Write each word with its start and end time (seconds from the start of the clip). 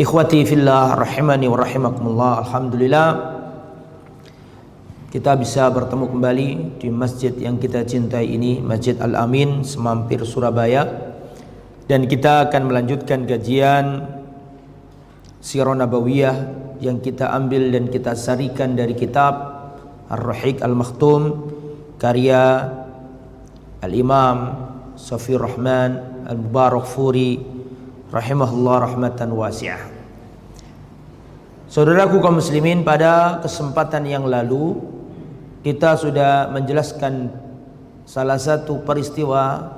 Ikhwati 0.00 0.48
fillah 0.48 0.96
rahimani 0.96 1.44
wa 1.44 1.60
rahimakumullah. 1.60 2.40
Alhamdulillah 2.40 3.08
kita 5.12 5.36
bisa 5.36 5.68
bertemu 5.68 6.08
kembali 6.08 6.48
di 6.80 6.88
masjid 6.88 7.28
yang 7.36 7.60
kita 7.60 7.84
cintai 7.84 8.32
ini, 8.32 8.64
Masjid 8.64 8.96
Al-Amin 8.96 9.60
Semampir 9.60 10.24
Surabaya. 10.24 10.88
Dan 11.84 12.08
kita 12.08 12.48
akan 12.48 12.72
melanjutkan 12.72 13.28
kajian 13.28 14.08
Sirah 15.36 15.76
Nabawiyah 15.76 16.36
yang 16.80 17.04
kita 17.04 17.36
ambil 17.36 17.68
dan 17.68 17.92
kita 17.92 18.16
sarikan 18.16 18.72
dari 18.72 18.96
kitab 18.96 19.36
Ar-Rahiq 20.08 20.64
Al-Makhtum 20.64 21.52
karya 22.00 22.72
Al-Imam 23.84 24.64
Safi 24.96 25.36
Rahman 25.36 26.24
Al-Mubarak 26.24 26.88
Furi 26.88 27.49
rahimahullah 28.10 28.90
rahmatan 28.90 29.30
wasi'ah. 29.30 29.82
Saudaraku 31.70 32.18
kaum 32.18 32.42
muslimin 32.42 32.82
pada 32.82 33.38
kesempatan 33.46 34.02
yang 34.02 34.26
lalu 34.26 34.82
kita 35.62 35.94
sudah 35.94 36.50
menjelaskan 36.50 37.30
salah 38.02 38.42
satu 38.42 38.82
peristiwa 38.82 39.70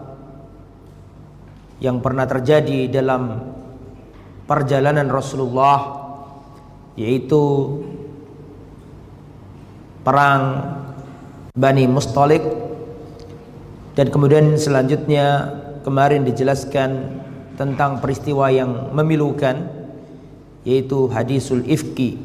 yang 1.85 2.01
pernah 2.01 2.25
terjadi 2.25 2.89
dalam 2.89 3.53
perjalanan 4.49 5.13
Rasulullah 5.13 6.01
yaitu 6.97 7.77
perang 10.01 10.73
Bani 11.53 11.85
Mustalik 11.85 12.41
dan 13.93 14.09
kemudian 14.09 14.57
selanjutnya 14.57 15.53
kemarin 15.85 16.25
dijelaskan 16.25 17.21
tentang 17.57 18.01
peristiwa 18.01 18.49
yang 18.49 18.95
memilukan 18.97 19.69
yaitu 20.63 21.11
hadisul 21.11 21.63
ifki 21.67 22.17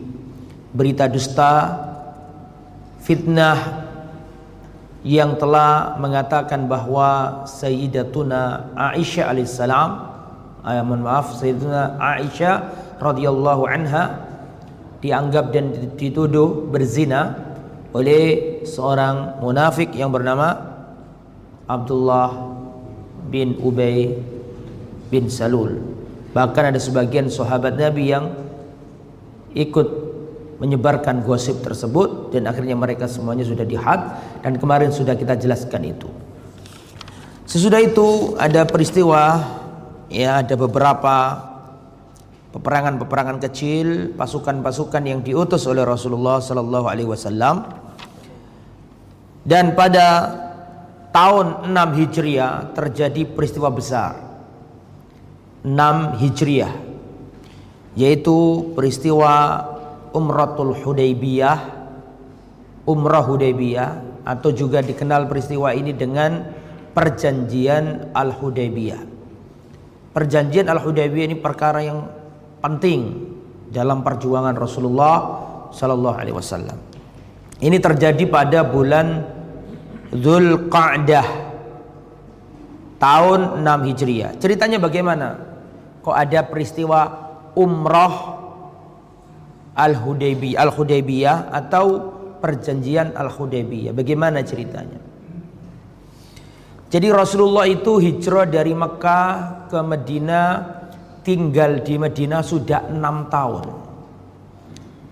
berita 0.71 1.09
dusta 1.09 1.73
fitnah 3.01 3.87
yang 5.07 5.39
telah 5.39 5.95
mengatakan 5.97 6.67
bahwa 6.67 7.41
Sayyidatuna 7.47 8.73
Aisyah 8.75 9.31
alaihissalam 9.31 9.89
ayah 10.67 10.83
mohon 10.83 11.01
maaf 11.07 11.33
Sayyidatuna 11.39 11.97
Aisyah 11.97 12.55
radhiyallahu 12.99 13.63
anha 13.65 14.27
dianggap 14.99 15.53
dan 15.53 15.71
dituduh 15.95 16.67
berzina 16.67 17.37
oleh 17.95 18.59
seorang 18.67 19.39
munafik 19.39 19.95
yang 19.95 20.11
bernama 20.11 20.53
Abdullah 21.65 22.53
bin 23.31 23.55
Ubay 23.63 24.13
bin 25.07 25.31
Salul. 25.31 25.79
Bahkan 26.35 26.75
ada 26.75 26.79
sebagian 26.79 27.31
sahabat 27.31 27.79
Nabi 27.79 28.13
yang 28.13 28.29
ikut 29.57 29.87
menyebarkan 30.57 31.21
gosip 31.21 31.61
tersebut 31.61 32.33
dan 32.33 32.49
akhirnya 32.49 32.73
mereka 32.73 33.05
semuanya 33.05 33.45
sudah 33.45 33.65
dihad 33.65 34.21
dan 34.41 34.57
kemarin 34.57 34.89
sudah 34.89 35.13
kita 35.13 35.37
jelaskan 35.37 35.97
itu. 35.97 36.09
Sesudah 37.47 37.79
itu 37.79 38.35
ada 38.35 38.67
peristiwa 38.67 39.39
ya 40.11 40.43
ada 40.43 40.55
beberapa 40.59 41.15
peperangan-peperangan 42.51 43.37
kecil, 43.47 44.17
pasukan-pasukan 44.17 45.03
yang 45.05 45.19
diutus 45.21 45.63
oleh 45.69 45.85
Rasulullah 45.85 46.41
sallallahu 46.41 46.85
alaihi 46.89 47.07
wasallam. 47.07 47.63
Dan 49.47 49.79
pada 49.79 50.35
tahun 51.15 51.71
6 51.71 51.99
Hijriah 52.03 52.75
terjadi 52.75 53.23
peristiwa 53.31 53.71
besar 53.71 54.26
6 55.67 56.23
Hijriah 56.23 56.73
yaitu 57.99 58.71
peristiwa 58.71 59.59
Umratul 60.15 60.71
Hudaybiyah 60.71 61.75
Umrah 62.87 63.27
Hudaybiyah 63.27 64.23
atau 64.23 64.55
juga 64.55 64.79
dikenal 64.79 65.27
peristiwa 65.27 65.75
ini 65.75 65.91
dengan 65.91 66.55
Perjanjian 66.95 68.15
Al-Hudaybiyah 68.15 69.01
Perjanjian 70.15 70.71
Al-Hudaybiyah 70.71 71.27
ini 71.29 71.37
perkara 71.37 71.83
yang 71.83 72.07
penting 72.63 73.29
dalam 73.69 74.01
perjuangan 74.01 74.55
Rasulullah 74.57 75.15
Sallallahu 75.69 76.17
Alaihi 76.17 76.33
Wasallam. 76.33 76.77
Ini 77.61 77.77
terjadi 77.77 78.25
pada 78.25 78.65
bulan 78.65 79.21
Zulqa'dah 80.13 81.27
tahun 82.97 83.61
6 83.61 83.87
Hijriah. 83.93 84.31
Ceritanya 84.41 84.81
bagaimana? 84.81 85.46
Kok 86.07 86.15
ada 86.15 86.39
peristiwa 86.47 86.99
umroh 87.59 88.15
Al-Hudaybiyah 89.75 90.55
Al-Hudaybiyah 90.63 91.51
atau 91.51 91.85
perjanjian 92.39 93.11
Al-Hudaybiyah? 93.11 93.91
Bagaimana 93.91 94.39
ceritanya? 94.39 95.03
Jadi 96.87 97.11
Rasulullah 97.11 97.67
itu 97.67 97.99
hijrah 97.99 98.47
dari 98.47 98.71
Mekah 98.71 99.67
ke 99.67 99.79
Madinah 99.83 100.47
tinggal 101.27 101.83
di 101.83 101.99
Madinah 101.99 102.39
sudah 102.39 102.87
enam 102.87 103.27
tahun 103.27 103.67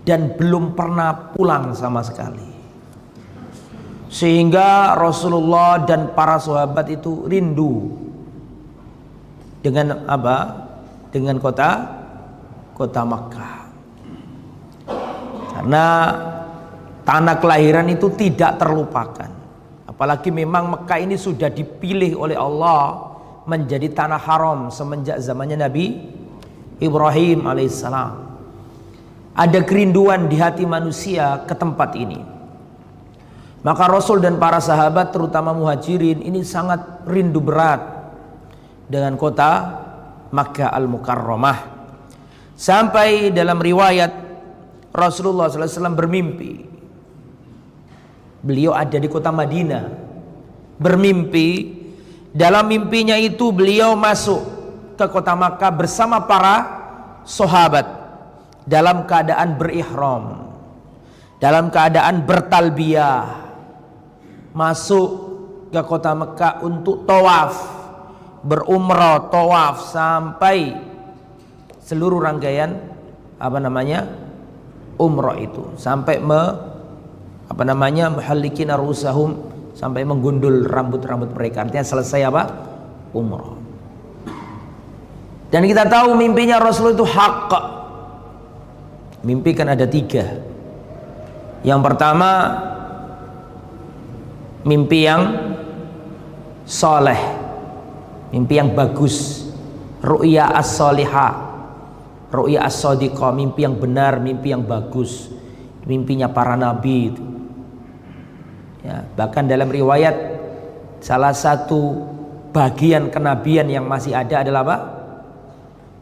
dan 0.08 0.40
belum 0.40 0.80
pernah 0.80 1.36
pulang 1.36 1.76
sama 1.76 2.00
sekali. 2.00 2.56
Sehingga 4.08 4.96
Rasulullah 4.96 5.84
dan 5.84 6.16
para 6.16 6.40
sahabat 6.40 6.88
itu 6.88 7.28
rindu 7.28 8.00
dengan 9.60 10.08
apa? 10.08 10.65
Dengan 11.16 11.40
kota 11.40 12.04
kota 12.76 13.08
Makkah. 13.08 13.56
Karena 15.56 15.86
tanah 17.08 17.40
kelahiran 17.40 17.88
itu 17.88 18.12
tidak 18.20 18.60
terlupakan. 18.60 19.32
Apalagi 19.88 20.28
memang 20.28 20.76
Mekah 20.76 21.00
ini 21.00 21.16
sudah 21.16 21.48
dipilih 21.48 22.20
oleh 22.20 22.36
Allah 22.36 23.16
menjadi 23.48 23.88
tanah 23.96 24.20
haram 24.20 24.68
semenjak 24.68 25.16
zamannya 25.24 25.56
Nabi 25.56 26.04
Ibrahim 26.84 27.48
alaihissalam. 27.48 28.28
Ada 29.40 29.64
kerinduan 29.64 30.28
di 30.28 30.36
hati 30.36 30.68
manusia 30.68 31.48
ke 31.48 31.56
tempat 31.56 31.96
ini. 31.96 32.20
Maka 33.64 33.88
Rasul 33.88 34.20
dan 34.20 34.36
para 34.36 34.60
sahabat 34.60 35.16
terutama 35.16 35.56
muhajirin 35.56 36.20
ini 36.28 36.44
sangat 36.44 37.08
rindu 37.08 37.40
berat 37.40 37.82
dengan 38.92 39.16
kota 39.16 39.85
Makkah 40.32 40.72
Al-Mukarramah. 40.74 41.60
Sampai 42.56 43.36
dalam 43.36 43.60
riwayat 43.60 44.12
Rasulullah 44.96 45.52
SAW 45.52 45.92
bermimpi. 45.92 46.64
Beliau 48.46 48.72
ada 48.72 48.96
di 48.96 49.10
kota 49.12 49.34
Madinah. 49.34 49.86
Bermimpi. 50.80 51.50
Dalam 52.36 52.68
mimpinya 52.68 53.16
itu 53.16 53.52
beliau 53.52 53.96
masuk 53.96 54.44
ke 54.96 55.06
kota 55.12 55.36
Makkah 55.36 55.72
bersama 55.76 56.24
para 56.24 56.56
sahabat. 57.28 57.88
Dalam 58.64 59.04
keadaan 59.04 59.60
berihram. 59.60 60.26
Dalam 61.44 61.68
keadaan 61.68 62.24
bertalbiyah 62.24 63.46
masuk 64.56 65.10
ke 65.76 65.82
kota 65.84 66.16
Mekah 66.16 66.64
untuk 66.64 67.04
tawaf 67.04 67.75
berumrah 68.46 69.34
tawaf 69.34 69.90
sampai 69.90 70.78
seluruh 71.82 72.22
rangkaian 72.22 72.78
apa 73.42 73.58
namanya 73.58 74.06
umrah 75.02 75.36
itu. 75.42 75.74
Sampai 75.82 76.22
me 76.22 76.42
apa 77.50 77.64
namanya 77.66 78.14
muhallikin 78.14 78.70
arusahum 78.70 79.50
sampai 79.74 80.06
menggundul 80.06 80.70
rambut-rambut 80.70 81.34
mereka. 81.34 81.66
Artinya 81.66 81.86
selesai 81.86 82.22
apa? 82.30 82.44
Umrah. 83.18 83.58
Dan 85.50 85.66
kita 85.66 85.90
tahu 85.90 86.14
mimpinya 86.14 86.62
Rasul 86.62 86.94
itu 86.94 87.06
hak 87.06 87.50
mimpi 89.26 89.58
kan 89.58 89.74
ada 89.74 89.90
tiga. 89.90 90.42
Yang 91.66 91.82
pertama 91.82 92.30
mimpi 94.62 95.06
yang 95.06 95.22
soleh 96.66 97.45
mimpi 98.36 98.60
yang 98.60 98.76
bagus. 98.76 99.48
Ru'ya 100.04 100.52
as-solihah 100.60 101.46
ru'ya 102.36 102.68
as-sodiqah 102.68 103.32
mimpi 103.32 103.64
yang 103.64 103.80
benar 103.80 104.20
mimpi 104.20 104.52
yang 104.52 104.68
bagus. 104.68 105.32
Mimpinya 105.88 106.28
para 106.28 106.60
nabi 106.60 107.14
ya, 108.84 109.06
bahkan 109.16 109.46
dalam 109.48 109.70
riwayat 109.72 110.18
salah 111.00 111.32
satu 111.32 112.12
bagian 112.52 113.14
kenabian 113.14 113.70
yang 113.72 113.88
masih 113.88 114.12
ada 114.18 114.44
adalah 114.44 114.62
apa? 114.66 114.78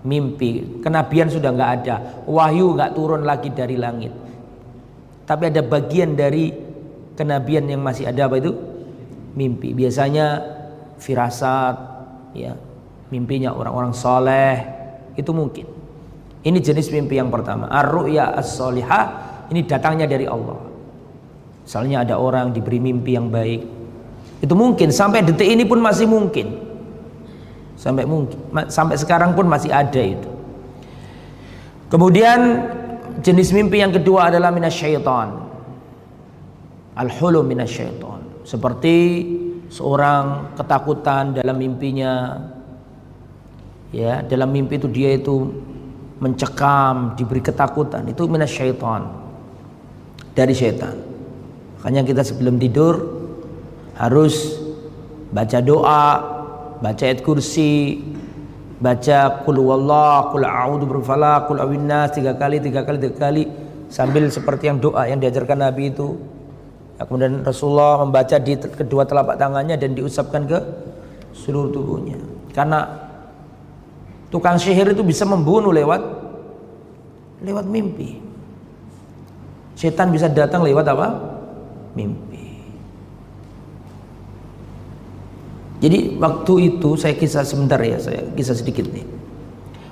Mimpi. 0.08 0.82
Kenabian 0.84 1.28
sudah 1.28 1.52
nggak 1.52 1.72
ada. 1.84 1.96
Wahyu 2.28 2.76
nggak 2.76 2.92
turun 2.96 3.24
lagi 3.28 3.52
dari 3.52 3.76
langit. 3.76 4.12
Tapi 5.24 5.52
ada 5.52 5.64
bagian 5.64 6.16
dari 6.16 6.52
kenabian 7.16 7.68
yang 7.68 7.80
masih 7.80 8.08
ada 8.08 8.28
apa 8.28 8.40
itu? 8.40 8.52
Mimpi. 9.36 9.72
Biasanya 9.76 10.44
firasat 11.00 11.93
ya 12.34 12.58
mimpinya 13.14 13.54
orang-orang 13.54 13.94
soleh 13.94 14.58
itu 15.14 15.30
mungkin 15.30 15.70
Ini 16.44 16.60
jenis 16.60 16.92
mimpi 16.92 17.16
yang 17.16 17.32
pertama. 17.32 17.72
Ar-ru'ya 17.72 18.36
as-solihah 18.36 19.04
ini 19.48 19.64
datangnya 19.64 20.04
dari 20.04 20.28
Allah. 20.28 20.60
Misalnya 21.64 22.04
ada 22.04 22.20
orang 22.20 22.52
diberi 22.52 22.84
mimpi 22.84 23.16
yang 23.16 23.32
baik. 23.32 23.64
Itu 24.44 24.52
mungkin 24.52 24.92
sampai 24.92 25.24
detik 25.24 25.48
ini 25.48 25.64
pun 25.64 25.80
masih 25.80 26.04
mungkin. 26.04 26.60
Sampai 27.80 28.04
mungkin 28.04 28.36
sampai 28.68 29.00
sekarang 29.00 29.40
pun 29.40 29.48
masih 29.48 29.72
ada 29.72 30.04
itu. 30.04 30.28
Kemudian 31.88 32.40
jenis 33.24 33.56
mimpi 33.56 33.80
yang 33.80 33.96
kedua 33.96 34.28
adalah 34.28 34.52
minasyaiton. 34.52 35.48
Al-hulum 37.00 37.48
minasyaiton. 37.48 38.44
Seperti 38.44 38.96
seorang 39.74 40.54
ketakutan 40.54 41.34
dalam 41.34 41.58
mimpinya. 41.58 42.38
Ya, 43.90 44.22
dalam 44.25 44.50
mimpi 44.54 44.78
itu 44.78 44.90
dia 44.90 45.18
itu 45.18 45.54
mencekam, 46.18 47.14
diberi 47.18 47.42
ketakutan, 47.42 48.06
itu 48.10 48.25
minasyaiton. 48.25 49.02
Dari 50.34 50.54
syaitan. 50.54 50.98
Makanya 51.78 52.02
kita 52.02 52.25
sebelum 52.25 52.58
tidur 52.58 53.22
harus 53.94 54.58
baca 55.30 55.62
doa, 55.62 56.06
baca 56.81 57.04
ayat 57.06 57.22
kursi, 57.22 58.02
baca 58.81 59.46
kul 59.46 59.62
wallah, 59.62 60.34
kul 60.34 60.42
a'udzu 60.42 60.90
birfalaq, 60.90 61.54
kul 61.54 61.62
awinnas 61.62 62.18
tiga 62.18 62.34
kali, 62.34 62.58
tiga 62.66 62.81
kali, 62.81 62.98
tiga 62.98 63.18
kali 63.30 63.44
sambil 63.94 64.25
seperti 64.25 64.74
yang 64.74 64.81
doa 64.81 65.06
yang 65.06 65.22
diajarkan 65.22 65.70
Nabi 65.70 65.94
itu. 65.94 66.18
Kemudian 66.98 67.44
Rasulullah 67.44 68.00
membaca 68.06 68.38
di 68.40 68.54
kedua 68.57 69.04
telapak 69.04 69.36
tangannya 69.36 69.75
dan 69.75 69.98
diusapkan 69.98 70.45
ke 70.45 70.60
seluruh 71.34 71.74
tubuhnya. 71.74 72.16
Karena 72.54 73.04
Tukang 74.34 74.57
sihir 74.57 74.98
itu 74.98 75.06
bisa 75.06 75.30
membunuh 75.30 75.69
lewat 75.69 76.01
lewat 77.45 77.69
mimpi. 77.69 78.18
Setan 79.78 80.10
bisa 80.10 80.25
datang 80.25 80.66
lewat 80.66 80.90
apa? 80.90 81.07
Mimpi. 81.94 82.42
Jadi 85.86 86.18
waktu 86.18 86.54
itu 86.74 86.98
saya 86.98 87.13
kisah 87.13 87.46
sebentar 87.46 87.78
ya, 87.78 88.01
saya 88.01 88.25
kisah 88.34 88.57
sedikit 88.57 88.89
nih. 88.89 89.06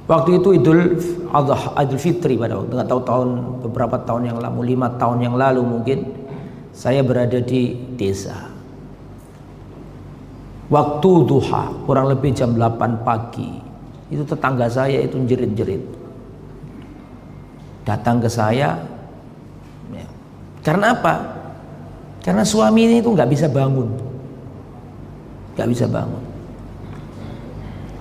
Waktu 0.09 0.41
itu 0.41 0.57
Idul 0.57 0.97
Adha, 1.29 1.77
Idul 1.77 2.01
Fitri 2.01 2.33
pada 2.33 2.57
waktu 2.57 2.73
nggak 2.73 2.89
tahu 2.89 3.01
tahun 3.05 3.29
beberapa 3.61 4.01
tahun 4.01 4.33
yang 4.33 4.37
lalu, 4.41 4.73
lima 4.73 4.89
tahun 4.97 5.21
yang 5.21 5.37
lalu 5.37 5.61
mungkin 5.61 6.20
saya 6.71 7.03
berada 7.03 7.39
di 7.43 7.75
desa. 7.99 8.47
Waktu 10.71 11.11
duha 11.27 11.67
kurang 11.83 12.07
lebih 12.07 12.31
jam 12.31 12.55
8 12.55 13.03
pagi 13.03 13.59
itu 14.07 14.23
tetangga 14.23 14.71
saya 14.71 15.03
itu 15.03 15.19
jerit-jerit 15.27 15.83
datang 17.83 18.23
ke 18.23 18.31
saya 18.31 18.79
ya. 19.91 20.07
karena 20.63 20.95
apa? 20.95 21.15
Karena 22.23 22.45
suami 22.47 22.87
ini 22.87 22.95
itu 23.03 23.11
nggak 23.11 23.27
bisa 23.27 23.51
bangun. 23.51 23.89
Nggak 25.59 25.69
bisa 25.75 25.85
bangun. 25.91 26.23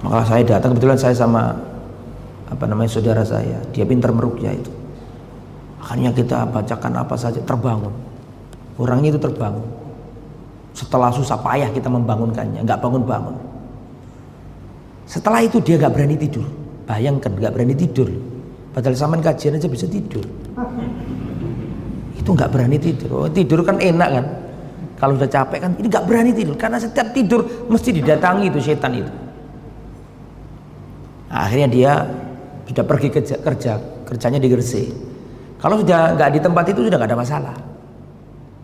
Maka 0.07 0.21
saya 0.31 0.43
datang 0.47 0.77
kebetulan 0.77 1.01
saya 1.01 1.17
sama 1.17 1.57
apa 2.47 2.65
namanya 2.71 2.91
saudara 2.93 3.27
saya. 3.27 3.59
Dia 3.75 3.83
pintar 3.83 4.15
merukyah 4.15 4.55
itu. 4.55 4.71
Akhirnya 5.81 6.15
kita 6.15 6.47
bacakan 6.53 7.03
apa 7.03 7.17
saja 7.19 7.41
terbangun 7.43 8.10
orangnya 8.81 9.13
itu 9.13 9.21
terbangun 9.21 9.69
setelah 10.73 11.13
susah 11.13 11.37
payah 11.45 11.69
kita 11.69 11.93
membangunkannya 11.93 12.65
nggak 12.65 12.81
bangun-bangun 12.81 13.51
setelah 15.11 15.43
itu 15.43 15.59
dia 15.59 15.75
gak 15.75 15.91
berani 15.91 16.15
tidur. 16.15 16.47
Bayangkan 16.87 17.35
gak 17.35 17.51
berani 17.51 17.75
tidur. 17.75 18.07
Padahal 18.71 18.95
zaman 18.95 19.19
kajian 19.19 19.59
aja 19.59 19.67
bisa 19.67 19.91
tidur. 19.91 20.23
Itu 22.15 22.31
gak 22.31 22.55
berani 22.55 22.79
tidur. 22.79 23.27
Oh, 23.27 23.27
tidur 23.27 23.67
kan 23.67 23.83
enak 23.83 24.09
kan. 24.15 24.27
Kalau 25.03 25.19
udah 25.19 25.27
capek 25.27 25.59
kan 25.67 25.75
ini 25.83 25.91
gak 25.91 26.07
berani 26.07 26.31
tidur 26.31 26.55
karena 26.55 26.79
setiap 26.79 27.11
tidur 27.11 27.43
mesti 27.67 27.91
didatangi 27.91 28.55
itu 28.55 28.59
setan 28.63 29.03
itu. 29.03 29.13
Nah, 31.27 31.47
akhirnya 31.47 31.69
dia 31.71 31.93
sudah 32.71 32.85
pergi 32.87 33.09
kerja, 33.11 33.35
kerja 33.43 33.73
kerjanya 34.07 34.39
di 34.39 34.47
Gresik. 34.47 34.95
Kalau 35.59 35.83
sudah 35.83 36.15
nggak 36.15 36.31
di 36.39 36.41
tempat 36.43 36.65
itu 36.71 36.87
sudah 36.87 36.97
nggak 36.99 37.11
ada 37.11 37.19
masalah, 37.19 37.57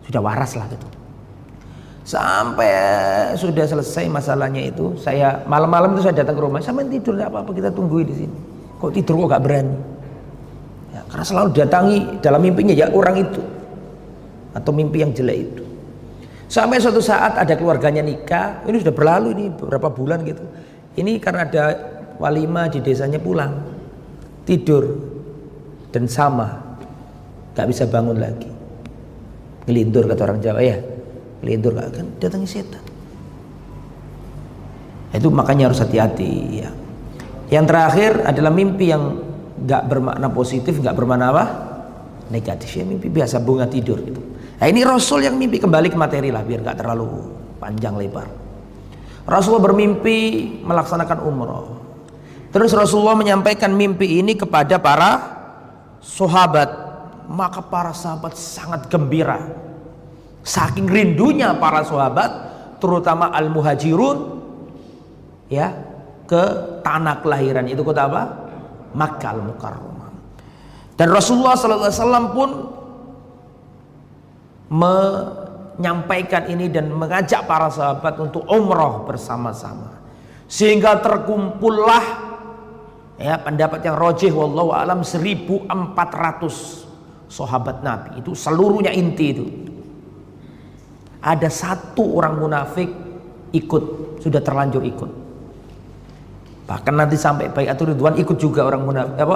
sudah 0.07 0.21
waras 0.23 0.55
lah 0.55 0.65
gitu. 0.71 0.87
Sampai 2.07 2.71
sudah 3.35 3.67
selesai 3.67 4.07
masalahnya 4.07 4.63
itu, 4.63 4.95
saya 4.95 5.43
malam-malam 5.43 5.91
itu 5.91 6.07
saya 6.07 6.23
datang 6.23 6.39
ke 6.39 6.41
rumah, 6.47 6.63
sama 6.63 6.87
tidur 6.87 7.19
nggak 7.19 7.27
apa-apa 7.27 7.51
kita 7.51 7.69
tunggu 7.75 7.99
di 8.07 8.15
sini. 8.15 8.37
Kok 8.79 8.91
tidur 8.95 9.25
kok 9.25 9.35
gak 9.35 9.43
berani? 9.43 9.75
Ya, 10.93 11.01
karena 11.09 11.25
selalu 11.25 11.49
datangi 11.57 11.97
dalam 12.21 12.39
mimpinya 12.45 12.71
ya 12.77 12.87
orang 12.93 13.19
itu 13.19 13.41
atau 14.53 14.71
mimpi 14.71 15.03
yang 15.03 15.11
jelek 15.11 15.37
itu. 15.51 15.63
Sampai 16.47 16.79
suatu 16.79 17.03
saat 17.03 17.35
ada 17.35 17.53
keluarganya 17.59 17.99
nikah, 17.99 18.63
ini 18.63 18.79
sudah 18.79 18.95
berlalu 18.95 19.35
ini 19.35 19.45
beberapa 19.51 19.91
bulan 19.91 20.23
gitu. 20.23 20.45
Ini 20.95 21.19
karena 21.19 21.43
ada 21.43 21.65
walima 22.21 22.71
di 22.71 22.79
desanya 22.79 23.19
pulang, 23.19 23.51
tidur 24.47 24.95
dan 25.91 26.07
sama, 26.07 26.79
gak 27.51 27.67
bisa 27.67 27.83
bangun 27.83 28.15
lagi. 28.15 28.56
Ngelindur 29.67 30.07
kata 30.07 30.21
orang 30.23 30.39
Jawa 30.39 30.63
ya 30.63 30.79
gak 31.43 31.87
akan 31.93 32.05
datangi 32.17 32.47
setan. 32.49 32.81
Itu 35.13 35.29
makanya 35.29 35.69
harus 35.71 35.79
hati-hati 35.79 36.31
ya. 36.63 36.69
Yang 37.47 37.65
terakhir 37.71 38.11
adalah 38.27 38.51
mimpi 38.51 38.91
yang 38.91 39.23
gak 39.63 39.87
bermakna 39.87 40.27
positif, 40.33 40.81
gak 40.81 40.97
bermakna 40.97 41.31
apa? 41.31 41.45
Negatif 42.27 42.75
ya 42.75 42.83
mimpi 42.83 43.07
biasa 43.07 43.39
bunga 43.39 43.69
tidur 43.69 44.01
gitu. 44.03 44.19
Nah 44.57 44.67
ini 44.67 44.81
Rasul 44.83 45.23
yang 45.23 45.37
mimpi 45.37 45.61
kembali 45.61 45.87
ke 45.93 45.97
materi 45.97 46.33
lah 46.33 46.43
biar 46.43 46.59
gak 46.65 46.77
terlalu 46.83 47.07
panjang 47.61 47.95
lebar. 47.95 48.27
Rasulullah 49.27 49.71
bermimpi 49.71 50.17
melaksanakan 50.63 51.19
umroh. 51.23 51.67
Terus 52.51 52.71
Rasulullah 52.71 53.15
menyampaikan 53.15 53.75
mimpi 53.75 54.23
ini 54.23 54.39
kepada 54.39 54.79
para 54.79 55.11
sahabat. 55.99 56.86
Maka 57.27 57.59
para 57.59 57.91
sahabat 57.91 58.39
sangat 58.39 58.87
gembira 58.87 59.67
Saking 60.47 60.87
rindunya 60.87 61.51
para 61.59 61.83
sahabat, 61.83 62.31
terutama 62.79 63.35
al-muhajirun 63.35 64.39
ya, 65.51 65.75
ke 66.23 66.43
tanah 66.87 67.19
kelahiran 67.19 67.67
itu 67.67 67.83
kota 67.83 68.07
apa? 68.07 68.47
Makkah 68.95 69.35
al-Mukarramah. 69.35 70.07
Dan 70.95 71.11
Rasulullah 71.11 71.59
sallallahu 71.59 71.83
alaihi 71.91 71.99
wasallam 71.99 72.25
pun 72.31 72.49
menyampaikan 74.71 76.47
ini 76.47 76.71
dan 76.71 76.95
mengajak 76.95 77.43
para 77.43 77.67
sahabat 77.67 78.15
untuk 78.15 78.47
umroh 78.47 79.03
bersama-sama. 79.03 79.99
Sehingga 80.47 81.03
terkumpullah 81.03 82.23
ya 83.19 83.35
pendapat 83.35 83.83
yang 83.83 83.99
rojih 83.99 84.31
wallahu 84.31 84.71
alam 84.71 85.03
1400 85.03 86.86
sahabat 87.27 87.83
Nabi 87.83 88.19
itu 88.23 88.31
seluruhnya 88.33 88.91
inti 88.91 89.25
itu. 89.31 89.45
Ada 91.21 91.51
satu 91.51 92.17
orang 92.19 92.39
munafik 92.39 92.87
ikut 93.51 93.83
sudah 94.23 94.39
terlanjur 94.39 94.83
ikut. 94.83 95.11
Bahkan 96.67 96.93
nanti 96.95 97.15
sampai 97.15 97.47
baik 97.51 97.71
atau 97.71 97.87
ridwan 97.87 98.15
ikut 98.19 98.37
juga 98.39 98.67
orang 98.67 98.83
munafik 98.83 99.15
apa? 99.19 99.35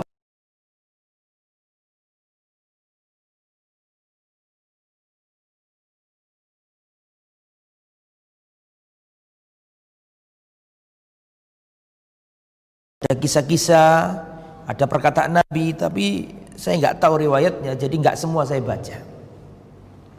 Ada 13.02 13.18
kisah-kisah 13.18 13.92
ada 14.70 14.86
perkataan 14.88 15.42
Nabi 15.42 15.76
tapi 15.76 16.41
saya 16.56 16.80
nggak 16.80 16.98
tahu 17.02 17.28
riwayatnya 17.28 17.76
jadi 17.76 17.96
nggak 17.96 18.16
semua 18.20 18.48
saya 18.48 18.64
baca 18.64 18.98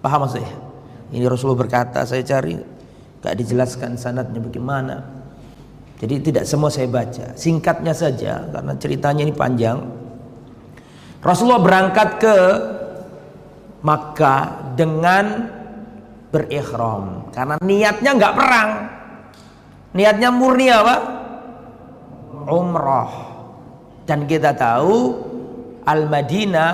paham 0.02 0.26
maksudnya 0.26 0.72
ini 1.12 1.28
Rasulullah 1.28 1.60
berkata, 1.60 2.08
saya 2.08 2.24
cari 2.24 2.56
gak 3.20 3.36
dijelaskan 3.36 4.00
sanatnya 4.00 4.40
bagaimana. 4.40 4.96
Jadi 6.00 6.32
tidak 6.32 6.44
semua 6.48 6.72
saya 6.72 6.88
baca. 6.88 7.36
Singkatnya 7.36 7.92
saja 7.94 8.48
karena 8.48 8.72
ceritanya 8.80 9.22
ini 9.22 9.30
panjang. 9.36 9.78
Rasulullah 11.22 11.62
berangkat 11.62 12.08
ke 12.18 12.36
Makkah 13.82 14.74
dengan 14.74 15.46
berikhram 16.30 17.30
karena 17.30 17.54
niatnya 17.62 18.10
nggak 18.14 18.34
perang. 18.34 18.70
Niatnya 19.94 20.30
murni 20.34 20.66
apa? 20.70 20.96
Umrah. 22.50 23.12
Dan 24.06 24.26
kita 24.26 24.54
tahu 24.54 25.30
Al-Madinah 25.84 26.70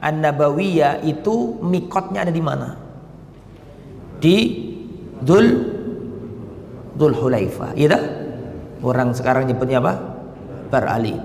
An-Nabawiyah 0.00 1.04
itu 1.04 1.60
mikotnya 1.60 2.24
ada 2.24 2.32
di 2.32 2.40
mana? 2.40 2.90
di 4.20 4.36
Dul 5.24 5.46
Dul 6.94 7.12
Hulaifa. 7.16 7.72
Iya 7.74 7.96
Orang 8.80 9.12
sekarang 9.12 9.48
nyebutnya 9.48 9.80
apa? 9.80 9.92
Bar 10.72 10.84
Ali. 10.88 11.16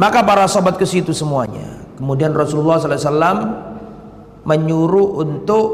Maka 0.00 0.24
para 0.24 0.48
sahabat 0.48 0.80
ke 0.80 0.88
situ 0.88 1.12
semuanya. 1.12 1.84
Kemudian 2.00 2.32
Rasulullah 2.32 2.80
SAW 2.80 3.52
menyuruh 4.48 5.20
untuk 5.20 5.66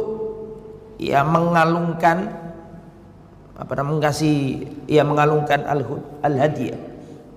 ya 0.98 1.22
mengalungkan 1.22 2.26
apa 3.54 3.72
namanya 3.74 4.10
mengasih 4.10 4.66
ya 4.90 5.02
mengalungkan 5.06 5.62
al, 5.66 5.82
al 6.22 6.34
hadiah 6.38 6.78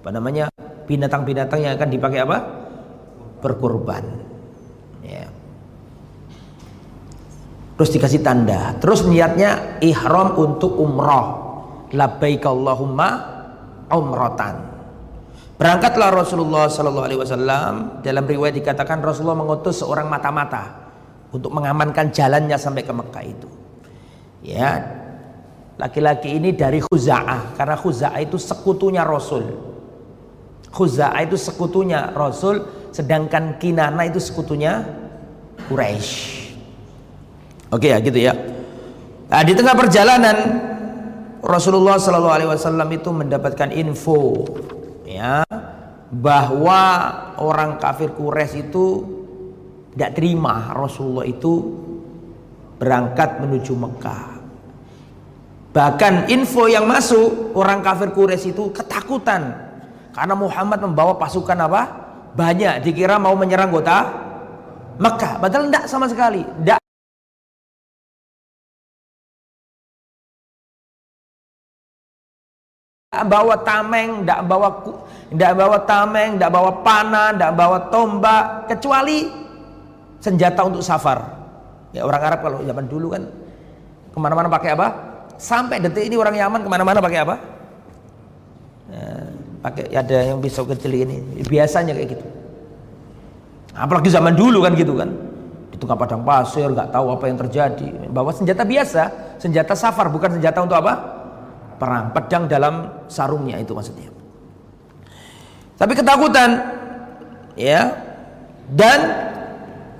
apa 0.01 0.09
namanya 0.13 0.50
binatang-binatang 0.91 1.63
yang 1.63 1.79
akan 1.79 1.89
dipakai 1.89 2.19
apa? 2.27 2.37
Berkorban. 3.39 4.03
Ya. 5.07 5.31
Terus 7.79 7.89
dikasih 7.95 8.19
tanda. 8.19 8.75
Terus 8.83 9.07
niatnya 9.07 9.79
ihram 9.79 10.35
untuk 10.35 10.75
umrah 10.75 11.39
labbaik 11.95 12.43
Allahumma 12.43 13.09
umratan 13.87 14.71
berangkatlah 15.61 16.09
Rasulullah 16.09 16.65
Sallallahu 16.65 17.05
Alaihi 17.05 17.21
Wasallam. 17.21 17.73
Dalam 18.01 18.25
riwayat 18.25 18.57
dikatakan 18.57 18.97
Rasulullah 18.97 19.37
mengutus 19.37 19.85
seorang 19.85 20.09
mata-mata 20.09 20.89
untuk 21.29 21.53
mengamankan 21.53 22.09
jalannya 22.09 22.57
sampai 22.57 22.81
ke 22.81 22.89
Mekah 22.89 23.23
itu. 23.23 23.49
Ya. 24.41 24.81
Laki-laki 25.77 26.33
ini 26.33 26.57
dari 26.57 26.81
Khuza'ah. 26.81 27.53
Karena 27.53 27.77
Khuza'ah 27.77 28.17
itu 28.25 28.41
sekutunya 28.41 29.05
Rasul 29.05 29.70
Khuza'ah 30.71 31.19
itu 31.27 31.35
sekutunya 31.35 32.15
Rasul 32.15 32.63
sedangkan 32.95 33.59
Kinana 33.59 34.07
itu 34.07 34.23
sekutunya 34.23 34.83
Quraisy. 35.67 36.11
Oke 37.71 37.91
ya 37.91 37.99
gitu 38.03 38.19
ya. 38.19 38.35
Nah, 39.31 39.41
di 39.47 39.55
tengah 39.55 39.75
perjalanan 39.75 40.37
Rasulullah 41.39 41.95
Shallallahu 41.95 42.35
Alaihi 42.35 42.49
Wasallam 42.51 42.89
itu 42.91 43.09
mendapatkan 43.15 43.71
info 43.71 44.43
ya 45.07 45.47
bahwa 46.11 46.79
orang 47.39 47.79
kafir 47.79 48.11
Quraisy 48.11 48.71
itu 48.71 48.85
tidak 49.95 50.19
terima 50.19 50.75
Rasulullah 50.75 51.23
itu 51.23 51.79
berangkat 52.75 53.39
menuju 53.39 53.71
Mekah. 53.75 54.27
Bahkan 55.71 56.27
info 56.27 56.67
yang 56.67 56.83
masuk 56.83 57.55
orang 57.55 57.79
kafir 57.79 58.11
Quraisy 58.11 58.51
itu 58.51 58.75
ketakutan 58.75 59.70
karena 60.11 60.35
Muhammad 60.35 60.79
membawa 60.83 61.15
pasukan 61.15 61.55
apa? 61.55 61.81
Banyak. 62.35 62.83
Dikira 62.83 63.19
mau 63.19 63.35
menyerang 63.35 63.71
kota 63.71 64.07
Mekah. 64.99 65.39
Padahal 65.39 65.67
tidak 65.71 65.85
sama 65.87 66.05
sekali. 66.11 66.43
Tidak 66.43 66.79
bawa 73.11 73.55
tameng, 73.67 74.23
tidak 74.23 74.39
bawa 74.47 74.69
tidak 75.31 75.51
bawa 75.55 75.77
tameng, 75.83 76.29
tidak 76.39 76.51
bawa 76.51 76.71
panah, 76.79 77.29
tidak 77.35 77.51
bawa 77.59 77.77
tombak, 77.91 78.45
kecuali 78.71 79.27
senjata 80.23 80.61
untuk 80.63 80.83
safar. 80.83 81.19
Ya 81.91 82.07
orang 82.07 82.23
Arab 82.23 82.39
kalau 82.39 82.57
zaman 82.63 82.87
dulu 82.87 83.11
kan 83.11 83.23
ke 84.11 84.17
mana-mana 84.19 84.47
pakai 84.47 84.75
apa? 84.75 84.87
Sampai 85.35 85.83
detik 85.83 86.07
ini 86.07 86.15
orang 86.15 86.37
Yaman 86.39 86.61
ke 86.63 86.69
mana-mana 86.71 86.99
pakai 87.03 87.19
apa? 87.19 87.35
Ya, 88.91 89.30
pakai 89.61 89.93
ada 89.93 90.17
yang 90.33 90.41
pisau 90.41 90.65
kecil 90.65 90.91
ini. 90.91 91.45
Biasanya 91.45 91.93
kayak 91.93 92.09
gitu. 92.17 92.25
Apalagi 93.77 94.09
zaman 94.11 94.35
dulu 94.35 94.65
kan 94.65 94.73
gitu 94.75 94.97
kan. 94.97 95.09
Di 95.71 95.77
tengah 95.79 95.95
padang 95.95 96.25
pasir 96.25 96.67
nggak 96.67 96.91
tahu 96.91 97.07
apa 97.13 97.25
yang 97.29 97.37
terjadi. 97.39 97.87
Bawa 98.11 98.33
senjata 98.35 98.65
biasa. 98.67 99.03
Senjata 99.39 99.73
safar 99.77 100.11
bukan 100.11 100.37
senjata 100.37 100.59
untuk 100.65 100.77
apa? 100.81 100.93
Perang. 101.79 102.11
Pedang 102.11 102.49
dalam 102.49 103.05
sarungnya 103.07 103.61
itu 103.61 103.71
maksudnya. 103.71 104.09
Tapi 105.77 105.93
ketakutan 105.95 106.49
ya. 107.55 108.09
Dan 108.71 108.99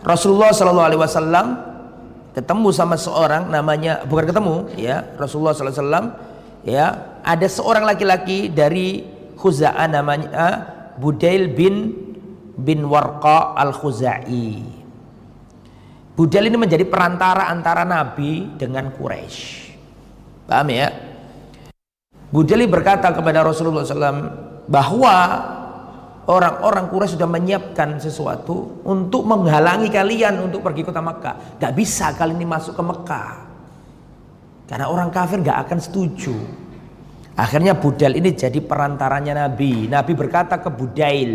Rasulullah 0.02 0.54
Shallallahu 0.54 0.88
Alaihi 0.88 1.02
Wasallam 1.02 1.48
ketemu 2.32 2.70
sama 2.72 2.96
seorang 2.96 3.50
namanya 3.50 4.02
bukan 4.10 4.26
ketemu 4.30 4.56
ya. 4.78 5.06
Rasulullah 5.18 5.54
Sallallahu 5.54 5.78
Alaihi 5.78 5.86
Wasallam 5.86 6.06
ya. 6.66 6.86
Ada 7.22 7.48
seorang 7.50 7.86
laki-laki 7.86 8.50
dari 8.50 9.21
Khuza'ah 9.42 9.90
namanya 9.90 10.48
Budail 11.02 11.50
bin 11.50 11.98
bin 12.54 12.86
Warqa 12.86 13.58
al-Khuzai. 13.58 14.62
Budail 16.14 16.54
ini 16.54 16.58
menjadi 16.62 16.86
perantara 16.86 17.50
antara 17.50 17.82
Nabi 17.82 18.54
dengan 18.54 18.94
Quraisy. 18.94 19.74
Paham 20.46 20.70
ya? 20.70 20.94
Budail 22.30 22.70
berkata 22.70 23.10
kepada 23.10 23.42
Rasulullah 23.42 23.82
SAW 23.82 24.30
bahwa 24.70 25.18
orang-orang 26.30 26.86
Quraisy 26.94 27.18
sudah 27.18 27.26
menyiapkan 27.26 27.98
sesuatu 27.98 28.86
untuk 28.86 29.26
menghalangi 29.26 29.90
kalian 29.90 30.38
untuk 30.38 30.62
pergi 30.62 30.86
kota 30.86 31.02
Mekah. 31.02 31.58
Gak 31.58 31.74
bisa 31.74 32.14
kalian 32.14 32.38
ini 32.38 32.46
masuk 32.46 32.78
ke 32.78 32.84
Mekah. 32.86 33.32
Karena 34.70 34.88
orang 34.88 35.10
kafir 35.10 35.42
gak 35.42 35.68
akan 35.68 35.80
setuju. 35.82 36.36
Akhirnya 37.36 37.72
Budail 37.78 38.20
ini 38.20 38.36
jadi 38.36 38.60
perantaranya 38.60 39.48
Nabi. 39.48 39.88
Nabi 39.88 40.12
berkata 40.12 40.60
ke 40.60 40.68
Budail, 40.68 41.32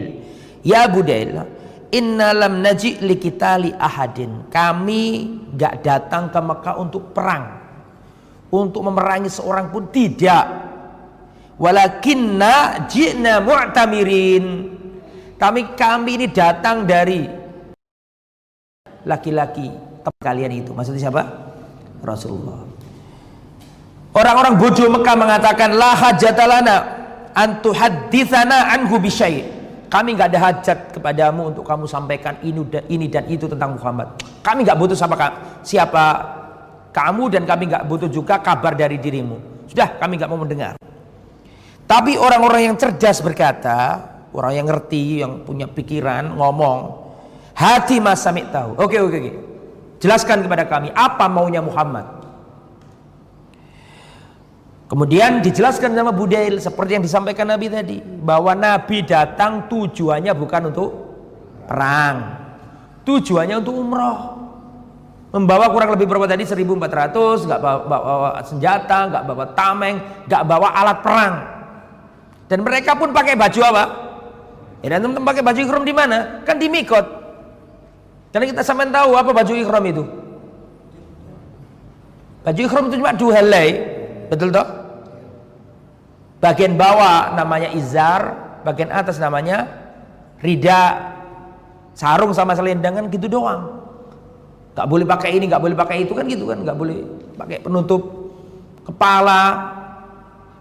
"Ya 0.61 0.85
Budail, 0.85 1.41
inna 1.89 2.37
lam 2.37 2.61
naji 2.61 3.01
li 3.01 3.17
kita 3.17 3.57
li 3.57 3.71
ahadin." 3.73 4.53
Kami 4.53 5.03
gak 5.57 5.81
datang 5.81 6.29
ke 6.29 6.41
Mekah 6.41 6.77
untuk 6.77 7.17
perang. 7.17 7.65
Untuk 8.53 8.85
memerangi 8.85 9.33
seorang 9.33 9.73
pun 9.73 9.91
tidak. 9.91 10.47
Walakinna 11.57 12.85
ji'na 12.87 13.41
mu'tamirin. 13.41 14.45
Kami 15.37 15.61
kami 15.77 16.11
ini 16.21 16.27
datang 16.31 16.85
dari 16.85 17.25
laki-laki 19.05 19.69
kalian 20.21 20.53
itu. 20.63 20.71
Maksudnya 20.77 21.09
siapa? 21.09 21.23
Rasulullah. 22.05 22.66
Orang-orang 24.17 24.57
bodoh 24.57 24.89
Mekah 24.89 25.13
mengatakan 25.13 25.77
la 25.77 25.93
hajatalana 25.93 26.77
antu 27.37 27.77
hadithana 27.77 28.73
anhu 28.73 28.97
bisyai. 28.97 29.45
Kami 29.93 30.17
nggak 30.17 30.29
ada 30.33 30.41
hajat 30.41 30.79
kepadamu 30.97 31.53
untuk 31.53 31.69
kamu 31.69 31.85
sampaikan 31.85 32.41
ini 32.41 32.65
dan, 32.65 32.83
ini 32.89 33.07
dan 33.13 33.29
itu 33.29 33.45
tentang 33.45 33.77
Muhammad. 33.77 34.17
Kami 34.41 34.65
nggak 34.65 34.79
butuh 34.81 34.97
siapa 34.97 35.17
siapa 35.61 36.05
kamu 36.97 37.29
dan 37.29 37.43
kami 37.45 37.69
nggak 37.69 37.85
butuh 37.85 38.09
juga 38.09 38.41
kabar 38.41 38.73
dari 38.73 38.97
dirimu. 38.97 39.69
Sudah 39.69 40.01
kami 40.01 40.17
nggak 40.17 40.31
mau 40.33 40.41
mendengar. 40.41 40.81
Tapi 41.87 42.17
orang-orang 42.17 42.73
yang 42.73 42.77
cerdas 42.81 43.21
berkata, 43.21 44.01
orang 44.33 44.59
yang 44.59 44.67
ngerti, 44.67 45.23
yang 45.23 45.45
punya 45.45 45.69
pikiran, 45.71 46.35
ngomong, 46.35 46.79
hati 47.53 48.01
mas 48.01 48.25
sami 48.25 48.49
tahu. 48.49 48.81
Oke 48.81 48.97
oke 48.97 49.17
oke. 49.23 49.33
Jelaskan 50.01 50.41
kepada 50.41 50.65
kami 50.67 50.89
apa 50.97 51.29
maunya 51.29 51.61
Muhammad. 51.61 52.16
Kemudian 54.87 55.43
dijelaskan 55.43 55.99
sama 55.99 56.15
Budail 56.15 56.63
seperti 56.63 56.95
yang 56.95 57.03
disampaikan 57.03 57.51
Nabi 57.51 57.67
tadi 57.67 57.99
bahwa 57.99 58.55
Nabi 58.55 59.03
datang 59.03 59.67
tujuannya 59.67 60.31
bukan 60.31 60.63
untuk 60.71 60.91
perang. 61.67 62.17
Tujuannya 63.03 63.59
untuk 63.59 63.75
umroh. 63.75 64.19
Membawa 65.35 65.75
kurang 65.75 65.91
lebih 65.99 66.07
berapa 66.07 66.31
tadi 66.31 66.47
1400, 66.47 67.51
nggak 67.51 67.61
bawa, 67.61 67.81
bawa 67.83 68.31
senjata, 68.47 69.11
nggak 69.11 69.23
bawa 69.27 69.45
tameng, 69.59 69.97
nggak 70.31 70.43
bawa 70.47 70.69
alat 70.71 70.99
perang. 71.03 71.35
Dan 72.47 72.63
mereka 72.63 72.95
pun 72.95 73.11
pakai 73.11 73.35
baju 73.35 73.61
apa? 73.67 73.85
Ya, 74.87 74.95
dan 74.95 75.03
teman-teman 75.03 75.27
pakai 75.27 75.43
baju 75.43 75.61
ikhram 75.67 75.83
di 75.83 75.91
mana? 75.91 76.47
Kan 76.47 76.63
di 76.63 76.71
Mikot. 76.71 77.07
Karena 78.31 78.47
kita 78.55 78.63
sampai 78.63 78.87
tahu 78.87 79.19
apa 79.19 79.35
baju 79.35 79.53
ikhram 79.53 79.85
itu. 79.91 80.07
Baju 82.47 82.61
ikhram 82.63 82.87
itu 82.87 82.95
cuma 83.03 83.11
dua 83.19 83.33
helai, 83.43 83.96
Betul 84.27 84.51
toh? 84.51 84.67
Bagian 86.43 86.77
bawah 86.77 87.33
namanya 87.33 87.73
izar, 87.73 88.35
bagian 88.63 88.93
atas 88.93 89.17
namanya 89.17 89.67
rida. 90.41 91.15
Sarung 91.97 92.37
sama 92.37 92.53
selendangan 92.53 93.09
gitu 93.09 93.25
doang. 93.25 93.81
Gak 94.77 94.85
boleh 94.85 95.09
pakai 95.09 95.41
ini, 95.41 95.49
gak 95.49 95.65
boleh 95.65 95.73
pakai 95.73 96.05
itu 96.05 96.13
kan 96.13 96.29
gitu 96.29 96.53
kan, 96.53 96.61
gak 96.61 96.77
boleh 96.77 97.01
pakai 97.41 97.65
penutup 97.65 98.03
kepala. 98.85 99.73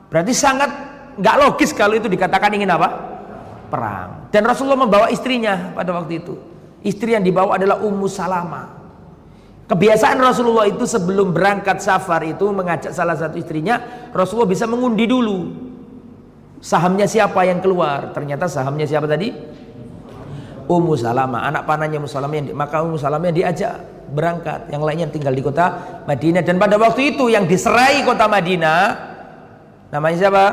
Berarti 0.07 0.31
sangat 0.31 0.71
gak 1.19 1.35
logis 1.43 1.75
kalau 1.75 1.99
itu 1.99 2.07
dikatakan 2.07 2.55
ingin 2.55 2.71
apa? 2.71 2.87
Perang. 3.67 4.31
Dan 4.31 4.47
Rasulullah 4.47 4.79
membawa 4.79 5.11
istrinya 5.11 5.75
pada 5.75 5.91
waktu 5.91 6.23
itu. 6.23 6.39
Istri 6.85 7.19
yang 7.19 7.25
dibawa 7.27 7.59
adalah 7.59 7.83
Ummu 7.83 8.07
Salamah. 8.07 8.74
Kebiasaan 9.65 10.21
Rasulullah 10.21 10.69
itu 10.69 10.85
sebelum 10.85 11.33
berangkat 11.33 11.81
safar 11.81 12.21
itu 12.21 12.45
mengajak 12.53 12.93
salah 12.93 13.17
satu 13.17 13.41
istrinya, 13.41 13.81
Rasulullah 14.13 14.45
bisa 14.45 14.69
mengundi 14.69 15.09
dulu. 15.09 15.49
Sahamnya 16.61 17.09
siapa 17.09 17.41
yang 17.49 17.65
keluar? 17.65 18.13
Ternyata 18.13 18.45
sahamnya 18.45 18.85
siapa 18.85 19.09
tadi? 19.09 19.33
Ummu 20.65 20.97
Salamah, 20.97 21.49
anak 21.49 21.65
panahnya 21.65 21.97
Ummu 22.01 22.09
Salamah 22.09 22.35
yang 22.41 22.57
maka 22.57 22.81
Ummu 22.81 22.97
Salamah 22.97 23.29
diajak 23.33 23.81
berangkat, 24.09 24.69
yang 24.69 24.85
lainnya 24.85 25.09
tinggal 25.09 25.33
di 25.33 25.41
kota 25.41 26.01
Madinah 26.05 26.41
dan 26.45 26.61
pada 26.61 26.77
waktu 26.77 27.17
itu 27.17 27.29
yang 27.29 27.49
diserai 27.49 28.05
kota 28.05 28.29
Madinah 28.29 28.81
namanya 29.89 30.17
siapa? 30.17 30.45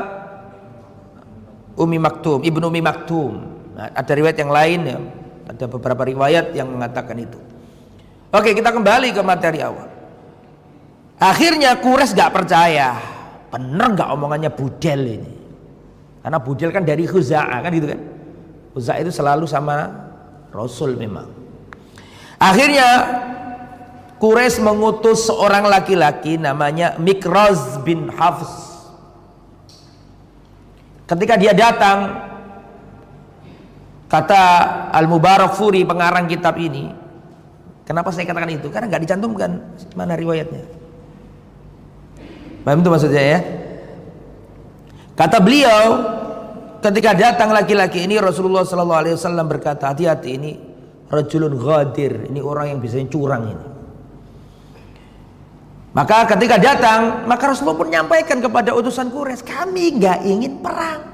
Umi 1.77 1.97
Maktum, 1.97 2.45
Ibnu 2.45 2.65
Umi 2.69 2.81
Maktum. 2.85 3.33
Nah, 3.73 3.89
ada 3.93 4.11
riwayat 4.13 4.37
yang 4.37 4.53
lain 4.53 4.79
ya, 4.85 4.97
ada 5.49 5.65
beberapa 5.65 6.01
riwayat 6.05 6.53
yang 6.53 6.69
mengatakan 6.69 7.17
itu. 7.17 7.52
Oke, 8.33 8.57
kita 8.57 8.73
kembali 8.73 9.13
ke 9.13 9.21
materi 9.21 9.61
awal. 9.61 9.85
Akhirnya 11.21 11.77
Kures 11.77 12.17
gak 12.17 12.33
percaya. 12.33 12.97
Bener 13.53 13.93
gak 13.93 14.09
omongannya 14.09 14.49
Budel 14.49 15.21
ini? 15.21 15.33
Karena 16.25 16.41
Budel 16.41 16.73
kan 16.73 16.81
dari 16.81 17.05
Khuza'ah 17.05 17.61
kan 17.61 17.69
gitu 17.69 17.93
kan. 17.93 18.01
Khuza'ah 18.73 19.05
itu 19.05 19.13
selalu 19.13 19.45
sama 19.45 19.85
Rasul 20.49 20.97
memang. 20.97 21.29
Akhirnya 22.41 23.21
Kures 24.17 24.57
mengutus 24.57 25.29
seorang 25.29 25.69
laki-laki 25.69 26.41
namanya 26.41 26.97
Mikraz 26.97 27.77
bin 27.85 28.09
Hafs. 28.09 28.49
Ketika 31.05 31.37
dia 31.37 31.53
datang 31.53 32.31
Kata 34.13 34.43
Al-Mubarak 34.93 35.57
Furi 35.57 35.81
pengarang 35.81 36.29
kitab 36.29 36.53
ini 36.61 37.02
Kenapa 37.83 38.15
saya 38.15 38.23
katakan 38.23 38.51
itu? 38.55 38.67
Karena 38.71 38.87
nggak 38.87 39.03
dicantumkan 39.03 39.51
mana 39.99 40.15
riwayatnya. 40.15 40.63
Paham 42.63 42.79
itu 42.79 42.89
maksudnya 42.89 43.23
ya? 43.23 43.39
Kata 45.13 45.37
beliau 45.43 45.83
ketika 46.79 47.11
datang 47.11 47.51
laki-laki 47.51 48.07
ini 48.07 48.17
Rasulullah 48.17 48.63
Sallallahu 48.63 49.01
Alaihi 49.03 49.15
Wasallam 49.19 49.45
berkata 49.51 49.91
hati-hati 49.91 50.29
ini 50.39 50.51
rajulun 51.11 51.59
ghadir 51.59 52.31
ini 52.31 52.39
orang 52.39 52.75
yang 52.75 52.79
bisa 52.79 52.97
curang 53.11 53.51
ini. 53.51 53.65
Maka 55.93 56.25
ketika 56.25 56.57
datang 56.57 57.27
maka 57.29 57.53
Rasulullah 57.53 57.77
pun 57.77 57.87
menyampaikan 57.91 58.41
kepada 58.41 58.73
utusan 58.73 59.13
Quraisy 59.13 59.45
kami 59.45 60.01
nggak 60.01 60.25
ingin 60.25 60.57
perang, 60.63 61.05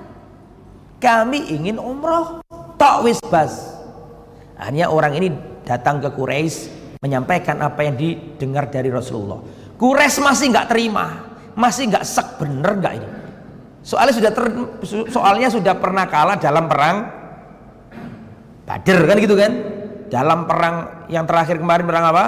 kami 1.03 1.51
ingin 1.51 1.75
umroh 1.75 2.39
tok 2.79 3.03
wis 3.03 3.19
bas 3.27 3.75
hanya 4.55 4.88
orang 4.88 5.19
ini 5.19 5.27
datang 5.69 6.01
ke 6.01 6.09
Quraisy 6.09 6.57
menyampaikan 7.05 7.61
apa 7.61 7.85
yang 7.85 7.93
didengar 7.93 8.73
dari 8.73 8.89
Rasulullah. 8.89 9.38
Quraisy 9.77 10.17
masih 10.25 10.45
nggak 10.49 10.67
terima 10.73 11.29
masih 11.59 11.91
nggak 11.91 12.03
sek 12.07 12.39
bener 12.39 12.71
nggak 12.79 12.93
ini? 12.95 13.09
Soalnya 13.83 14.13
sudah 14.15 14.31
ter, 14.31 14.45
soalnya 15.11 15.49
sudah 15.51 15.75
pernah 15.75 16.07
kalah 16.07 16.39
dalam 16.39 16.71
perang 16.71 16.97
Badr 18.63 18.99
kan 19.07 19.17
gitu 19.19 19.35
kan? 19.35 19.51
Dalam 20.09 20.45
perang 20.47 20.75
yang 21.11 21.27
terakhir 21.27 21.59
kemarin 21.59 21.85
perang 21.85 22.05
apa? 22.15 22.25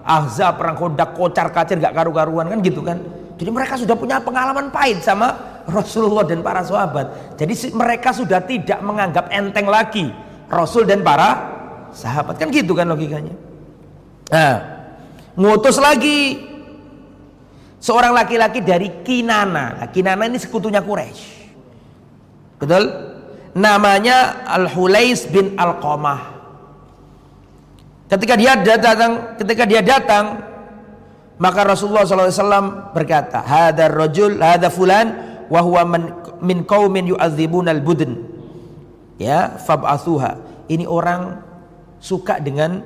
Ahzab 0.00 0.56
perang 0.60 0.76
kodak 0.76 1.12
kocar 1.12 1.52
kacir 1.52 1.76
gak 1.76 1.92
karu-karuan 1.92 2.48
kan 2.48 2.58
gitu 2.64 2.80
kan? 2.80 3.00
Jadi 3.36 3.50
mereka 3.52 3.76
sudah 3.76 3.96
punya 3.96 4.20
pengalaman 4.20 4.68
pahit 4.72 5.00
sama 5.00 5.62
Rasulullah 5.68 6.26
dan 6.26 6.44
para 6.44 6.64
sahabat. 6.64 7.36
Jadi 7.36 7.72
mereka 7.72 8.12
sudah 8.12 8.40
tidak 8.44 8.80
menganggap 8.84 9.28
enteng 9.32 9.68
lagi 9.68 10.10
Rasul 10.50 10.84
dan 10.84 11.06
para 11.06 11.59
sahabat. 11.92 12.38
Kan 12.38 12.50
gitu 12.54 12.72
kan 12.72 12.88
logikanya. 12.88 13.34
Nah, 14.30 14.54
ngutus 15.34 15.76
lagi 15.76 16.38
seorang 17.82 18.14
laki-laki 18.14 18.62
dari 18.62 19.02
Kinana. 19.02 19.80
Nah, 19.82 19.88
Kinana 19.90 20.26
ini 20.30 20.38
sekutunya 20.38 20.84
Quraisy. 20.84 21.52
Betul? 22.60 22.84
Namanya 23.56 24.46
Al-Hulais 24.46 25.26
bin 25.26 25.58
Al-Qamah. 25.58 26.38
Ketika 28.10 28.34
dia 28.34 28.58
datang, 28.58 29.38
ketika 29.38 29.62
dia 29.66 29.82
datang, 29.82 30.42
maka 31.38 31.62
Rasulullah 31.62 32.06
SAW 32.06 32.90
berkata, 32.94 33.42
"Hadar 33.42 33.90
rajul, 33.94 34.38
hadar 34.38 34.70
fulan 34.70 35.14
wa 35.50 35.60
huwa 35.62 35.82
min 36.40 36.58
qaumin 36.64 37.10
yu'adzibunal 37.10 37.82
budn 37.82 38.22
ya 39.20 39.60
fab'athuha 39.60 40.38
ini 40.72 40.88
orang 40.88 41.42
suka 42.00 42.40
dengan 42.40 42.80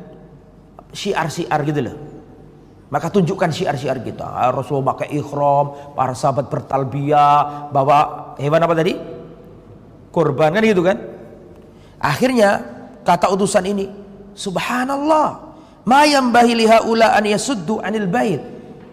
syiar-syiar 0.91 1.61
gitu 1.63 1.81
loh. 1.81 1.97
Maka 2.91 3.11
tunjukkan 3.11 3.51
syiar-syiar 3.51 3.99
kita. 4.03 4.23
Ah, 4.23 4.55
Rasulullah 4.55 4.95
pakai 4.95 5.15
ikhram 5.19 5.95
para 5.99 6.15
sahabat 6.15 6.47
bertalbiyah 6.47 7.71
bawa 7.75 8.35
hewan 8.39 8.61
apa 8.63 8.75
tadi? 8.77 8.95
Kurban 10.15 10.55
kan 10.55 10.63
gitu 10.63 10.83
kan? 10.85 10.99
Akhirnya 11.99 12.63
kata 13.03 13.33
utusan 13.35 13.67
ini 13.67 13.91
subhanallah 14.39 15.57
ma 15.89 16.07
yambahi 16.07 16.53
lihaula 16.55 17.19
an 17.19 17.25
yasuddu 17.27 17.83
anil 17.83 18.07
bait. 18.07 18.43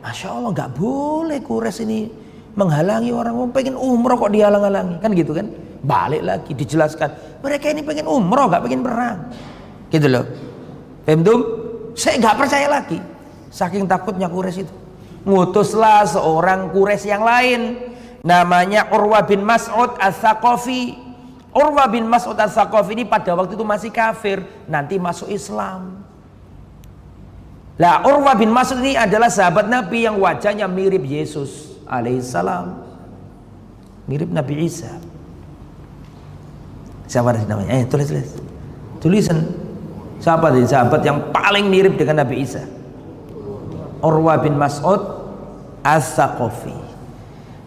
Masya 0.02 0.34
Allah 0.34 0.50
nggak 0.50 0.72
boleh 0.82 1.38
kures 1.46 1.78
ini 1.86 2.10
menghalangi 2.58 3.14
orang. 3.14 3.38
Mau 3.38 3.54
pengen 3.54 3.78
umroh 3.78 4.18
kok 4.18 4.34
dihalang-halangi. 4.34 4.98
Kan 4.98 5.14
gitu 5.14 5.38
kan? 5.38 5.46
Balik 5.86 6.26
lagi 6.26 6.58
dijelaskan. 6.58 7.38
Mereka 7.46 7.70
ini 7.70 7.86
pengen 7.86 8.10
umroh 8.10 8.50
gak 8.50 8.66
pengen 8.66 8.82
perang 8.82 9.30
gitu 9.92 10.08
loh. 10.08 10.26
Femdum 11.04 11.40
saya 11.94 12.18
nggak 12.18 12.38
percaya 12.40 12.68
lagi. 12.72 13.00
Saking 13.52 13.86
takutnya 13.86 14.32
kures 14.32 14.56
itu. 14.56 14.74
Ngutuslah 15.28 16.08
seorang 16.08 16.72
kures 16.72 17.04
yang 17.04 17.22
lain. 17.22 17.92
Namanya 18.24 18.88
Urwa 18.94 19.26
bin 19.26 19.44
Mas'ud 19.44 19.98
As-Saqafi 19.98 21.12
Urwa 21.52 21.84
bin 21.92 22.08
Mas'ud 22.08 22.38
As-Saqafi 22.40 22.96
ini 22.96 23.04
pada 23.04 23.36
waktu 23.36 23.60
itu 23.60 23.66
masih 23.68 23.92
kafir. 23.92 24.40
Nanti 24.72 24.96
masuk 24.96 25.28
Islam. 25.28 26.00
Lah 27.76 28.08
Urwa 28.08 28.32
bin 28.40 28.54
Mas'ud 28.56 28.80
ini 28.80 28.96
adalah 28.96 29.28
sahabat 29.28 29.68
Nabi 29.68 30.08
yang 30.08 30.16
wajahnya 30.16 30.70
mirip 30.72 31.04
Yesus 31.04 31.82
alaihissalam. 31.92 32.88
Mirip 34.08 34.32
Nabi 34.32 34.64
Isa. 34.64 34.96
Siapa 37.12 37.36
namanya? 37.36 37.84
Eh 37.84 37.84
tulis 37.84 38.08
tulis. 38.08 38.30
Tulisan 39.04 39.44
siapa 40.22 40.54
tadi 40.54 40.70
sahabat 40.70 41.02
yang 41.02 41.34
paling 41.34 41.68
mirip 41.68 41.98
dengan 41.98 42.22
Nabi 42.24 42.46
Isa. 42.46 42.64
Urwa 44.02 44.38
bin 44.42 44.58
Mas'ud 44.58 45.02
As-Saqafi. 45.82 46.78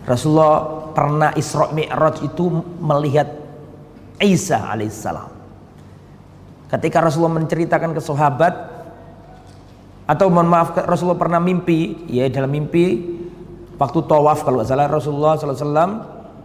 Rasulullah 0.07 0.87
pernah 0.95 1.31
Isra 1.35 1.71
Mi'raj 1.75 2.23
itu 2.23 2.51
melihat 2.79 3.27
Isa 4.23 4.71
alaihissalam. 4.71 5.31
Ketika 6.71 7.03
Rasulullah 7.03 7.39
menceritakan 7.39 7.95
ke 7.95 8.01
sahabat 8.03 8.55
atau 10.05 10.27
mohon 10.29 10.51
maaf 10.51 10.77
Rasulullah 10.85 11.19
pernah 11.19 11.41
mimpi 11.41 12.07
ya 12.11 12.29
dalam 12.29 12.53
mimpi 12.53 13.01
waktu 13.81 13.99
tawaf 14.05 14.45
kalau 14.45 14.61
salah 14.61 14.85
Rasulullah 14.85 15.41
SAW 15.41 15.91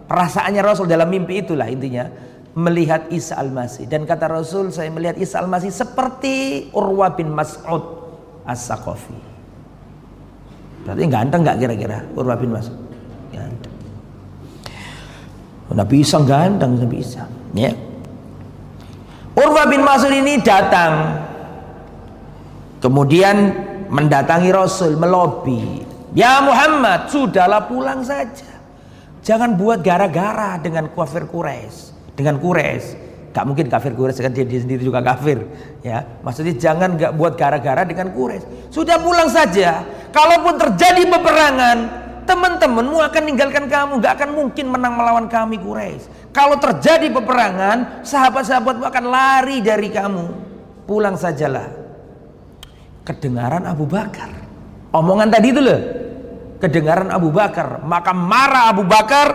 perasaannya 0.07 0.61
Rasul 0.63 0.87
dalam 0.87 1.11
mimpi 1.11 1.43
itulah 1.43 1.67
intinya 1.67 2.07
melihat 2.57 3.09
Isa 3.13 3.37
al-Masih. 3.37 3.85
Dan 3.85 4.05
kata 4.09 4.29
Rasul 4.29 4.73
saya 4.73 4.89
melihat 4.89 5.17
Isa 5.17 5.41
al-Masih 5.41 5.69
seperti 5.69 6.67
Urwa 6.73 7.13
bin 7.13 7.33
Mas'ud 7.33 7.81
as-Saqafi. 8.45 9.19
Berarti 10.85 11.03
ganteng 11.11 11.41
nggak 11.45 11.57
kira-kira 11.59 11.97
Urwa 12.17 12.35
bin 12.39 12.49
Mas'ud? 12.55 12.79
Ganteng. 13.29 13.75
Nabi 15.69 15.95
Isa 16.01 16.17
ganteng 16.25 16.81
Nabi 16.81 16.97
Isa. 16.97 17.29
Ya. 17.53 17.73
Urwa 19.37 19.63
bin 19.69 19.85
Mas'ud 19.85 20.09
ini 20.09 20.41
datang. 20.41 21.25
Kemudian 22.79 23.53
mendatangi 23.91 24.49
Rasul 24.55 24.95
melobi. 24.95 25.83
Ya 26.17 26.41
Muhammad, 26.41 27.11
sudahlah 27.11 27.69
pulang 27.69 28.01
saja. 28.01 28.49
Jangan 29.21 29.59
buat 29.59 29.83
gara-gara 29.83 30.57
dengan 30.57 30.89
kafir 30.89 31.27
Quraisy, 31.27 31.93
dengan 32.19 32.35
Quraisy. 32.35 33.07
Gak 33.31 33.45
mungkin 33.47 33.71
kafir 33.71 33.95
Quraisy 33.95 34.19
kan 34.19 34.35
dia, 34.35 34.43
dia 34.43 34.59
sendiri 34.59 34.83
juga 34.83 34.99
kafir, 34.99 35.47
ya. 35.79 36.03
Maksudnya 36.19 36.59
jangan 36.59 36.99
gak 36.99 37.15
buat 37.15 37.39
gara-gara 37.39 37.87
dengan 37.87 38.11
Quraisy. 38.11 38.67
Sudah 38.67 38.99
pulang 38.99 39.31
saja. 39.31 39.87
Kalaupun 40.11 40.59
terjadi 40.59 41.07
peperangan, 41.07 41.77
teman-temanmu 42.27 42.99
akan 42.99 43.21
meninggalkan 43.23 43.65
kamu, 43.71 44.03
gak 44.03 44.13
akan 44.19 44.29
mungkin 44.35 44.65
menang 44.67 44.99
melawan 44.99 45.31
kami 45.31 45.55
Quraisy. 45.63 46.35
Kalau 46.35 46.59
terjadi 46.59 47.07
peperangan, 47.07 48.03
sahabat-sahabatmu 48.03 48.83
akan 48.83 49.05
lari 49.07 49.63
dari 49.63 49.87
kamu. 49.87 50.25
Pulang 50.83 51.15
sajalah. 51.15 51.71
Kedengaran 53.07 53.63
Abu 53.63 53.87
Bakar. 53.87 54.29
Omongan 54.89 55.29
tadi 55.29 55.53
itu 55.53 55.61
loh 55.61 55.99
kedengaran 56.59 57.09
Abu 57.09 57.31
Bakar 57.31 57.81
maka 57.81 58.11
marah 58.11 58.69
Abu 58.69 58.83
Bakar 58.85 59.27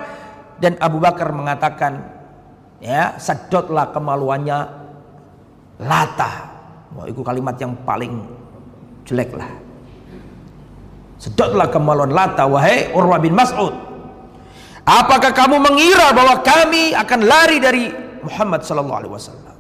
dan 0.61 0.77
Abu 0.79 1.01
Bakar 1.01 1.33
mengatakan 1.33 2.13
ya 2.85 3.16
sedotlah 3.16 3.88
kemaluannya. 3.90 4.85
Lata 5.75 6.33
wah 6.94 7.11
itu 7.11 7.18
kalimat 7.27 7.59
yang 7.59 7.75
paling 7.83 8.23
jelek 9.03 9.35
lah 9.35 9.64
sedotlah 11.25 11.73
kemaluan 11.73 12.12
lata 12.12 12.44
wahai 12.44 12.92
Urwa 12.92 13.16
bin 13.16 13.33
Mas'ud. 13.33 13.73
Apakah 14.85 15.33
kamu 15.33 15.57
mengira 15.64 16.12
bahwa 16.12 16.44
kami 16.44 16.92
akan 16.92 17.20
lari 17.25 17.57
dari 17.57 17.88
Muhammad 18.20 18.61
sallallahu 18.68 19.01
alaihi 19.01 19.14
wasallam 19.16 19.57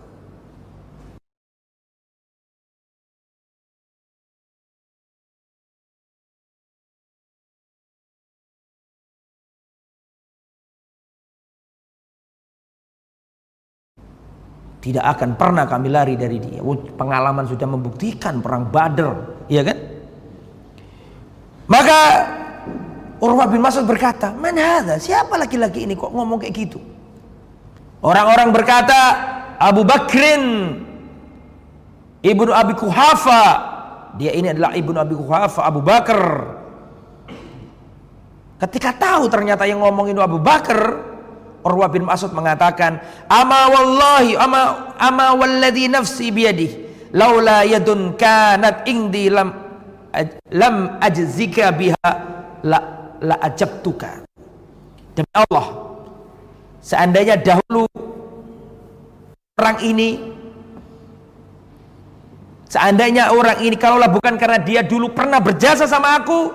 Tidak 14.84 15.00
akan 15.00 15.40
pernah 15.40 15.64
kami 15.64 15.88
lari 15.88 16.12
dari 16.12 16.36
dia. 16.36 16.60
Oh, 16.60 16.76
pengalaman 16.76 17.48
sudah 17.48 17.64
membuktikan 17.64 18.44
perang 18.44 18.68
Badr, 18.68 19.48
ya 19.48 19.64
kan? 19.64 19.80
Maka 21.64 22.00
Urwah 23.16 23.48
bin 23.48 23.64
Mas'ud 23.64 23.88
berkata, 23.88 24.36
"Man 24.36 24.60
hadha? 24.60 25.00
Siapa 25.00 25.40
laki-laki 25.40 25.88
ini 25.88 25.96
kok 25.96 26.12
ngomong 26.12 26.36
kayak 26.36 26.52
gitu?" 26.52 26.76
Orang-orang 28.04 28.52
berkata, 28.52 29.00
"Abu 29.56 29.88
Bakrin 29.88 30.76
Ibnu 32.20 32.52
Abi 32.52 32.76
Kuhafa." 32.76 33.44
Dia 34.20 34.36
ini 34.36 34.52
adalah 34.52 34.76
Ibnu 34.76 35.00
Abi 35.00 35.16
Kuhafa, 35.16 35.64
Abu 35.64 35.80
Bakar. 35.80 36.20
Ketika 38.60 38.92
tahu 38.92 39.32
ternyata 39.32 39.64
yang 39.64 39.80
ngomong 39.80 40.12
itu 40.12 40.20
Abu 40.20 40.36
Bakar, 40.36 41.00
Urwah 41.64 41.88
bin 41.88 42.04
Mas'ud 42.04 42.30
mengatakan, 42.36 43.00
"Ama 43.26 43.72
wallahi 43.72 44.36
ama 44.36 44.92
ama 45.00 45.32
walladhi 45.32 45.88
nafsi 45.88 46.28
biyadih, 46.28 46.70
laula 47.16 47.64
yadun 47.64 48.14
kanat 48.20 48.84
indi 48.84 49.32
lam 49.32 49.48
lam 50.52 51.00
ajzika 51.00 51.72
biha 51.72 52.10
la 52.68 52.78
la 53.24 53.36
ajabtuka." 53.40 54.28
Demi 55.16 55.32
Allah, 55.32 55.66
seandainya 56.84 57.40
dahulu 57.40 57.88
orang 59.56 59.78
ini 59.80 60.34
Seandainya 62.74 63.30
orang 63.30 63.62
ini 63.62 63.78
kalaulah 63.78 64.10
bukan 64.10 64.34
karena 64.34 64.58
dia 64.58 64.82
dulu 64.82 65.14
pernah 65.14 65.38
berjasa 65.38 65.86
sama 65.86 66.18
aku, 66.18 66.50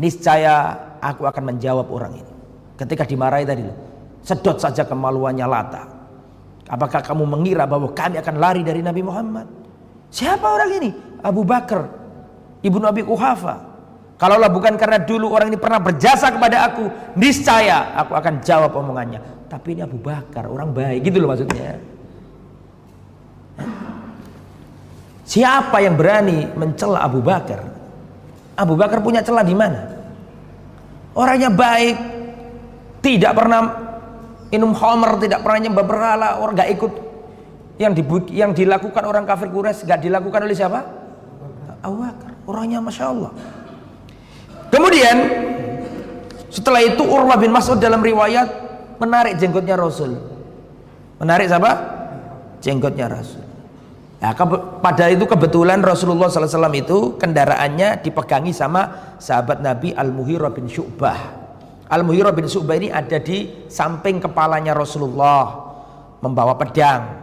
niscaya 0.00 0.72
aku 1.04 1.28
akan 1.28 1.52
menjawab 1.52 1.84
orang 1.92 2.16
ini. 2.16 2.32
Ketika 2.80 3.04
dimarahi 3.04 3.44
tadi 3.44 3.60
loh. 3.60 3.76
Sedot 4.24 4.56
saja 4.56 4.88
kemaluannya 4.88 5.44
Lata. 5.44 5.84
Apakah 6.64 7.04
kamu 7.04 7.28
mengira 7.28 7.68
bahwa 7.68 7.92
kami 7.92 8.16
akan 8.16 8.40
lari 8.40 8.64
dari 8.64 8.80
Nabi 8.80 9.04
Muhammad? 9.04 9.44
Siapa 10.08 10.48
orang 10.48 10.70
ini? 10.80 10.90
Abu 11.20 11.44
Bakar, 11.44 11.84
ibnu 12.64 12.80
Abi 12.88 13.04
Kuhafa. 13.04 13.76
Kalaulah 14.16 14.48
bukan 14.48 14.80
karena 14.80 14.96
dulu 14.96 15.28
orang 15.28 15.52
ini 15.52 15.60
pernah 15.60 15.76
berjasa 15.76 16.32
kepada 16.32 16.72
aku, 16.72 16.88
niscaya 17.20 17.92
aku 18.00 18.16
akan 18.16 18.40
jawab 18.40 18.72
omongannya. 18.72 19.20
Tapi 19.44 19.76
ini 19.76 19.84
Abu 19.84 20.00
Bakar, 20.00 20.48
orang 20.48 20.72
baik 20.72 21.04
gitu 21.04 21.20
loh 21.20 21.28
maksudnya. 21.28 21.76
Siapa 25.28 25.84
yang 25.84 26.00
berani 26.00 26.48
mencela 26.56 27.04
Abu 27.04 27.20
Bakar? 27.20 27.60
Abu 28.56 28.72
Bakar 28.78 29.04
punya 29.04 29.20
celah 29.20 29.44
di 29.44 29.52
mana? 29.52 29.84
Orangnya 31.12 31.52
baik, 31.52 31.96
tidak 33.04 33.32
pernah 33.36 33.83
minum 34.52 34.72
homer 34.76 35.16
tidak 35.20 35.40
pernah 35.40 35.58
nyembah 35.68 35.84
berhala 35.84 36.28
orang 36.40 36.54
nggak 36.56 36.70
ikut. 36.76 36.92
Yang 37.74 37.92
di, 37.98 38.02
yang 38.38 38.54
dilakukan 38.54 39.02
orang 39.02 39.26
kafir 39.26 39.50
Quraisy 39.50 39.86
nggak 39.86 40.00
dilakukan 40.06 40.40
oleh 40.46 40.54
siapa? 40.54 40.80
Abu 41.82 42.00
Bakar 42.00 42.30
orangnya 42.48 42.78
masya 42.80 43.10
Allah. 43.10 43.32
Kemudian 44.70 45.16
setelah 46.48 46.80
itu 46.86 47.02
Urwah 47.02 47.36
bin 47.36 47.50
Mas'ud 47.50 47.82
dalam 47.82 48.00
riwayat 48.00 48.46
menarik 49.02 49.36
jenggotnya 49.42 49.74
Rasul. 49.74 50.16
Menarik 51.18 51.50
siapa? 51.50 51.72
Jenggotnya 52.62 53.10
Rasul. 53.10 53.42
Nah, 54.24 54.32
pada 54.80 55.12
itu 55.12 55.28
kebetulan 55.28 55.84
Rasulullah 55.84 56.32
SAW 56.32 56.72
itu 56.72 57.20
kendaraannya 57.20 58.00
dipegangi 58.00 58.56
sama 58.56 59.12
sahabat 59.20 59.60
Nabi 59.60 59.92
Al-Muhirah 59.92 60.48
bin 60.48 60.64
Syu'bah 60.64 61.43
Al-Muhirah 61.84 62.32
bin 62.32 62.48
Subah 62.48 62.80
ini 62.80 62.88
ada 62.88 63.20
di 63.20 63.68
samping 63.68 64.16
kepalanya 64.16 64.72
Rasulullah 64.72 65.72
membawa 66.24 66.56
pedang. 66.56 67.22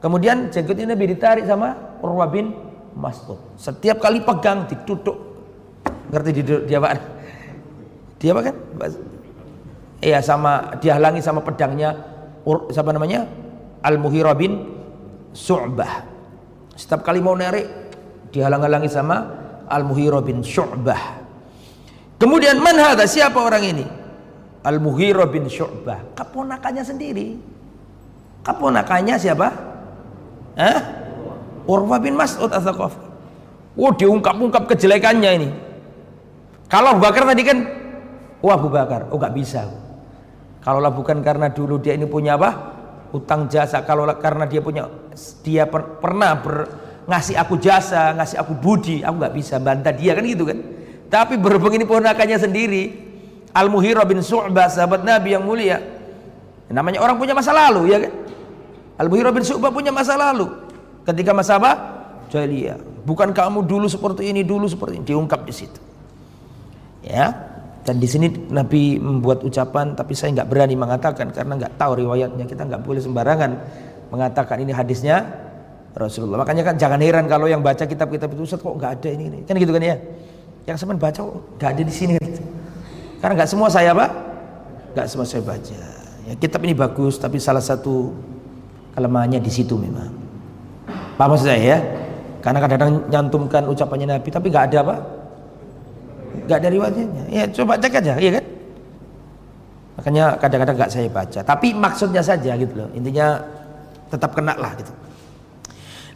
Kemudian 0.00 0.48
jenggotnya 0.48 0.96
Nabi 0.96 1.12
ditarik 1.12 1.44
sama 1.44 2.00
Urwah 2.00 2.32
bin 2.32 2.56
Mas'ud. 2.96 3.36
Setiap 3.60 4.00
kali 4.00 4.24
pegang 4.24 4.64
ditutup. 4.64 5.20
Ngerti 6.08 6.30
di 6.32 6.42
dia 6.64 6.80
apa? 6.80 6.96
Dia 8.16 8.30
apa 8.32 8.40
kan? 8.40 8.56
Iya 10.00 10.24
sama 10.24 10.80
dihalangi 10.80 11.20
sama 11.20 11.44
pedangnya 11.44 11.92
siapa 12.72 12.96
namanya? 12.96 13.28
Al-Muhirah 13.84 14.32
bin 14.32 14.64
Su'bah. 15.36 16.08
Setiap 16.72 17.04
kali 17.04 17.20
mau 17.20 17.36
narik 17.36 17.68
dihalang-halangi 18.32 18.88
sama 18.88 19.28
Al-Muhirah 19.68 20.24
bin 20.24 20.40
Syu'bah. 20.40 21.19
Kemudian 22.20 22.60
man 22.60 22.76
hadha? 22.76 23.08
Siapa 23.08 23.40
orang 23.40 23.64
ini? 23.64 23.84
Al-Mughirah 24.60 25.24
bin 25.32 25.48
Syu'bah. 25.48 26.20
Keponakannya 26.20 26.84
sendiri. 26.84 27.40
Keponakannya 28.44 29.16
siapa? 29.16 29.48
Hah? 30.60 30.80
Urwah 31.64 31.96
bin 31.96 32.20
Mas'ud 32.20 32.52
Ats-Tsaqafi. 32.52 33.08
Oh, 33.80 33.92
diungkap-ungkap 33.96 34.68
kejelekannya 34.68 35.30
ini. 35.40 35.48
Kalau 36.68 36.92
Abu 36.94 37.00
Bakar 37.02 37.24
tadi 37.24 37.42
kan 37.42 37.58
wah 38.44 38.54
Abu 38.54 38.68
Bakar, 38.68 39.08
oh 39.08 39.16
gak 39.16 39.32
bisa. 39.32 39.64
Kalaulah 40.60 40.92
bukan 40.92 41.24
karena 41.24 41.48
dulu 41.48 41.80
dia 41.80 41.96
ini 41.96 42.04
punya 42.04 42.36
apa? 42.36 42.50
Utang 43.16 43.48
jasa, 43.48 43.80
kalau 43.82 44.06
karena 44.20 44.44
dia 44.44 44.60
punya 44.60 44.86
dia 45.42 45.64
per, 45.66 45.98
pernah 45.98 46.36
ber, 46.36 46.68
ngasih 47.08 47.34
aku 47.40 47.56
jasa, 47.58 48.12
ngasih 48.14 48.38
aku 48.38 48.54
budi, 48.54 49.02
aku 49.02 49.14
nggak 49.18 49.34
bisa 49.34 49.56
bantah 49.58 49.90
dia 49.90 50.14
kan 50.14 50.22
gitu 50.22 50.46
kan. 50.46 50.58
Tapi 51.10 51.34
berhubung 51.34 51.74
ini 51.74 51.82
ponakannya 51.82 52.38
sendiri, 52.38 52.94
Al-Muhirah 53.50 54.06
bin 54.06 54.22
Su'bah, 54.22 54.70
sahabat 54.70 55.02
Nabi 55.02 55.34
yang 55.34 55.42
mulia. 55.42 55.82
Namanya 56.70 57.02
orang 57.02 57.18
punya 57.18 57.34
masa 57.34 57.50
lalu, 57.50 57.90
ya 57.90 57.98
kan? 57.98 58.12
Al-Muhirah 59.02 59.34
bin 59.34 59.42
Su'bah 59.42 59.74
punya 59.74 59.90
masa 59.90 60.14
lalu. 60.14 60.46
Ketika 61.02 61.34
masa 61.34 61.58
apa? 61.58 61.72
Jahiliyah. 62.30 62.78
Bukan 63.02 63.34
kamu 63.34 63.66
dulu 63.66 63.90
seperti 63.90 64.30
ini, 64.30 64.46
dulu 64.46 64.70
seperti 64.70 65.02
ini. 65.02 65.04
Diungkap 65.04 65.42
di 65.42 65.50
situ. 65.50 65.80
Ya. 67.02 67.34
Dan 67.82 67.98
di 67.98 68.06
sini 68.06 68.30
Nabi 68.30 69.02
membuat 69.02 69.42
ucapan, 69.42 69.98
tapi 69.98 70.14
saya 70.14 70.30
nggak 70.36 70.46
berani 70.46 70.78
mengatakan 70.78 71.34
karena 71.34 71.58
nggak 71.58 71.74
tahu 71.74 72.06
riwayatnya. 72.06 72.46
Kita 72.46 72.62
nggak 72.70 72.86
boleh 72.86 73.02
sembarangan 73.02 73.50
mengatakan 74.14 74.62
ini 74.62 74.70
hadisnya 74.70 75.26
Rasulullah. 75.96 76.46
Makanya 76.46 76.70
kan 76.70 76.74
jangan 76.78 77.02
heran 77.02 77.26
kalau 77.26 77.50
yang 77.50 77.66
baca 77.66 77.82
kitab-kitab 77.82 78.30
itu 78.30 78.46
Ustaz 78.46 78.62
kok 78.62 78.78
nggak 78.78 79.00
ada 79.00 79.08
ini, 79.10 79.24
ini. 79.26 79.38
Kan 79.42 79.58
gitu 79.58 79.74
kan 79.74 79.82
ya? 79.82 79.98
Yang 80.68 80.76
saya 80.76 80.96
baca 80.96 81.20
nggak 81.56 81.70
ada 81.76 81.82
di 81.82 81.94
sini. 81.94 82.14
Karena 83.20 83.32
nggak 83.36 83.50
semua 83.50 83.68
saya 83.68 83.92
apa 83.92 84.06
nggak 84.96 85.06
semua 85.06 85.26
saya 85.28 85.42
baca. 85.44 85.80
Ya, 86.28 86.32
kitab 86.36 86.60
ini 86.64 86.76
bagus 86.76 87.16
tapi 87.16 87.40
salah 87.40 87.62
satu 87.62 88.12
kelemahannya 88.96 89.40
di 89.40 89.50
situ 89.52 89.76
memang. 89.76 90.12
Apa 91.16 91.28
maksud 91.36 91.48
saya 91.48 91.60
ya? 91.60 91.78
Karena 92.40 92.58
kadang-kadang 92.64 92.92
nyantumkan 93.12 93.62
ucapannya 93.68 94.16
Nabi 94.16 94.28
tapi 94.32 94.46
nggak 94.48 94.64
ada 94.72 94.78
apa 94.84 94.96
nggak 96.48 96.58
ada 96.60 96.68
riwayatnya. 96.72 97.24
Ya 97.28 97.44
coba 97.52 97.76
cek 97.76 98.00
aja 98.00 98.16
iya 98.16 98.40
kan? 98.40 98.44
Makanya 100.00 100.24
kadang-kadang 100.40 100.76
nggak 100.80 100.92
saya 100.92 101.08
baca. 101.12 101.40
Tapi 101.44 101.76
maksudnya 101.76 102.24
saja 102.24 102.56
gitu 102.56 102.72
loh. 102.72 102.88
Intinya 102.96 103.44
tetap 104.08 104.32
kena 104.32 104.56
lah 104.56 104.72
gitu. 104.80 104.92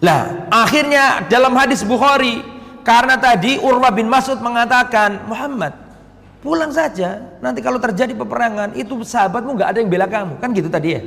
Lah 0.00 0.48
akhirnya 0.48 1.28
dalam 1.28 1.52
hadis 1.52 1.84
Bukhari 1.84 2.53
karena 2.84 3.16
tadi 3.16 3.56
Urwah 3.64 3.88
bin 3.88 4.12
Mas'ud 4.12 4.36
mengatakan, 4.44 5.24
Muhammad, 5.24 5.72
pulang 6.44 6.68
saja. 6.68 7.40
Nanti 7.40 7.64
kalau 7.64 7.80
terjadi 7.80 8.12
peperangan, 8.12 8.76
itu 8.76 8.92
sahabatmu 9.00 9.56
nggak 9.56 9.68
ada 9.72 9.78
yang 9.80 9.88
bela 9.88 10.04
kamu. 10.04 10.36
Kan 10.36 10.52
gitu 10.52 10.68
tadi 10.68 10.88
ya. 10.92 11.00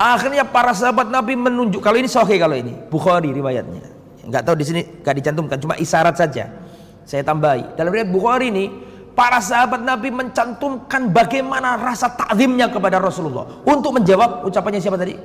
Akhirnya 0.00 0.48
para 0.48 0.72
sahabat 0.72 1.12
Nabi 1.12 1.36
menunjuk 1.36 1.78
kalau 1.78 1.94
ini 1.94 2.10
sohe 2.10 2.34
kalau 2.34 2.58
ini 2.58 2.74
Bukhari 2.90 3.30
riwayatnya. 3.30 3.84
Nggak 4.26 4.42
tahu 4.42 4.56
di 4.58 4.64
sini 4.66 4.80
nggak 5.04 5.14
dicantumkan, 5.20 5.60
cuma 5.60 5.76
isyarat 5.76 6.16
saja. 6.16 6.48
Saya 7.04 7.20
tambahi. 7.20 7.76
Dalam 7.76 7.92
riwayat 7.92 8.08
Bukhari 8.08 8.48
ini, 8.48 8.72
para 9.12 9.44
sahabat 9.44 9.84
Nabi 9.84 10.08
mencantumkan 10.08 11.12
bagaimana 11.12 11.76
rasa 11.76 12.08
takzimnya 12.16 12.72
kepada 12.72 12.96
Rasulullah 12.96 13.60
untuk 13.68 14.00
menjawab 14.00 14.48
ucapannya 14.48 14.80
siapa 14.80 14.96
tadi? 14.96 15.20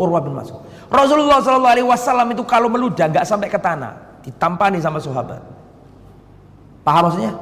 Urwah 0.00 0.24
bin 0.24 0.32
Mas'ud. 0.32 0.64
Rasulullah 0.88 1.44
Shallallahu 1.44 1.74
Alaihi 1.76 1.88
Wasallam 1.92 2.32
itu 2.32 2.40
kalau 2.48 2.72
meludah 2.72 3.12
nggak 3.12 3.28
sampai 3.28 3.52
ke 3.52 3.60
tanah 3.60 4.11
ditampani 4.22 4.78
sama 4.78 5.02
sahabat. 5.02 5.42
Paham 6.82 7.02
maksudnya? 7.10 7.32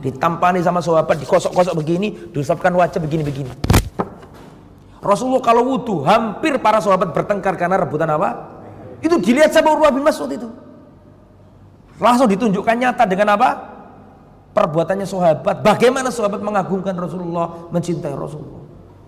Ditampani 0.00 0.64
sama 0.64 0.80
sahabat 0.80 1.20
dikosok-kosok 1.20 1.74
begini 1.76 2.32
diusapkan 2.32 2.72
wajah 2.72 2.98
begini-begini. 3.02 3.52
Rasulullah 5.00 5.44
kalau 5.44 5.64
wudhu 5.64 6.04
hampir 6.04 6.60
para 6.60 6.80
sahabat 6.80 7.12
bertengkar 7.12 7.56
karena 7.56 7.80
rebutan 7.80 8.08
apa? 8.08 8.60
Itu 9.00 9.16
dilihat 9.16 9.52
sama 9.52 9.72
Urwah 9.72 9.92
bin 9.92 10.04
Mas'ud 10.04 10.28
itu. 10.28 10.48
Langsung 12.00 12.28
ditunjukkan 12.28 12.76
nyata 12.76 13.04
dengan 13.04 13.36
apa? 13.36 13.48
Perbuatannya 14.56 15.04
sahabat. 15.04 15.60
Bagaimana 15.64 16.08
sahabat 16.12 16.40
mengagungkan 16.40 16.96
Rasulullah 16.96 17.68
mencintai 17.72 18.12
Rasulullah? 18.12 18.60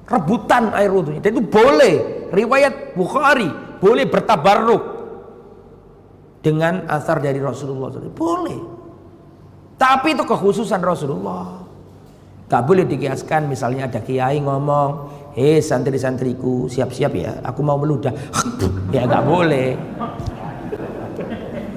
Rebutan 0.09 0.77
air 0.77 0.93
wudhunya. 0.93 1.25
Itu 1.25 1.45
boleh. 1.45 2.29
Riwayat 2.33 2.97
Bukhari 2.97 3.49
boleh 3.81 4.05
bertabarruk 4.09 4.92
dengan 6.43 6.85
asar 6.91 7.23
dari 7.23 7.39
Rasulullah 7.39 7.89
SAW. 7.89 8.13
Boleh. 8.13 8.59
Tapi 9.79 10.19
itu 10.19 10.27
kekhususan 10.27 10.83
Rasulullah. 10.83 11.63
Gak 12.51 12.63
boleh 12.67 12.85
dikiaskan. 12.85 13.47
Misalnya 13.47 13.87
ada 13.89 14.03
kiai 14.03 14.43
ngomong 14.43 15.23
hei 15.39 15.63
santri-santriku 15.63 16.69
siap-siap 16.69 17.13
ya. 17.15 17.33
Aku 17.47 17.63
mau 17.65 17.79
meludah. 17.79 18.13
Ya 18.93 19.09
nggak 19.09 19.25
boleh. 19.25 19.73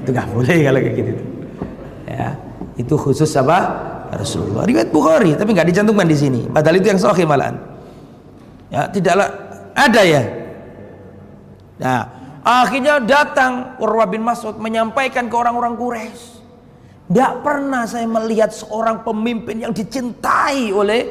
Itu 0.03 0.11
nggak 0.11 0.29
boleh 0.35 0.57
kalau 0.67 0.79
kayak 0.83 0.95
gitu. 0.99 1.11
Ya 2.11 2.27
itu 2.75 2.95
khusus 2.99 3.31
apa? 3.39 3.71
Rasulullah. 4.11 4.67
Riwayat 4.67 4.91
Bukhari 4.91 5.31
tapi 5.39 5.55
nggak 5.55 5.71
dicantumkan 5.71 6.11
di 6.11 6.17
sini. 6.19 6.43
Padahal 6.51 6.75
itu 6.75 6.91
yang 6.91 6.99
sahih 6.99 7.23
malahan. 7.23 7.55
Ya 8.67 8.91
tidaklah 8.91 9.31
ada 9.71 10.01
ya. 10.03 10.27
Nah 11.79 11.99
akhirnya 12.45 13.01
datang 13.01 13.75
Urwah 13.81 14.05
bin 14.05 14.21
Mas'ud 14.21 14.61
menyampaikan 14.61 15.25
ke 15.25 15.35
orang-orang 15.35 15.73
Quraisy 15.73 16.35
tidak 17.05 17.45
pernah 17.45 17.85
saya 17.85 18.09
melihat 18.09 18.49
seorang 18.49 19.05
pemimpin 19.05 19.61
yang 19.61 19.69
dicintai 19.69 20.73
oleh 20.73 21.05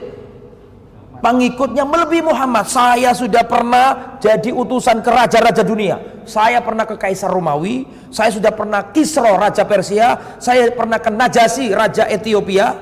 pengikutnya 1.22 1.86
melebihi 1.86 2.26
Muhammad. 2.26 2.66
Saya 2.66 3.14
sudah 3.14 3.46
pernah 3.46 4.18
jadi 4.18 4.50
utusan 4.50 5.06
ke 5.06 5.10
raja-raja 5.14 5.62
dunia. 5.62 6.26
Saya 6.26 6.58
pernah 6.66 6.82
ke 6.82 6.98
Kaisar 6.98 7.30
Romawi, 7.30 7.86
saya 8.10 8.34
sudah 8.34 8.50
pernah 8.50 8.90
Kisro 8.90 9.38
Raja 9.38 9.62
Persia, 9.62 10.36
saya 10.42 10.74
pernah 10.74 10.98
ke 10.98 11.14
Najasi 11.14 11.70
Raja 11.70 12.10
Ethiopia. 12.10 12.74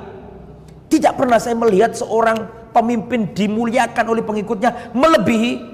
Tidak 0.89 1.13
pernah 1.13 1.37
saya 1.37 1.53
melihat 1.53 1.93
seorang 1.93 2.73
pemimpin 2.73 3.37
dimuliakan 3.37 4.09
oleh 4.09 4.25
pengikutnya 4.25 4.97
melebihi 4.97 5.72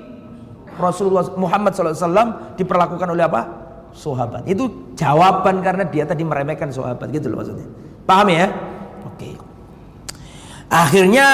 Rasulullah 0.79 1.27
Muhammad 1.35 1.75
SAW 1.75 2.55
diperlakukan 2.57 3.09
oleh 3.11 3.27
apa? 3.27 3.69
sahabat. 3.99 4.47
Itu 4.47 4.95
jawaban 4.95 5.59
karena 5.65 5.83
dia 5.83 6.05
tadi 6.07 6.23
meremehkan 6.23 6.71
sahabat 6.71 7.11
gitu 7.11 7.33
loh 7.33 7.43
maksudnya. 7.43 7.67
Paham 8.07 8.29
ya? 8.31 8.47
Oke. 9.05 9.35
Akhirnya 10.69 11.27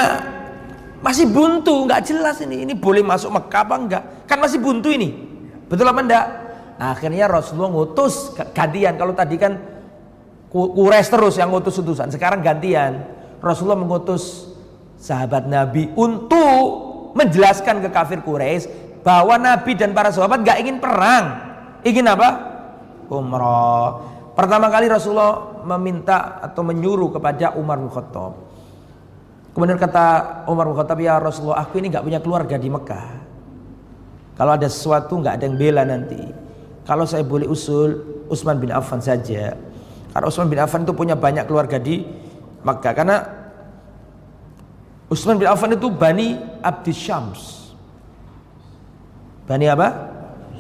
masih 1.05 1.29
buntu, 1.29 1.85
nggak 1.85 2.03
jelas 2.07 2.41
ini. 2.41 2.65
Ini 2.65 2.73
boleh 2.79 3.05
masuk 3.05 3.31
Mekah 3.35 3.63
apa 3.67 3.75
enggak? 3.77 4.03
Kan 4.25 4.39
masih 4.41 4.59
buntu 4.63 4.89
ini. 4.89 5.13
Betul 5.69 5.91
apa 5.91 6.01
enggak? 6.01 6.27
Akhirnya 6.81 7.31
Rasulullah 7.31 7.71
ngutus 7.71 8.35
gantian. 8.55 8.97
Kalau 8.99 9.15
tadi 9.15 9.37
kan 9.39 9.53
kures 10.51 11.09
terus 11.11 11.35
yang 11.39 11.51
ngutus 11.53 11.79
utusan. 11.79 12.11
Sekarang 12.11 12.43
gantian. 12.43 13.07
Rasulullah 13.45 13.79
mengutus 13.79 14.49
sahabat 14.97 15.45
Nabi 15.45 15.93
untuk 15.95 16.95
menjelaskan 17.15 17.85
ke 17.85 17.89
kafir 17.93 18.25
Quraisy 18.25 18.84
bahwa 19.05 19.37
Nabi 19.37 19.77
dan 19.77 19.93
para 19.93 20.09
sahabat 20.09 20.41
nggak 20.41 20.59
ingin 20.65 20.77
perang. 20.81 21.27
Ingin 21.85 22.09
apa? 22.09 22.29
umrah. 23.13 24.01
Pertama 24.35 24.67
kali 24.73 24.91
Rasulullah 24.91 25.63
meminta 25.63 26.43
atau 26.43 26.67
menyuruh 26.67 27.15
kepada 27.15 27.55
Umar 27.55 27.79
bin 27.79 27.93
Khattab. 27.93 28.35
Kemudian 29.55 29.79
kata 29.79 30.43
Umar 30.51 30.67
bin 30.67 30.75
Khattab, 30.75 30.99
ya 30.99 31.23
Rasulullah 31.23 31.63
aku 31.63 31.79
ini 31.79 31.93
nggak 31.93 32.03
punya 32.03 32.19
keluarga 32.19 32.57
di 32.59 32.67
Mekah. 32.67 33.07
Kalau 34.35 34.51
ada 34.59 34.67
sesuatu 34.67 35.15
nggak 35.15 35.39
ada 35.39 35.45
yang 35.47 35.57
bela 35.61 35.83
nanti. 35.87 36.19
Kalau 36.83 37.07
saya 37.07 37.23
boleh 37.23 37.47
usul 37.47 38.03
Utsman 38.27 38.59
bin 38.59 38.75
Affan 38.75 38.99
saja. 38.99 39.55
Karena 40.11 40.27
Utsman 40.27 40.51
bin 40.51 40.59
Affan 40.59 40.83
itu 40.83 40.93
punya 40.97 41.15
banyak 41.15 41.47
keluarga 41.47 41.79
di 41.79 42.03
Mekah. 42.67 42.93
Karena 42.97 43.17
Utsman 45.07 45.39
bin 45.39 45.47
Affan 45.47 45.79
itu 45.79 45.87
Bani 45.87 46.35
Abdis 46.59 46.99
Syams. 46.99 47.64
Bani 49.45 49.67
apa? 49.69 49.89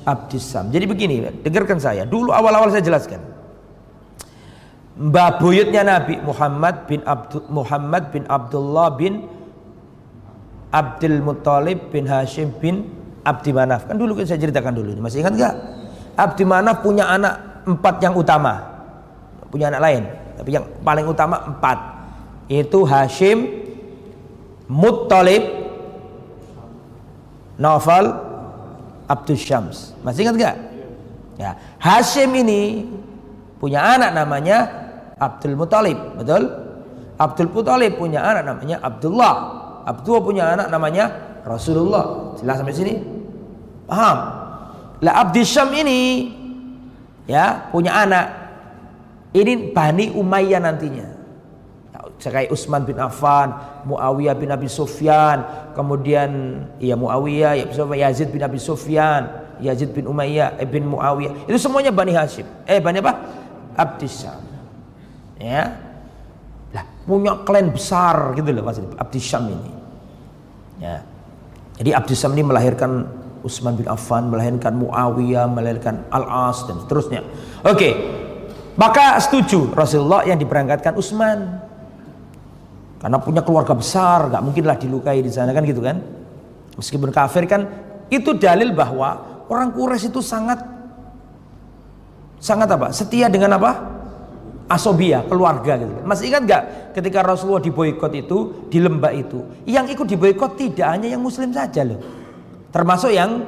Abdissam. 0.04 0.68
Jadi 0.68 0.84
begini, 0.84 1.24
dengarkan 1.40 1.80
saya. 1.80 2.04
Dulu 2.04 2.28
awal-awal 2.28 2.68
saya 2.68 2.84
jelaskan. 2.84 3.20
Mbah 4.94 5.42
buyutnya 5.42 5.82
Nabi 5.82 6.22
Muhammad 6.22 6.86
bin 6.86 7.02
Abdul 7.02 7.42
Muhammad 7.50 8.14
bin 8.14 8.22
Abdullah 8.30 8.94
bin 8.94 9.26
Abdul 10.70 11.18
Muttalib 11.18 11.90
bin 11.90 12.06
Hashim 12.06 12.54
bin 12.62 12.94
Abdi 13.26 13.50
Manaf. 13.50 13.90
Kan 13.90 13.98
dulu 13.98 14.14
kan 14.14 14.28
saya 14.28 14.38
ceritakan 14.38 14.76
dulu. 14.76 14.94
Masih 15.00 15.24
ingat 15.24 15.34
nggak? 15.34 15.54
Abdi 16.14 16.44
Manaf 16.46 16.84
punya 16.84 17.10
anak 17.10 17.66
empat 17.66 17.94
yang 18.04 18.14
utama. 18.14 18.60
Punya 19.50 19.72
anak 19.72 19.82
lain. 19.82 20.02
Tapi 20.38 20.50
yang 20.52 20.64
paling 20.84 21.06
utama 21.08 21.42
empat. 21.42 21.78
Itu 22.46 22.84
Hashim, 22.84 23.50
Muttalib, 24.68 25.42
Nawfal, 27.56 28.33
Abdul 29.06 29.38
Syams. 29.38 29.92
Masih 30.00 30.28
ingat 30.28 30.36
gak? 30.40 30.56
Ya, 31.34 31.58
Hashim 31.82 32.30
ini 32.34 32.86
punya 33.58 33.82
anak 33.82 34.14
namanya 34.14 34.70
Abdul 35.18 35.58
Muthalib, 35.58 35.98
betul? 36.18 36.46
Abdul 37.18 37.50
Muthalib 37.50 37.98
punya 37.98 38.22
anak 38.22 38.44
namanya 38.46 38.76
Abdullah. 38.82 39.34
Abdullah 39.84 40.22
punya 40.22 40.44
anak 40.56 40.68
namanya 40.72 41.04
Rasulullah. 41.44 42.34
Jelas 42.40 42.56
sampai 42.58 42.74
sini? 42.74 42.94
Paham? 43.84 44.18
Lah 45.04 45.14
Abdul 45.26 45.44
Syam 45.44 45.70
ini 45.76 46.32
ya 47.28 47.68
punya 47.68 47.92
anak 47.92 48.26
ini 49.36 49.74
Bani 49.74 50.14
Umayyah 50.14 50.60
nantinya 50.62 51.13
kayak 52.30 52.52
Utsman 52.52 52.84
bin 52.84 52.96
Affan, 53.00 53.52
Muawiyah 53.88 54.36
bin 54.36 54.48
Abi 54.52 54.68
Sufyan, 54.70 55.70
kemudian 55.76 56.62
ya 56.80 56.96
Muawiyah, 56.96 57.52
ya 57.58 57.66
Yazid 58.08 58.32
bin 58.32 58.40
Abi 58.40 58.56
Sufyan, 58.56 59.44
Yazid 59.60 59.92
bin 59.92 60.08
Umayyah, 60.08 60.60
eh, 60.60 60.68
bin 60.68 60.88
Muawiyah. 60.88 61.48
Itu 61.48 61.58
semuanya 61.60 61.90
Bani 61.92 62.12
Hashim. 62.14 62.46
Eh 62.64 62.80
Bani 62.80 63.00
apa? 63.00 63.12
Abdissam. 63.74 64.40
Ya. 65.38 65.76
Lah, 66.74 66.84
punya 67.06 67.42
klan 67.42 67.70
besar 67.70 68.34
gitu 68.38 68.50
loh 68.50 68.62
Mas 68.66 68.78
Abdissam 68.78 69.50
ini. 69.50 69.72
Ya. 70.82 71.02
Jadi 71.78 71.90
Abdissam 71.90 72.30
ini 72.38 72.46
melahirkan 72.46 73.06
Utsman 73.44 73.76
bin 73.76 73.84
Affan, 73.90 74.32
melahirkan 74.32 74.72
Muawiyah, 74.72 75.50
melahirkan 75.50 76.08
Al-As 76.08 76.64
dan 76.64 76.80
seterusnya. 76.80 77.20
Oke. 77.60 77.92
Maka 78.74 79.22
setuju 79.22 79.70
Rasulullah 79.70 80.26
yang 80.26 80.34
diberangkatkan 80.34 80.98
Utsman 80.98 81.62
karena 83.04 83.20
punya 83.20 83.44
keluarga 83.44 83.76
besar, 83.76 84.32
nggak 84.32 84.40
mungkinlah 84.40 84.80
dilukai 84.80 85.20
di 85.20 85.28
sana 85.28 85.52
kan 85.52 85.60
gitu 85.68 85.84
kan. 85.84 86.00
Meskipun 86.80 87.12
kafir 87.12 87.44
kan 87.44 87.68
itu 88.08 88.32
dalil 88.32 88.72
bahwa 88.72 89.44
orang 89.52 89.76
Quraisy 89.76 90.08
itu 90.08 90.24
sangat 90.24 90.64
sangat 92.40 92.64
apa? 92.72 92.96
Setia 92.96 93.28
dengan 93.28 93.60
apa? 93.60 93.92
Asobia, 94.72 95.20
keluarga 95.28 95.76
gitu. 95.76 96.00
Masih 96.00 96.32
ingat 96.32 96.48
nggak 96.48 96.62
ketika 96.96 97.20
Rasulullah 97.20 97.60
diboykot 97.60 98.08
itu 98.16 98.38
di 98.72 98.80
lembah 98.80 99.12
itu, 99.12 99.44
yang 99.68 99.84
ikut 99.84 100.08
diboykot 100.08 100.56
tidak 100.56 100.88
hanya 100.96 101.12
yang 101.12 101.20
Muslim 101.20 101.52
saja 101.52 101.84
loh, 101.84 102.00
termasuk 102.72 103.12
yang 103.12 103.44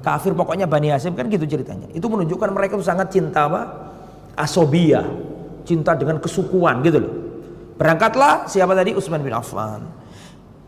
kafir 0.00 0.32
pokoknya 0.32 0.64
Bani 0.64 0.88
Hasim 0.88 1.12
kan 1.12 1.28
gitu 1.28 1.44
ceritanya. 1.44 1.84
Itu 1.92 2.08
menunjukkan 2.08 2.48
mereka 2.48 2.80
sangat 2.80 3.12
cinta 3.12 3.44
apa? 3.44 3.92
Asobia, 4.40 5.04
cinta 5.68 5.92
dengan 5.92 6.16
kesukuan 6.16 6.80
gitu 6.80 7.04
loh. 7.04 7.25
Berangkatlah 7.76 8.48
siapa 8.48 8.72
tadi 8.72 8.96
Utsman 8.96 9.20
bin 9.20 9.36
Affan. 9.36 9.84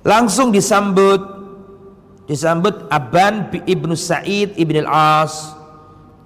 Langsung 0.05 0.53
disambut 0.53 1.21
disambut 2.29 2.87
Aban 2.93 3.49
ibnu 3.65 3.97
Sa'id 3.97 4.53
ibn 4.61 4.85
al-As. 4.85 5.57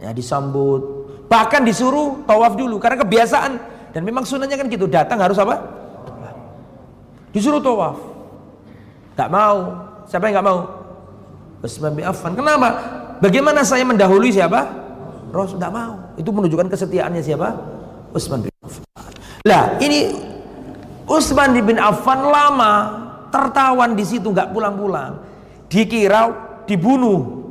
Ya 0.02 0.10
disambut. 0.10 1.06
Bahkan 1.30 1.62
disuruh 1.62 2.26
tawaf 2.26 2.58
dulu 2.58 2.82
karena 2.82 2.98
kebiasaan 3.00 3.52
dan 3.94 4.02
memang 4.02 4.26
sunahnya 4.26 4.58
kan 4.58 4.66
gitu 4.66 4.90
datang 4.90 5.22
harus 5.22 5.38
apa? 5.38 5.62
Disuruh 7.30 7.62
tawaf. 7.62 7.96
Gak 9.16 9.30
mau. 9.30 9.86
Siapa 10.10 10.28
yang 10.28 10.42
gak 10.42 10.48
mau? 10.50 10.58
Utsman 11.62 11.94
bin 11.94 12.04
Affan. 12.04 12.34
Kenapa? 12.34 12.68
Bagaimana 13.22 13.62
saya 13.62 13.86
mendahului 13.86 14.34
siapa? 14.34 14.66
Rasul 15.30 15.56
tidak 15.56 15.72
mau. 15.72 15.94
Itu 16.18 16.34
menunjukkan 16.34 16.68
kesetiaannya 16.68 17.22
siapa? 17.22 17.48
Utsman 18.12 18.44
bin 18.44 18.52
Affan. 18.60 18.84
Lah, 19.46 19.78
ini 19.80 20.12
Utsman 21.06 21.54
bin 21.58 21.78
Affan 21.78 22.22
lama 22.22 22.72
tertawan 23.32 23.96
di 23.96 24.04
situ 24.06 24.30
nggak 24.30 24.52
pulang-pulang. 24.52 25.18
Dikira 25.66 26.28
dibunuh. 26.68 27.42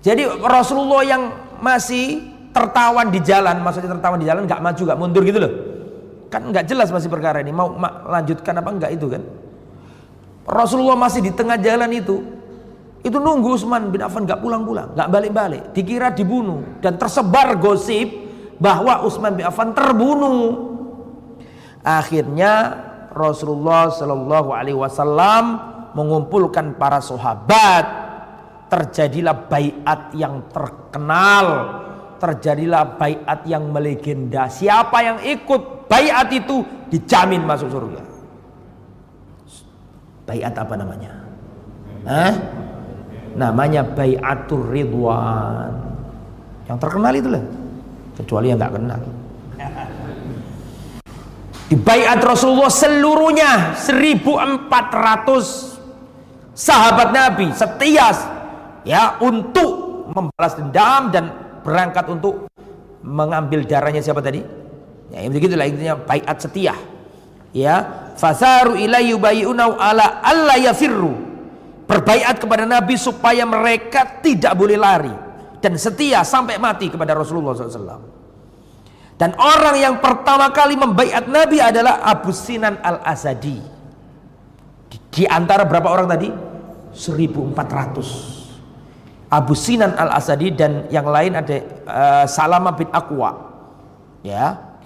Jadi 0.00 0.22
Rasulullah 0.40 1.02
yang 1.02 1.22
masih 1.58 2.22
tertawan 2.54 3.10
di 3.10 3.20
jalan, 3.20 3.58
maksudnya 3.60 3.90
tertawan 3.98 4.22
di 4.22 4.26
jalan 4.30 4.46
nggak 4.46 4.62
maju 4.62 4.82
nggak 4.86 5.00
mundur 5.02 5.22
gitu 5.26 5.38
loh. 5.42 5.52
Kan 6.30 6.54
nggak 6.54 6.64
jelas 6.70 6.88
masih 6.94 7.10
perkara 7.10 7.42
ini 7.42 7.50
mau 7.50 7.74
lanjutkan 8.06 8.54
apa 8.54 8.70
enggak 8.70 8.90
itu 8.94 9.06
kan. 9.10 9.22
Rasulullah 10.46 10.94
masih 10.94 11.26
di 11.26 11.34
tengah 11.34 11.58
jalan 11.58 11.90
itu. 11.90 12.22
Itu 13.02 13.22
nunggu 13.22 13.54
Utsman 13.54 13.90
bin 13.90 14.02
Affan 14.02 14.26
nggak 14.26 14.42
pulang-pulang, 14.42 14.94
nggak 14.94 15.08
balik-balik. 15.10 15.62
Dikira 15.74 16.10
dibunuh 16.14 16.78
dan 16.82 16.98
tersebar 16.98 17.58
gosip 17.58 18.08
bahwa 18.62 19.02
Utsman 19.06 19.34
bin 19.34 19.46
Affan 19.46 19.74
terbunuh 19.74 20.75
Akhirnya 21.86 22.74
Rasulullah 23.14 23.86
Shallallahu 23.94 24.50
Alaihi 24.50 24.74
Wasallam 24.74 25.44
mengumpulkan 25.94 26.74
para 26.74 26.98
sahabat. 26.98 28.04
Terjadilah 28.66 29.46
bayat 29.46 30.10
yang 30.18 30.42
terkenal, 30.50 31.46
terjadilah 32.18 32.98
bayat 32.98 33.46
yang 33.46 33.70
melegenda. 33.70 34.50
Siapa 34.50 34.98
yang 35.06 35.18
ikut 35.22 35.86
bayat 35.86 36.26
itu 36.34 36.66
dijamin 36.90 37.46
masuk 37.46 37.70
surga. 37.70 38.02
Bayat 40.26 40.58
apa 40.58 40.74
namanya? 40.74 41.14
Hah? 42.10 42.34
Namanya 43.38 43.86
Bayatul 43.86 44.66
Ridwan. 44.66 45.70
Yang 46.66 46.78
terkenal 46.82 47.12
itu 47.14 47.28
lah. 47.30 47.44
Kecuali 48.18 48.50
yang 48.50 48.58
nggak 48.58 48.74
kenal. 48.74 49.00
Di 51.66 51.74
bayat 51.74 52.22
Rasulullah 52.22 52.70
seluruhnya 52.70 53.74
1400 53.74 54.70
sahabat 56.54 57.10
Nabi 57.10 57.50
setia 57.50 58.14
ya 58.86 59.18
untuk 59.18 60.06
membalas 60.14 60.54
dendam 60.54 61.10
dan 61.10 61.24
berangkat 61.66 62.06
untuk 62.06 62.46
mengambil 63.02 63.66
darahnya 63.66 63.98
siapa 63.98 64.22
tadi? 64.22 64.38
Ya, 65.10 65.26
begitulah 65.26 65.66
intinya 65.66 65.98
bayat 65.98 66.38
setia. 66.38 66.74
Ya, 67.50 67.82
fasaru 68.14 68.78
bayunau 69.18 69.74
ala 69.74 70.22
alla 70.22 70.54
yafirru. 70.62 71.26
Berbaiat 71.86 72.42
kepada 72.42 72.66
Nabi 72.66 72.98
supaya 72.98 73.46
mereka 73.46 74.18
tidak 74.18 74.58
boleh 74.58 74.74
lari 74.74 75.14
dan 75.62 75.78
setia 75.78 76.26
sampai 76.26 76.58
mati 76.58 76.90
kepada 76.90 77.14
Rasulullah 77.14 77.54
SAW. 77.54 78.25
Dan 79.16 79.32
orang 79.40 79.80
yang 79.80 79.96
pertama 80.04 80.52
kali 80.52 80.76
membaiat 80.76 81.24
Nabi 81.24 81.56
adalah 81.56 82.04
Abu 82.04 82.36
Sinan 82.36 82.76
Al-Asadi. 82.84 83.56
Di, 84.92 84.96
di 85.08 85.24
antara 85.24 85.64
berapa 85.64 85.88
orang 85.88 86.12
tadi? 86.12 86.28
1400. 86.92 89.32
Abu 89.32 89.56
Sinan 89.56 89.96
Al-Asadi 89.96 90.52
dan 90.52 90.84
yang 90.92 91.08
lain 91.08 91.32
ada 91.32 91.56
uh, 91.88 92.28
Salama 92.28 92.76
bin 92.76 92.92
Aqwa. 92.92 93.56
Ya. 94.20 94.76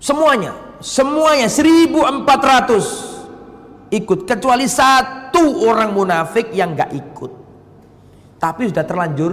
Semuanya, 0.00 0.56
semuanya 0.80 1.52
1400 1.52 3.92
ikut 3.92 4.24
kecuali 4.24 4.64
satu 4.66 5.68
orang 5.68 5.92
munafik 5.92 6.48
yang 6.56 6.72
nggak 6.72 6.96
ikut. 6.96 7.32
Tapi 8.40 8.72
sudah 8.72 8.84
terlanjur 8.84 9.32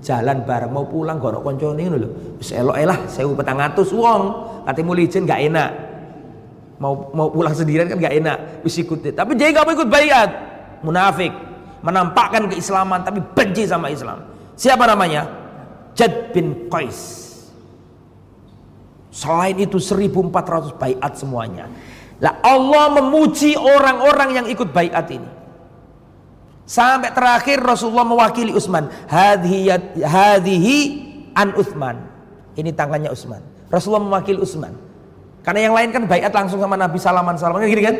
jalan 0.00 0.42
bareng 0.48 0.72
mau 0.72 0.88
pulang 0.88 1.20
gak 1.20 1.36
ono 1.36 1.40
koncone 1.44 1.82
ngono 1.84 1.98
lho. 2.00 2.08
Wis 2.40 2.50
elok 2.56 2.76
lah 2.76 2.98
1400 3.08 3.92
wong. 3.92 4.22
Mulai 4.64 5.04
izin 5.04 5.28
gak 5.28 5.40
enak. 5.44 5.70
Mau 6.80 7.12
mau 7.12 7.28
pulang 7.28 7.52
sendirian 7.52 7.88
kan 7.88 8.00
gak 8.00 8.14
enak. 8.16 8.38
Wis 8.64 8.80
ikut. 8.80 9.12
Tapi 9.12 9.32
dia 9.36 9.52
gak 9.52 9.64
mau 9.68 9.76
ikut 9.76 9.88
bayat. 9.88 10.30
Munafik. 10.80 11.32
Menampakkan 11.80 12.48
keislaman 12.52 13.04
tapi 13.04 13.20
benci 13.20 13.64
sama 13.64 13.88
Islam. 13.88 14.24
Siapa 14.56 14.84
namanya? 14.84 15.24
Jad 15.96 16.32
bin 16.36 16.68
Qais. 16.68 17.28
Selain 19.10 19.56
itu 19.58 19.80
1400 19.80 20.76
bayat 20.76 21.12
semuanya. 21.16 21.66
Lah 22.20 22.36
Allah 22.44 23.00
memuji 23.00 23.56
orang-orang 23.56 24.36
yang 24.36 24.46
ikut 24.46 24.70
bayat 24.70 25.08
ini. 25.08 25.39
Sampai 26.70 27.10
terakhir 27.10 27.58
Rasulullah 27.58 28.06
mewakili 28.06 28.54
Utsman. 28.54 28.86
Hadhihi 29.10 30.78
an 31.34 31.50
Utsman. 31.58 31.98
Ini 32.54 32.70
tangannya 32.78 33.10
Utsman. 33.10 33.42
Rasulullah 33.66 34.06
mewakili 34.06 34.38
Utsman. 34.38 34.70
Karena 35.42 35.66
yang 35.66 35.74
lain 35.74 35.90
kan 35.90 36.06
bayat 36.06 36.30
langsung 36.30 36.62
sama 36.62 36.78
Nabi 36.78 37.02
salaman 37.02 37.34
salaman 37.34 37.66
gini 37.66 37.82
kan? 37.82 37.96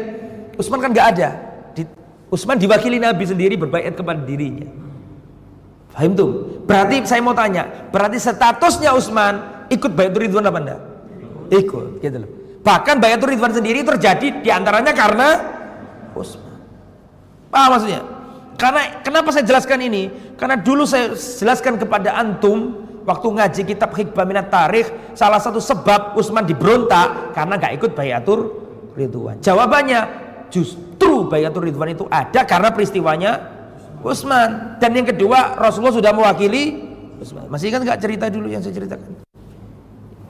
Utsman 0.55 0.79
kan 0.79 0.95
nggak 0.95 1.07
ada. 1.19 1.29
Di, 1.75 1.83
Utsman 2.31 2.63
diwakili 2.63 3.03
Nabi 3.03 3.27
sendiri 3.27 3.59
berbayat 3.59 3.99
kepada 3.99 4.23
dirinya. 4.23 4.71
Fahim 5.91 6.15
tuh? 6.15 6.63
Berarti 6.63 7.03
saya 7.03 7.19
mau 7.27 7.35
tanya, 7.35 7.91
berarti 7.91 8.23
statusnya 8.23 8.95
Utsman 8.95 9.67
ikut 9.67 9.91
bayat 9.99 10.15
Ridwan 10.15 10.47
apa 10.47 10.59
enggak? 10.63 10.81
Ikut, 11.51 11.99
gitu 11.99 12.23
loh. 12.23 12.31
Bahkan 12.63 13.03
bayat 13.03 13.19
Ridwan 13.19 13.51
sendiri 13.51 13.83
terjadi 13.83 14.47
di 14.47 14.51
antaranya 14.55 14.95
karena 14.95 15.29
Utsman. 16.15 16.55
Paham 17.51 17.75
maksudnya? 17.75 18.20
Karena 18.61 19.01
kenapa 19.01 19.33
saya 19.33 19.49
jelaskan 19.49 19.81
ini? 19.89 20.13
Karena 20.37 20.61
dulu 20.61 20.85
saya 20.85 21.17
jelaskan 21.17 21.81
kepada 21.81 22.13
antum 22.13 22.77
waktu 23.09 23.27
ngaji 23.33 23.61
kitab 23.73 23.97
Hikmah 23.97 24.29
Minat 24.29 24.53
Tarikh, 24.53 25.17
salah 25.17 25.41
satu 25.41 25.57
sebab 25.57 26.13
Utsman 26.13 26.45
diberontak 26.45 27.33
karena 27.33 27.57
nggak 27.57 27.73
ikut 27.81 27.91
Bayatur 27.97 28.53
Ridwan. 28.93 29.41
Jawabannya 29.41 30.01
justru 30.53 31.25
Bayatur 31.25 31.65
Ridwan 31.65 31.97
itu 31.97 32.05
ada 32.13 32.45
karena 32.45 32.69
peristiwanya 32.69 33.33
Utsman. 34.05 34.77
Dan 34.77 34.93
yang 34.93 35.09
kedua 35.09 35.57
Rasulullah 35.57 35.97
sudah 35.97 36.13
mewakili 36.13 36.85
Utsman. 37.17 37.49
Masih 37.49 37.73
kan 37.73 37.81
nggak 37.81 37.97
cerita 37.97 38.29
dulu 38.29 38.53
yang 38.53 38.61
saya 38.61 38.77
ceritakan? 38.77 39.25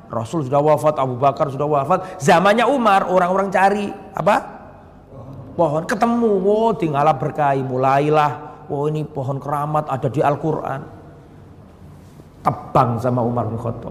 Rasul 0.07 0.47
sudah 0.47 0.63
wafat, 0.63 0.95
Abu 1.03 1.19
Bakar 1.19 1.51
sudah 1.51 1.67
wafat. 1.67 2.23
Zamannya 2.23 2.71
Umar, 2.71 3.11
orang-orang 3.11 3.51
cari 3.51 3.91
apa? 4.15 4.37
Pohon. 5.59 5.83
Ketemu, 5.91 6.33
oh 6.47 6.71
tinggallah 6.79 7.19
berkahi. 7.19 7.67
Mulailah, 7.67 8.63
oh 8.71 8.87
ini 8.87 9.03
pohon 9.03 9.43
keramat 9.43 9.91
ada 9.91 10.07
di 10.07 10.23
Al-Quran 10.23 10.96
tebang 12.47 13.03
sama 13.03 13.27
Umar 13.27 13.51
bin 13.51 13.59
Khattab. 13.59 13.91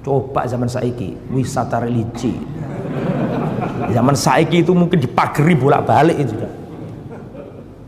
Coba 0.00 0.48
zaman 0.48 0.68
saiki 0.68 1.12
wisata 1.28 1.84
religi. 1.84 2.32
Zaman 3.92 4.16
saiki 4.16 4.64
itu 4.64 4.72
mungkin 4.72 4.96
dipagari 4.96 5.52
bolak-balik 5.52 6.16
itu 6.16 6.32
sudah. 6.32 6.52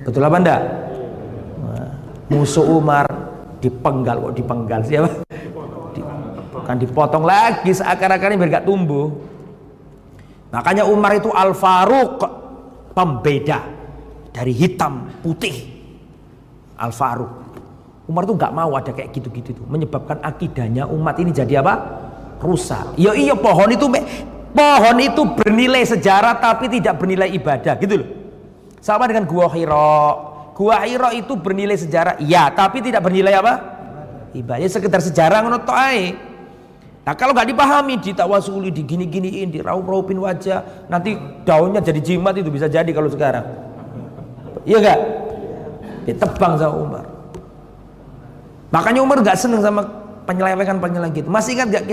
Betul 0.04 0.22
apa 0.28 0.36
enggak 0.38 0.62
musuh 2.26 2.66
Umar 2.66 3.06
dipenggal 3.62 4.30
kok 4.30 4.34
dipenggal? 4.34 4.80
Siapa? 4.82 5.10
Kan 6.66 6.82
dipotong 6.82 7.22
lagi 7.22 7.70
seakar-akarnya 7.70 8.36
biar 8.42 8.50
gak 8.60 8.66
tumbuh. 8.66 9.14
Makanya 10.50 10.82
Umar 10.90 11.14
itu 11.14 11.30
Al 11.30 11.54
Faruq 11.54 12.18
pembeda 12.90 13.62
dari 14.34 14.50
hitam 14.50 15.06
putih. 15.22 15.54
Al 16.74 16.90
Faruq 16.90 17.45
Umar 18.06 18.22
tuh 18.22 18.38
nggak 18.38 18.54
mau 18.54 18.70
ada 18.78 18.94
kayak 18.94 19.10
gitu-gitu 19.10 19.50
tuh. 19.50 19.66
Menyebabkan 19.66 20.22
akidahnya 20.22 20.86
umat 20.86 21.18
ini 21.18 21.34
jadi 21.34 21.58
apa? 21.58 21.74
Rusak. 22.38 22.94
Ya 22.94 23.10
iya 23.18 23.34
pohon 23.34 23.66
itu 23.66 23.90
pohon 24.54 24.96
itu 25.02 25.22
bernilai 25.34 25.82
sejarah 25.82 26.38
tapi 26.38 26.70
tidak 26.70 27.02
bernilai 27.02 27.26
ibadah 27.34 27.74
gitu 27.82 27.94
loh. 27.98 28.08
Sama 28.78 29.10
dengan 29.10 29.26
gua 29.26 29.50
hiro. 29.50 29.98
Gua 30.54 30.86
hiro 30.86 31.10
itu 31.10 31.34
bernilai 31.34 31.74
sejarah 31.74 32.22
iya 32.22 32.46
tapi 32.54 32.78
tidak 32.78 33.02
bernilai 33.02 33.34
apa? 33.42 33.54
Ibadah. 34.30 34.62
Ya 34.62 34.70
sekedar 34.70 35.02
sejarah 35.02 35.42
menurut 35.42 35.66
Nah 37.06 37.14
kalau 37.14 37.34
nggak 37.34 37.54
dipahami 37.54 38.02
ditawasuli 38.02 38.70
digini-giniin 38.70 39.50
diraup-raupin 39.50 40.18
wajah 40.18 40.86
nanti 40.90 41.14
daunnya 41.42 41.78
jadi 41.82 41.98
jimat 42.02 42.38
itu 42.38 42.54
bisa 42.54 42.70
jadi 42.70 42.90
kalau 42.94 43.10
sekarang. 43.10 43.46
Iya 44.66 44.78
gak 44.82 45.00
ditebang 46.10 46.58
sama 46.58 46.74
Umar 46.74 47.15
Makanya 48.70 49.00
Umar 49.02 49.22
gak 49.22 49.38
seneng 49.38 49.62
sama 49.62 49.86
penyelewengan-penyelewengan 50.26 51.14
gitu. 51.14 51.28
Masih 51.30 51.54
ingat 51.54 51.68
gak? 51.70 51.84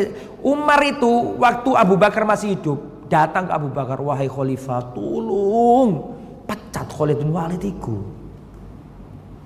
Umar 0.41 0.81
itu 0.81 1.37
waktu 1.37 1.69
Abu 1.77 1.95
Bakar 1.95 2.25
masih 2.25 2.57
hidup 2.57 2.81
datang 3.07 3.45
ke 3.45 3.53
Abu 3.53 3.69
Bakar, 3.69 4.01
wahai 4.01 4.25
khalifah, 4.25 4.93
tolong 4.97 6.17
pecat 6.49 6.89
Khalid 6.89 7.21
bin 7.21 7.29
Walid 7.29 7.61
itu. 7.61 8.01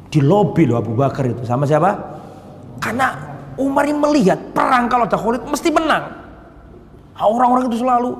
Di 0.07 0.23
lobi 0.23 0.63
loh 0.63 0.79
Abu 0.79 0.95
Bakar 0.95 1.27
itu 1.27 1.43
sama 1.43 1.67
siapa? 1.67 1.91
Karena 2.79 3.11
Umar 3.59 3.83
ini 3.83 3.99
melihat 3.99 4.39
perang 4.55 4.87
kalau 4.87 5.03
ada 5.03 5.19
Khalid 5.19 5.43
mesti 5.43 5.67
menang. 5.67 6.03
Orang-orang 7.17 7.67
itu 7.67 7.83
selalu 7.83 8.15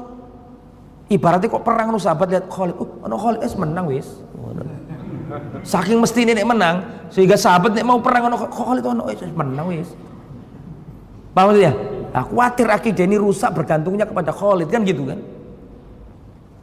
ibaratnya 1.07 1.47
kok 1.47 1.63
perang 1.63 1.95
lu 1.95 2.01
sahabat 2.01 2.27
lihat 2.27 2.45
Khalid, 2.51 2.75
oh, 2.75 3.07
no 3.07 3.15
Khalid 3.15 3.39
es 3.39 3.55
menang 3.55 3.87
wis. 3.87 4.19
Saking 5.63 5.97
mesti 5.99 6.19
nenek 6.27 6.45
menang 6.45 6.83
sehingga 7.09 7.39
sahabat 7.39 7.73
nek 7.75 7.85
mau 7.85 7.99
perang 8.03 8.29
ono 8.31 8.35
kok 8.37 8.51
Khalid 8.51 8.85
ono 8.85 9.03
menang 9.35 9.65
wis. 9.71 9.89
Paham 11.33 11.53
ya? 11.53 11.73
Nah, 12.13 12.23
khawatir 12.25 12.65
akidah 12.65 13.05
ini 13.05 13.17
rusak 13.19 13.53
bergantungnya 13.53 14.09
kepada 14.09 14.33
Khalid 14.33 14.73
kan 14.73 14.81
gitu 14.81 15.05
kan. 15.05 15.19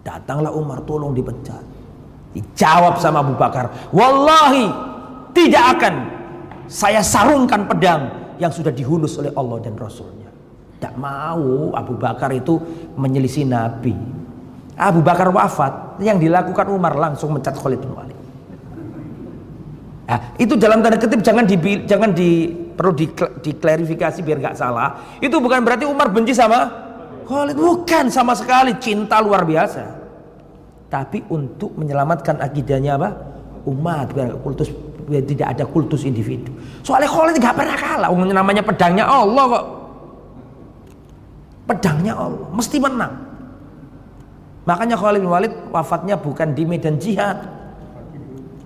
Datanglah 0.02 0.50
Umar 0.52 0.82
tolong 0.82 1.14
dipecat. 1.14 1.62
Dijawab 2.34 2.98
sama 2.98 3.22
Abu 3.22 3.38
Bakar, 3.38 3.70
"Wallahi 3.94 4.66
tidak 5.30 5.78
akan 5.78 5.94
saya 6.66 6.98
sarungkan 6.98 7.70
pedang 7.70 8.10
yang 8.42 8.50
sudah 8.50 8.74
dihunus 8.74 9.14
oleh 9.22 9.30
Allah 9.38 9.62
dan 9.62 9.78
Rasulnya." 9.78 10.26
Tidak 10.74 10.98
mau 10.98 11.70
Abu 11.72 11.94
Bakar 11.94 12.34
itu 12.34 12.58
menyelisih 12.98 13.46
Nabi. 13.46 13.94
Abu 14.74 15.06
Bakar 15.06 15.30
wafat, 15.30 16.02
yang 16.02 16.18
dilakukan 16.18 16.66
Umar 16.66 16.98
langsung 16.98 17.30
mencat 17.30 17.54
Khalid 17.54 17.78
bin 17.78 17.94
Walid. 17.94 18.13
Nah, 20.04 20.36
itu 20.36 20.52
dalam 20.60 20.84
tanda 20.84 21.00
kutip 21.00 21.24
jangan 21.24 21.48
di 21.48 21.56
jangan 21.88 22.12
di 22.12 22.52
perlu 22.76 22.92
di, 22.92 23.08
diklarifikasi 23.16 24.20
biar 24.20 24.38
nggak 24.40 24.56
salah. 24.56 25.16
Itu 25.22 25.40
bukan 25.40 25.64
berarti 25.64 25.88
Umar 25.88 26.12
benci 26.12 26.36
sama 26.36 26.68
Khalid, 27.24 27.56
bukan 27.56 28.12
sama 28.12 28.36
sekali 28.36 28.76
cinta 28.76 29.16
luar 29.24 29.48
biasa. 29.48 30.04
Tapi 30.92 31.24
untuk 31.32 31.72
menyelamatkan 31.80 32.38
akidahnya 32.38 33.00
apa? 33.00 33.10
Umat 33.64 34.12
biar 34.12 34.36
kultus 34.44 34.68
biar 35.08 35.24
tidak 35.24 35.56
ada 35.56 35.64
kultus 35.64 36.04
individu. 36.04 36.52
Soalnya 36.84 37.08
Khalid 37.08 37.40
nggak 37.40 37.56
pernah 37.56 37.76
kalah. 37.80 38.08
Namanya 38.12 38.60
pedangnya 38.60 39.08
Allah 39.08 39.44
kok. 39.48 39.64
Pedangnya 41.64 42.12
Allah 42.12 42.48
mesti 42.52 42.76
menang. 42.76 43.14
Makanya 44.64 44.96
Khalid 44.96 45.20
bin 45.20 45.32
Walid 45.32 45.52
wafatnya 45.72 46.16
bukan 46.16 46.56
di 46.56 46.64
medan 46.64 46.96
jihad, 46.96 47.36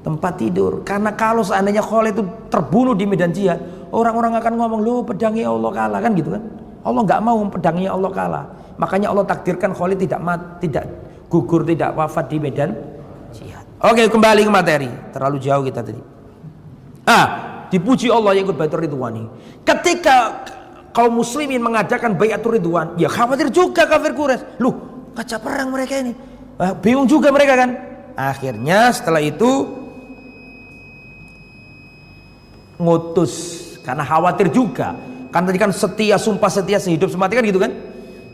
tempat 0.09 0.41
tidur. 0.41 0.81
Karena 0.89 1.13
kalau 1.13 1.45
seandainya 1.45 1.85
Khalid 1.85 2.17
itu 2.17 2.25
terbunuh 2.49 2.97
di 2.97 3.05
medan 3.05 3.29
jihad, 3.29 3.61
orang-orang 3.93 4.41
akan 4.41 4.53
ngomong, 4.57 4.81
"Loh, 4.81 5.05
pedangnya 5.05 5.53
Allah 5.53 5.69
kalah." 5.69 6.01
Kan 6.01 6.17
gitu 6.17 6.33
kan? 6.33 6.43
Allah 6.81 7.03
nggak 7.05 7.21
mau 7.21 7.37
pedangnya 7.53 7.93
Allah 7.93 8.11
kalah. 8.11 8.45
Makanya 8.81 9.13
Allah 9.13 9.29
takdirkan 9.29 9.77
Khalid 9.77 10.01
tidak 10.01 10.21
mat, 10.25 10.41
tidak 10.65 10.89
gugur, 11.29 11.61
tidak 11.69 11.93
wafat 11.93 12.33
di 12.33 12.41
medan 12.41 12.73
jihad. 13.37 13.67
Oke, 13.85 14.09
kembali 14.09 14.49
ke 14.49 14.51
materi. 14.51 14.89
Terlalu 15.13 15.37
jauh 15.45 15.63
kita 15.69 15.85
tadi. 15.85 16.01
Ah, 17.05 17.27
dipuji 17.69 18.09
Allah 18.09 18.33
yang 18.33 18.49
ikut 18.49 18.57
Baitur 18.57 18.81
Ridwani. 18.81 19.29
Ketika 19.63 20.49
kaum 20.97 21.21
muslimin 21.21 21.61
mengadakan 21.61 22.17
Baitur 22.17 22.57
Ridwan, 22.57 22.97
ya 22.97 23.13
khawatir 23.13 23.53
juga 23.53 23.85
kafir 23.85 24.17
Quraisy. 24.17 24.61
Loh, 24.65 24.75
kaca 25.13 25.37
perang 25.39 25.69
mereka 25.69 26.01
ini. 26.01 26.13
Ah, 26.57 26.73
bingung 26.75 27.07
juga 27.07 27.29
mereka 27.31 27.55
kan. 27.55 27.71
Akhirnya 28.19 28.91
setelah 28.91 29.23
itu 29.23 29.67
ngutus 32.79 33.33
karena 33.83 34.07
khawatir 34.07 34.49
juga. 34.55 34.95
Kan 35.29 35.45
tadi 35.45 35.61
kan 35.61 35.69
setia 35.75 36.17
sumpah 36.17 36.49
setia 36.49 36.81
sehidup 36.81 37.13
semati 37.13 37.37
kan 37.37 37.45
gitu 37.45 37.61
kan? 37.61 37.73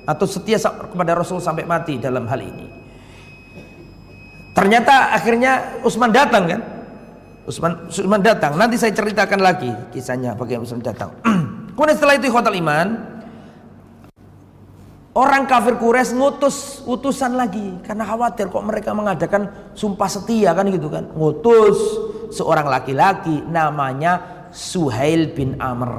Atau 0.07 0.29
setia 0.31 0.61
kepada 0.63 1.17
Rasul 1.19 1.43
sampai 1.43 1.67
mati 1.67 1.99
dalam 1.99 2.29
hal 2.31 2.39
ini. 2.39 2.67
Ternyata 4.55 5.11
akhirnya 5.11 5.83
Utsman 5.83 6.15
datang 6.15 6.47
kan? 6.47 6.61
Utsman 7.51 7.91
Utsman 7.91 8.23
datang. 8.23 8.55
Nanti 8.55 8.79
saya 8.79 8.95
ceritakan 8.95 9.43
lagi 9.43 9.73
kisahnya 9.91 10.39
bagaimana 10.39 10.63
Utsman 10.63 10.85
datang. 10.87 11.11
Kemudian 11.75 11.97
setelah 11.99 12.15
itu 12.15 12.31
hotel 12.31 12.55
iman 12.63 13.15
Orang 15.15 15.47
kafir 15.47 15.79
Quraisy 15.79 16.19
ngutus 16.19 16.83
utusan 16.91 17.39
lagi. 17.39 17.79
Karena 17.87 18.03
khawatir 18.03 18.51
kok 18.51 18.67
mereka 18.67 18.91
mengadakan 18.99 19.71
sumpah 19.71 20.11
setia 20.11 20.51
kan 20.51 20.67
gitu 20.67 20.91
kan. 20.91 21.07
Ngutus 21.15 21.79
seorang 22.35 22.67
laki-laki 22.67 23.47
namanya 23.47 24.34
Suhail 24.55 25.35
bin 25.35 25.59
Amr. 25.59 25.91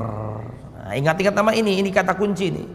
Ingat-ingat 0.96 1.36
nama 1.36 1.52
ini, 1.52 1.84
ini 1.84 1.92
kata 1.92 2.16
kunci 2.16 2.56
nih. 2.56 2.68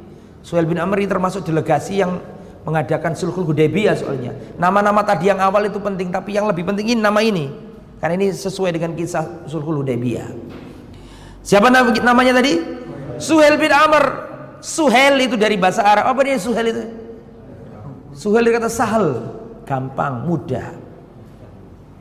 Suhail 0.45 0.69
bin 0.69 0.77
Amr 0.77 1.01
ini 1.01 1.09
termasuk 1.09 1.41
delegasi 1.41 2.05
yang 2.05 2.21
mengadakan 2.69 3.17
sulhul 3.17 3.49
Hudaybiyah 3.49 3.97
soalnya. 3.97 4.37
Nama-nama 4.61 5.01
tadi 5.01 5.33
yang 5.33 5.41
awal 5.41 5.73
itu 5.73 5.81
penting 5.81 6.13
tapi 6.13 6.37
yang 6.37 6.45
lebih 6.45 6.69
penting 6.69 6.93
ini 6.93 7.01
nama 7.01 7.25
ini. 7.25 7.49
Karena 7.97 8.21
ini 8.21 8.29
sesuai 8.37 8.77
dengan 8.77 8.93
kisah 8.93 9.49
sulhul 9.49 9.81
Hudaybiyah. 9.81 10.29
Siapa 11.41 11.73
namanya 11.73 12.37
tadi? 12.37 12.61
Suhail 13.17 13.57
bin 13.57 13.73
Amr 13.73 14.31
Suhel 14.61 15.17
itu 15.25 15.41
dari 15.41 15.57
bahasa 15.57 15.81
Arab. 15.81 16.13
Apa 16.13 16.21
dia 16.21 16.37
Suhel 16.37 16.69
itu? 16.69 16.85
Suhel 18.13 18.45
itu 18.45 18.53
kata 18.53 18.69
sahal, 18.69 19.07
gampang, 19.65 20.29
mudah. 20.29 20.77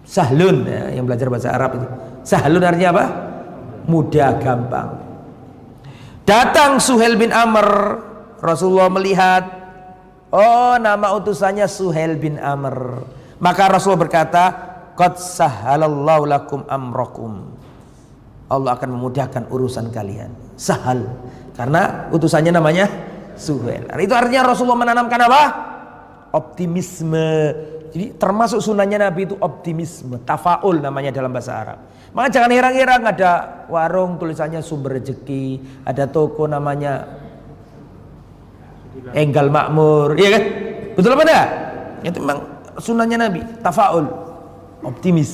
Sahlun 0.03 0.67
ya, 0.67 0.91
yang 0.99 1.07
belajar 1.07 1.31
bahasa 1.31 1.55
Arab 1.55 1.79
itu. 1.79 1.87
Sahlun 2.27 2.59
artinya 2.59 2.89
apa? 2.91 3.05
Mudah, 3.87 4.35
gampang. 4.41 4.99
Datang 6.25 6.77
Suhel 6.77 7.15
bin 7.15 7.31
Amr, 7.33 7.99
Rasulullah 8.43 8.91
melihat, 8.91 9.43
oh 10.29 10.77
nama 10.77 11.15
utusannya 11.17 11.65
Suhel 11.65 12.19
bin 12.19 12.37
Amr. 12.37 13.05
Maka 13.39 13.71
Rasulullah 13.71 14.03
berkata, 14.05 14.45
Qad 14.99 15.15
sahalallahu 15.15 16.27
lakum 16.27 16.67
amrokum. 16.67 17.55
Allah 18.51 18.75
akan 18.75 18.99
memudahkan 18.99 19.47
urusan 19.47 19.95
kalian. 19.95 20.35
Sahal. 20.59 21.07
Karena 21.55 22.11
utusannya 22.11 22.51
namanya 22.51 22.91
Suhel. 23.39 23.87
Itu 23.95 24.11
artinya 24.11 24.51
Rasulullah 24.51 24.83
menanamkan 24.83 25.19
apa? 25.23 25.43
Optimisme. 26.35 27.55
Jadi 27.89 28.05
termasuk 28.15 28.61
sunahnya 28.61 29.09
Nabi 29.09 29.25
itu 29.25 29.35
optimisme. 29.39 30.21
Tafaul 30.21 30.81
namanya 30.81 31.09
dalam 31.09 31.33
bahasa 31.33 31.57
Arab. 31.57 31.79
Maka 32.13 32.27
jangan 32.33 32.51
heran-heran 32.53 33.01
ada 33.05 33.31
warung 33.69 34.17
tulisannya 34.21 34.61
sumber 34.61 34.97
rezeki. 35.01 35.61
Ada 35.85 36.09
toko 36.09 36.45
namanya 36.45 37.05
Enggal 39.13 39.49
Makmur. 39.49 40.17
Iya 40.17 40.29
kan? 40.37 40.43
Betul 40.93 41.11
apa 41.17 41.23
enggak? 41.25 41.47
Itu 42.05 42.17
memang 42.21 42.39
sunahnya 42.77 43.17
Nabi. 43.17 43.41
Tafaul. 43.61 44.05
Optimis. 44.85 45.31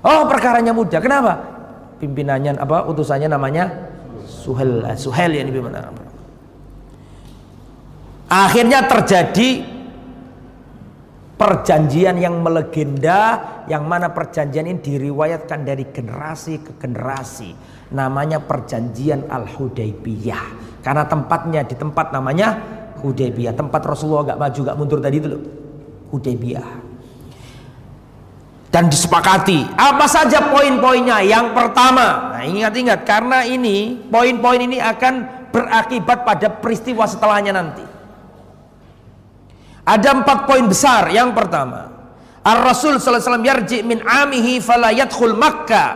Oh 0.00 0.24
perkaranya 0.28 0.72
mudah. 0.72 1.00
Kenapa? 1.00 1.32
Pimpinannya 2.00 2.56
apa? 2.56 2.86
Utusannya 2.86 3.28
namanya 3.28 3.68
Suhel 4.24 4.86
eh, 4.86 4.96
Suhel 4.96 5.34
yang 5.34 5.50
benar 5.50 5.90
akhirnya 8.28 8.84
terjadi 8.84 9.64
perjanjian 11.38 12.18
yang 12.18 12.42
melegenda 12.42 13.38
yang 13.70 13.86
mana 13.86 14.10
perjanjian 14.10 14.66
ini 14.66 14.82
diriwayatkan 14.82 15.62
dari 15.62 15.86
generasi 15.94 16.60
ke 16.60 16.72
generasi. 16.76 17.54
Namanya 17.94 18.42
perjanjian 18.42 19.30
Al-Hudaybiyah. 19.30 20.44
Karena 20.82 21.06
tempatnya 21.06 21.62
di 21.64 21.78
tempat 21.78 22.10
namanya 22.10 22.58
Hudaybiyah. 23.00 23.54
Tempat 23.54 23.80
Rasulullah 23.86 24.34
gak 24.34 24.40
maju 24.42 24.60
gak 24.66 24.76
mundur 24.76 24.98
tadi 24.98 25.16
itu 25.22 25.28
loh. 25.30 25.42
Hudaybiyah. 26.10 26.90
Dan 28.68 28.92
disepakati. 28.92 29.64
Apa 29.78 30.04
saja 30.04 30.52
poin-poinnya? 30.52 31.24
Yang 31.24 31.56
pertama 31.56 32.34
nah 32.34 32.44
ingat-ingat 32.44 33.02
karena 33.02 33.42
ini 33.46 33.98
poin-poin 34.10 34.62
ini 34.62 34.78
akan 34.78 35.38
berakibat 35.50 36.22
pada 36.22 36.46
peristiwa 36.52 37.02
setelahnya 37.02 37.50
nanti 37.50 37.97
ada 39.88 40.08
empat 40.12 40.44
poin 40.44 40.68
besar. 40.68 41.08
Yang 41.08 41.32
pertama 41.32 41.88
Ar-Rasul 42.44 42.96
sallallahu 42.96 43.08
alaihi 43.12 43.28
wasallam 43.28 43.48
yarji 43.48 43.78
min 43.84 43.98
amihi 44.04 44.52
fala 44.60 44.92
Makkah. 45.36 45.90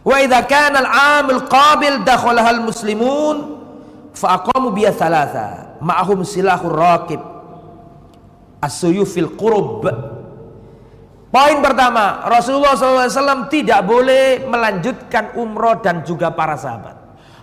Wa 0.00 0.16
idza 0.16 0.40
kana 0.48 0.80
al-amil 0.80 1.44
qabil 1.44 2.02
dakhalaha 2.02 2.56
al-muslimun 2.56 3.36
fa 4.16 4.40
aqamu 4.40 4.74
biya 4.74 4.90
thalatha. 4.90 5.78
Ma'ahum 5.80 6.24
silahur 6.24 6.72
raqib. 6.72 7.20
As-suyufil 8.60 9.36
qurub. 9.36 9.88
Poin 11.30 11.56
pertama, 11.62 12.26
Rasulullah 12.26 12.74
SAW 12.74 13.46
tidak 13.46 13.86
boleh 13.86 14.44
melanjutkan 14.50 15.38
umroh 15.38 15.78
dan 15.78 16.02
juga 16.02 16.34
para 16.34 16.58
sahabat. 16.58 16.96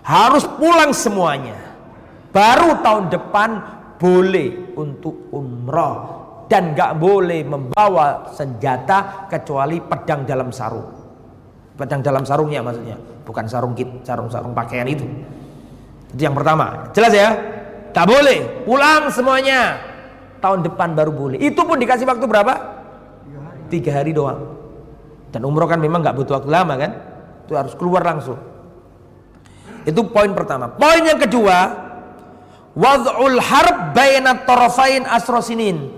Harus 0.03 0.43
pulang 0.59 0.91
semuanya. 0.91 1.55
Baru 2.35 2.83
tahun 2.83 3.07
depan 3.07 3.49
boleh 3.99 4.77
untuk 4.77 5.33
umroh. 5.33 6.25
Dan 6.47 6.71
gak 6.71 6.95
boleh 6.95 7.43
membawa 7.43 8.31
senjata 8.31 9.27
kecuali 9.27 9.83
pedang 9.83 10.23
dalam 10.23 10.47
sarung. 10.47 10.87
Pedang 11.75 11.99
dalam 11.99 12.23
sarungnya 12.23 12.63
maksudnya. 12.63 12.95
Bukan 13.27 13.45
sarung 13.51 13.75
kit, 13.75 14.07
sarung-sarung 14.07 14.55
pakaian 14.55 14.87
itu. 14.87 15.03
Itu 16.15 16.21
yang 16.23 16.31
pertama. 16.31 16.87
Jelas 16.95 17.11
ya? 17.11 17.35
Gak 17.91 18.07
boleh. 18.07 18.63
Pulang 18.63 19.11
semuanya. 19.11 19.75
Tahun 20.39 20.63
depan 20.63 20.95
baru 20.95 21.11
boleh. 21.11 21.37
Itu 21.43 21.67
pun 21.67 21.75
dikasih 21.75 22.07
waktu 22.07 22.23
berapa? 22.23 22.77
tiga 23.69 23.91
hari 24.01 24.15
doang 24.15 24.57
dan 25.31 25.43
umroh 25.43 25.67
kan 25.67 25.79
memang 25.79 26.01
nggak 26.01 26.15
butuh 26.15 26.39
waktu 26.41 26.49
lama 26.49 26.73
kan 26.79 26.91
itu 27.45 27.53
harus 27.53 27.73
keluar 27.75 28.03
langsung 28.03 28.39
itu 29.83 30.01
poin 30.11 30.31
pertama 30.31 30.71
poin 30.71 31.03
yang 31.03 31.19
kedua 31.19 31.86
wad'ul 32.77 33.41
harb 33.41 33.97
baina 33.97 34.45
tarafain 34.45 35.01
asrosinin 35.09 35.89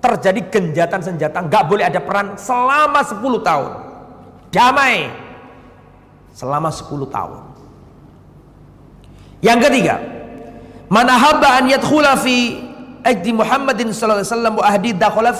terjadi 0.00 0.48
genjatan 0.48 1.04
senjata 1.04 1.44
nggak 1.44 1.68
boleh 1.68 1.84
ada 1.84 2.00
perang 2.00 2.40
selama 2.40 3.04
10 3.04 3.20
tahun 3.44 3.70
damai 4.48 5.12
selama 6.32 6.72
10 6.72 6.88
tahun 7.12 7.40
yang 9.44 9.60
ketiga 9.60 10.22
Man 10.92 11.08
ahabba 11.08 11.56
an 11.56 11.72
yadkhula 11.72 12.20
fi 12.20 12.60
ahdi 13.00 13.32
Muhammadin 13.32 13.96
sallallahu 13.96 14.20
alaihi 14.20 14.28
wasallam 14.36 14.54
wa 14.60 14.64
ahdi 14.68 14.90
dakhala. 14.92 15.32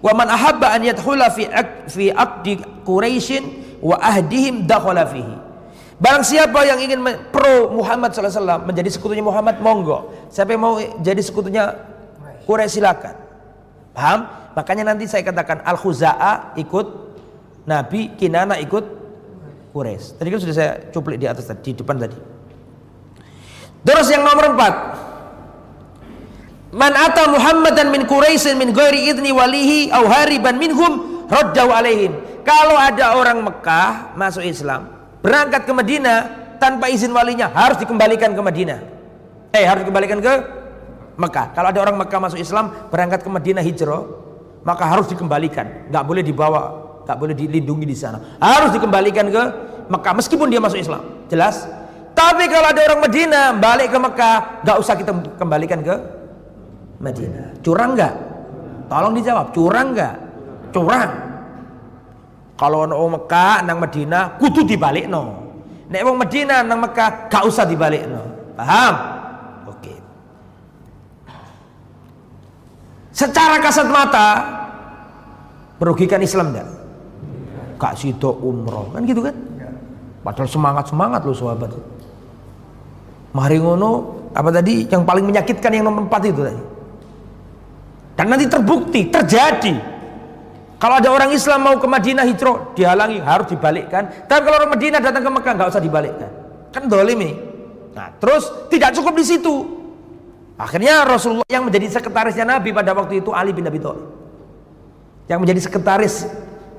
Wa 0.00 0.12
man 0.16 0.28
ahabba 0.32 0.72
an 0.72 0.88
yadkhula 0.88 1.28
fi 1.28 1.44
fi 1.92 2.08
aqdi 2.08 2.64
Quraisyin 2.80 3.44
wa 3.84 4.00
ahdihim 4.00 4.64
dakhala 4.64 5.04
fihi. 5.04 5.36
Barang 5.94 6.26
siapa 6.26 6.66
yang 6.66 6.82
ingin 6.82 6.98
pro 7.30 7.70
Muhammad 7.70 8.10
SAW 8.10 8.66
menjadi 8.66 8.90
sekutunya 8.90 9.22
Muhammad, 9.22 9.62
monggo. 9.62 10.10
Siapa 10.26 10.50
yang 10.54 10.62
mau 10.62 10.74
jadi 10.98 11.22
sekutunya 11.22 11.70
Quraisy 12.44 12.82
silakan. 12.82 13.14
Paham? 13.94 14.20
Makanya 14.58 14.94
nanti 14.94 15.06
saya 15.06 15.22
katakan 15.22 15.62
Al 15.62 15.78
Khuza'a 15.78 16.58
ikut 16.58 16.86
Nabi, 17.64 18.14
Kinana 18.18 18.58
ikut 18.58 18.84
Quraisy. 19.70 20.18
Tadi 20.18 20.28
kan 20.30 20.38
sudah 20.42 20.54
saya 20.54 20.70
cuplik 20.90 21.18
di 21.22 21.26
atas 21.30 21.46
tadi, 21.46 21.74
di 21.74 21.78
depan 21.78 21.98
tadi. 21.98 22.18
Terus 23.84 24.06
yang 24.10 24.22
nomor 24.22 24.54
empat. 24.54 24.74
Man 26.74 26.90
ata 26.90 27.30
Muhammadan 27.30 27.94
min 27.94 28.02
Quraisy 28.02 28.58
min 28.58 28.74
ghairi 28.74 29.14
idni 29.14 29.30
walihi 29.30 29.94
au 29.94 30.10
hariban 30.10 30.58
minhum 30.58 31.26
raddahu 31.30 31.70
alaihim. 31.70 32.18
Kalau 32.42 32.76
ada 32.76 33.16
orang 33.16 33.40
Mekah 33.40 34.14
masuk 34.18 34.44
Islam, 34.44 34.93
berangkat 35.24 35.64
ke 35.64 35.72
Madinah 35.72 36.18
tanpa 36.60 36.92
izin 36.92 37.08
walinya 37.16 37.48
harus 37.48 37.80
dikembalikan 37.80 38.36
ke 38.36 38.42
Madinah. 38.44 38.78
Eh 39.56 39.64
harus 39.64 39.88
dikembalikan 39.88 40.20
ke 40.20 40.32
Mekah. 41.16 41.56
Kalau 41.56 41.68
ada 41.72 41.80
orang 41.80 41.96
Mekah 41.96 42.20
masuk 42.20 42.36
Islam 42.36 42.92
berangkat 42.92 43.24
ke 43.24 43.30
Madinah 43.32 43.64
hijrah, 43.64 44.04
maka 44.68 44.84
harus 44.84 45.08
dikembalikan. 45.08 45.88
Nggak 45.88 46.04
boleh 46.04 46.20
dibawa, 46.20 46.62
nggak 47.08 47.16
boleh 47.16 47.32
dilindungi 47.32 47.86
di 47.88 47.96
sana. 47.96 48.36
Harus 48.36 48.76
dikembalikan 48.76 49.32
ke 49.32 49.42
Mekah 49.88 50.12
meskipun 50.12 50.52
dia 50.52 50.60
masuk 50.60 50.76
Islam. 50.76 51.00
Jelas? 51.32 51.64
Tapi 52.14 52.46
kalau 52.46 52.68
ada 52.70 52.80
orang 52.92 53.00
Madinah 53.08 53.46
balik 53.58 53.88
ke 53.90 53.98
Mekah, 53.98 54.36
nggak 54.62 54.76
usah 54.78 54.94
kita 54.94 55.12
kembalikan 55.40 55.80
ke 55.80 55.94
Madinah. 57.00 57.58
Curang 57.64 57.96
nggak? 57.96 58.14
Tolong 58.92 59.12
dijawab, 59.16 59.46
curang 59.56 59.88
nggak? 59.96 60.14
Curang. 60.70 61.33
Kalau 62.54 62.86
orang 62.86 63.18
Mekah 63.18 63.66
nang 63.66 63.82
Madinah 63.82 64.38
kudu 64.38 64.62
dibalik 64.62 65.10
no. 65.10 65.42
Nek 65.90 66.02
wong 66.06 66.16
Madinah 66.22 66.62
nang 66.62 66.78
Mekah 66.86 67.26
gak 67.26 67.42
usah 67.42 67.66
dibalik 67.66 68.06
no. 68.06 68.22
Paham? 68.54 68.94
Oke. 69.74 69.94
Secara 73.10 73.58
kasat 73.58 73.90
mata 73.90 74.28
merugikan 75.82 76.22
Islam 76.22 76.54
enggak? 76.54 76.68
Kak 77.74 77.98
Sido 77.98 78.38
umroh 78.38 78.94
kan 78.94 79.02
gitu 79.02 79.18
kan? 79.18 79.34
Padahal 80.22 80.48
semangat 80.48 80.84
semangat 80.88 81.20
loh 81.26 81.34
sahabat. 81.34 81.74
Mari 83.34 83.58
ngono 83.58 83.90
apa 84.30 84.48
tadi 84.54 84.86
yang 84.86 85.02
paling 85.02 85.26
menyakitkan 85.26 85.74
yang 85.74 85.90
nomor 85.90 86.06
empat 86.06 86.22
itu 86.30 86.38
tadi. 86.38 86.62
Dan 88.14 88.30
nanti 88.30 88.46
terbukti 88.46 89.10
terjadi 89.10 89.74
kalau 90.78 90.98
ada 90.98 91.08
orang 91.08 91.30
Islam 91.32 91.62
mau 91.62 91.76
ke 91.78 91.86
Madinah 91.86 92.26
hijrah, 92.26 92.74
dihalangi, 92.74 93.18
harus 93.22 93.46
dibalikkan. 93.50 94.26
Tapi 94.26 94.40
kalau 94.42 94.56
orang 94.62 94.72
Madinah 94.74 95.00
datang 95.00 95.22
ke 95.22 95.30
Mekah, 95.30 95.52
nggak 95.54 95.68
usah 95.70 95.82
dibalikkan. 95.82 96.30
Kan 96.74 96.90
dolimi. 96.90 97.38
Nah, 97.94 98.10
terus 98.18 98.50
tidak 98.68 98.90
cukup 98.98 99.14
di 99.14 99.24
situ. 99.24 99.54
Akhirnya 100.58 101.06
Rasulullah 101.06 101.46
yang 101.50 101.66
menjadi 101.66 101.98
sekretarisnya 101.98 102.46
Nabi 102.46 102.74
pada 102.74 102.94
waktu 102.94 103.22
itu 103.22 103.30
Ali 103.34 103.54
bin 103.54 103.66
Abi 103.66 103.78
Thalib. 103.78 104.06
Yang 105.30 105.38
menjadi 105.40 105.60
sekretaris 105.66 106.14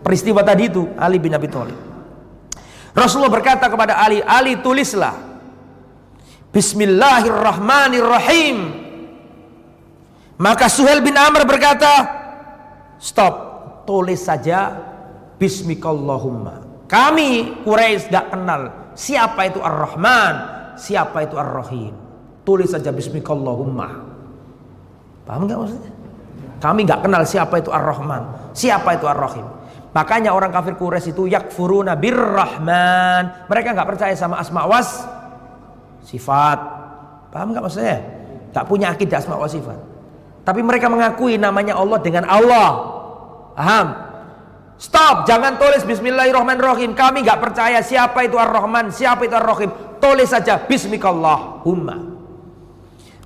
peristiwa 0.04 0.44
tadi 0.44 0.72
itu 0.72 0.88
Ali 1.00 1.20
bin 1.20 1.36
Abi 1.36 1.48
Thalib. 1.48 1.76
Rasulullah 2.96 3.32
berkata 3.32 3.68
kepada 3.68 4.00
Ali, 4.00 4.24
Ali 4.24 4.56
tulislah 4.64 5.36
Bismillahirrahmanirrahim. 6.56 8.58
Maka 10.40 10.72
Suhel 10.72 11.04
bin 11.04 11.20
Amr 11.20 11.44
berkata, 11.44 11.92
stop, 12.96 13.45
tulis 13.86 14.22
saja 14.22 14.74
Bismikallahumma. 15.36 16.88
Kami 16.90 17.62
Quraisy 17.66 18.14
gak 18.14 18.34
kenal 18.34 18.92
siapa 18.96 19.50
itu 19.50 19.60
Ar-Rahman, 19.60 20.34
siapa 20.78 21.26
itu 21.26 21.36
Ar-Rahim. 21.36 21.94
Tulis 22.46 22.72
saja 22.72 22.94
Bismikallahumma. 22.94 23.90
Paham 25.26 25.50
gak 25.50 25.58
maksudnya? 25.58 25.92
Kami 26.62 26.82
gak 26.88 27.02
kenal 27.04 27.24
siapa 27.28 27.60
itu 27.60 27.70
Ar-Rahman, 27.74 28.54
siapa 28.56 28.96
itu 28.96 29.06
Ar-Rahim. 29.06 29.46
Makanya 29.96 30.36
orang 30.36 30.52
kafir 30.52 30.76
Quraisy 30.76 31.16
itu 31.16 31.24
yakfuruna 31.32 31.96
birrahman. 31.96 33.48
Mereka 33.48 33.72
nggak 33.72 33.96
percaya 33.96 34.12
sama 34.12 34.44
asma 34.44 34.68
was 34.68 35.08
sifat. 36.04 36.60
Paham 37.32 37.56
nggak 37.56 37.64
maksudnya? 37.64 38.04
Gak 38.52 38.68
punya 38.68 38.92
akidah 38.92 39.24
asma 39.24 39.40
was 39.40 39.56
sifat. 39.56 39.80
Tapi 40.44 40.60
mereka 40.60 40.92
mengakui 40.92 41.40
namanya 41.40 41.80
Allah 41.80 42.00
dengan 42.04 42.28
Allah. 42.28 42.95
Paham? 43.56 43.88
Stop, 44.76 45.24
jangan 45.24 45.56
tulis 45.56 45.88
Bismillahirrahmanirrahim. 45.88 46.92
Kami 46.92 47.24
nggak 47.24 47.40
percaya 47.40 47.80
siapa 47.80 48.28
itu 48.28 48.36
Ar-Rahman, 48.36 48.92
siapa 48.92 49.24
itu 49.24 49.32
Ar-Rahim. 49.32 49.72
Tulis 50.04 50.28
saja 50.28 50.60
Bismikallahumma. 50.60 51.96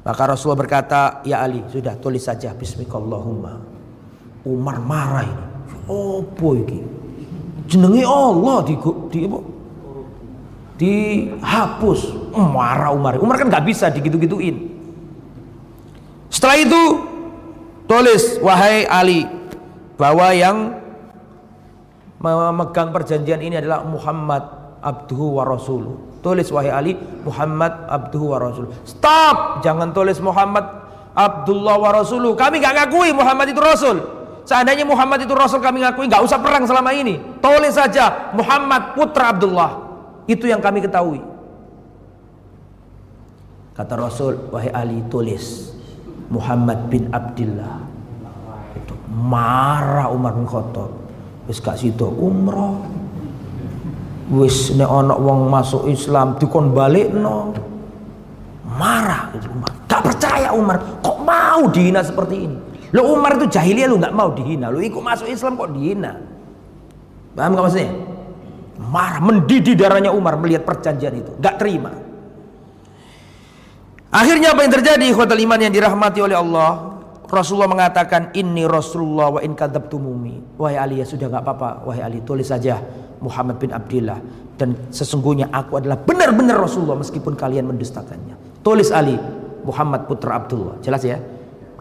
Maka 0.05 0.21
Rasulullah 0.29 0.61
berkata, 0.61 1.25
ya 1.25 1.41
Ali, 1.41 1.65
sudah 1.73 1.97
tulis 1.97 2.21
saja 2.21 2.53
Bismikallahumma. 2.53 3.65
Umar 4.45 4.77
marah 4.77 5.25
ini. 5.25 5.45
Oh 5.89 6.21
boy. 6.21 6.61
Jenengi 7.65 8.05
Allah 8.05 8.57
di 8.63 8.77
di? 9.09 9.19
Dihapus. 10.77 12.01
Marah 12.37 12.93
Umar. 12.93 13.17
Umar 13.17 13.41
kan 13.41 13.49
nggak 13.49 13.65
bisa 13.65 13.89
digitu-gituin. 13.89 14.69
Setelah 16.29 16.57
itu 16.61 16.83
tulis 17.89 18.37
wahai 18.39 18.85
Ali 18.85 19.38
bahwa 19.99 20.31
yang 20.31 20.79
memegang 22.23 22.95
perjanjian 22.95 23.43
ini 23.43 23.59
adalah 23.59 23.83
Muhammad 23.83 24.43
abduhu 24.79 25.37
wa 25.37 25.43
rasuluh. 25.43 26.23
Tulis 26.23 26.47
wahai 26.55 26.71
Ali 26.71 26.93
Muhammad 27.27 27.87
abduhu 27.91 28.31
wa 28.31 28.39
rasuluh. 28.39 28.71
Stop, 28.87 29.59
jangan 29.59 29.91
tulis 29.91 30.19
Muhammad 30.23 30.63
Abdullah 31.11 31.75
wa 31.75 31.91
rasuluh. 31.91 32.31
Kami 32.39 32.63
nggak 32.63 32.75
ngakui 32.79 33.11
Muhammad 33.11 33.51
itu 33.51 33.59
rasul. 33.59 33.99
Seandainya 34.47 34.87
Muhammad 34.87 35.19
itu 35.27 35.35
rasul 35.35 35.59
kami 35.59 35.83
ngakui 35.83 36.07
nggak 36.07 36.23
usah 36.23 36.39
perang 36.39 36.63
selama 36.63 36.95
ini. 36.95 37.19
Tulis 37.43 37.75
saja 37.75 38.31
Muhammad 38.31 38.95
putra 38.95 39.35
Abdullah. 39.35 39.71
Itu 40.31 40.47
yang 40.47 40.63
kami 40.63 40.79
ketahui. 40.79 41.19
Kata 43.75 43.95
Rasul, 43.95 44.51
wahai 44.51 44.69
Ali 44.75 44.99
tulis 45.07 45.71
Muhammad 46.27 46.91
bin 46.91 47.07
Abdullah 47.15 47.79
marah 49.09 50.13
Umar 50.13 50.37
bin 50.37 50.45
Khattab. 50.45 50.93
Wis 51.49 51.57
gak 51.57 51.81
sida 51.81 52.05
umroh 52.05 52.85
wis 54.29 54.69
nek 54.77 54.85
ana 54.85 55.17
wong 55.17 55.49
masuk 55.49 55.89
Islam 55.89 56.37
dikon 56.37 56.69
balekno 56.69 57.57
marah 58.77 59.33
Umar. 59.33 59.71
Gak 59.89 60.01
percaya 60.05 60.53
Umar. 60.53 61.01
Kok 61.01 61.17
mau 61.25 61.65
dihina 61.73 62.05
seperti 62.05 62.45
ini? 62.45 62.57
Lo 62.93 63.09
Umar 63.13 63.37
itu 63.37 63.49
jahiliyah 63.49 63.89
lu 63.89 63.97
gak 63.97 64.13
mau 64.13 64.29
dihina. 64.33 64.69
Lo 64.69 64.77
ikut 64.77 65.01
masuk 65.01 65.25
Islam 65.25 65.57
kok 65.57 65.73
dihina? 65.73 66.13
Paham 67.33 67.57
gak 67.57 67.63
maksudnya? 67.65 67.91
Marah 68.79 69.19
mendidih 69.19 69.75
darahnya 69.75 70.13
Umar 70.13 70.37
melihat 70.37 70.63
perjanjian 70.63 71.17
itu. 71.17 71.31
Gak 71.41 71.57
terima. 71.57 71.91
Akhirnya 74.09 74.57
apa 74.57 74.65
yang 74.65 74.73
terjadi 74.73 75.05
khotel 75.13 75.41
iman 75.45 75.59
yang 75.61 75.73
dirahmati 75.73 76.19
oleh 76.21 76.37
Allah 76.37 76.98
Rasulullah 77.29 77.69
mengatakan 77.69 78.33
ini 78.33 78.65
Rasulullah 78.65 79.37
wa 79.37 79.39
in 79.45 79.53
kadzabtumumi. 79.53 80.57
Wahai 80.57 80.81
Ali 80.81 80.95
ya 80.99 81.05
sudah 81.05 81.29
nggak 81.29 81.43
apa-apa. 81.45 81.69
Wahai 81.85 82.01
Ali 82.01 82.19
tulis 82.25 82.49
saja 82.49 82.81
Muhammad 83.21 83.61
bin 83.61 83.69
Abdullah 83.69 84.17
dan 84.57 84.75
sesungguhnya 84.89 85.47
aku 85.53 85.77
adalah 85.79 85.95
benar-benar 86.01 86.59
Rasulullah 86.59 86.97
meskipun 86.97 87.37
kalian 87.37 87.69
mendustakannya. 87.69 88.65
Tulis 88.65 88.89
Ali 88.89 89.15
Muhammad 89.63 90.09
putra 90.09 90.41
Abdullah. 90.41 90.81
Jelas 90.81 91.05
ya? 91.05 91.21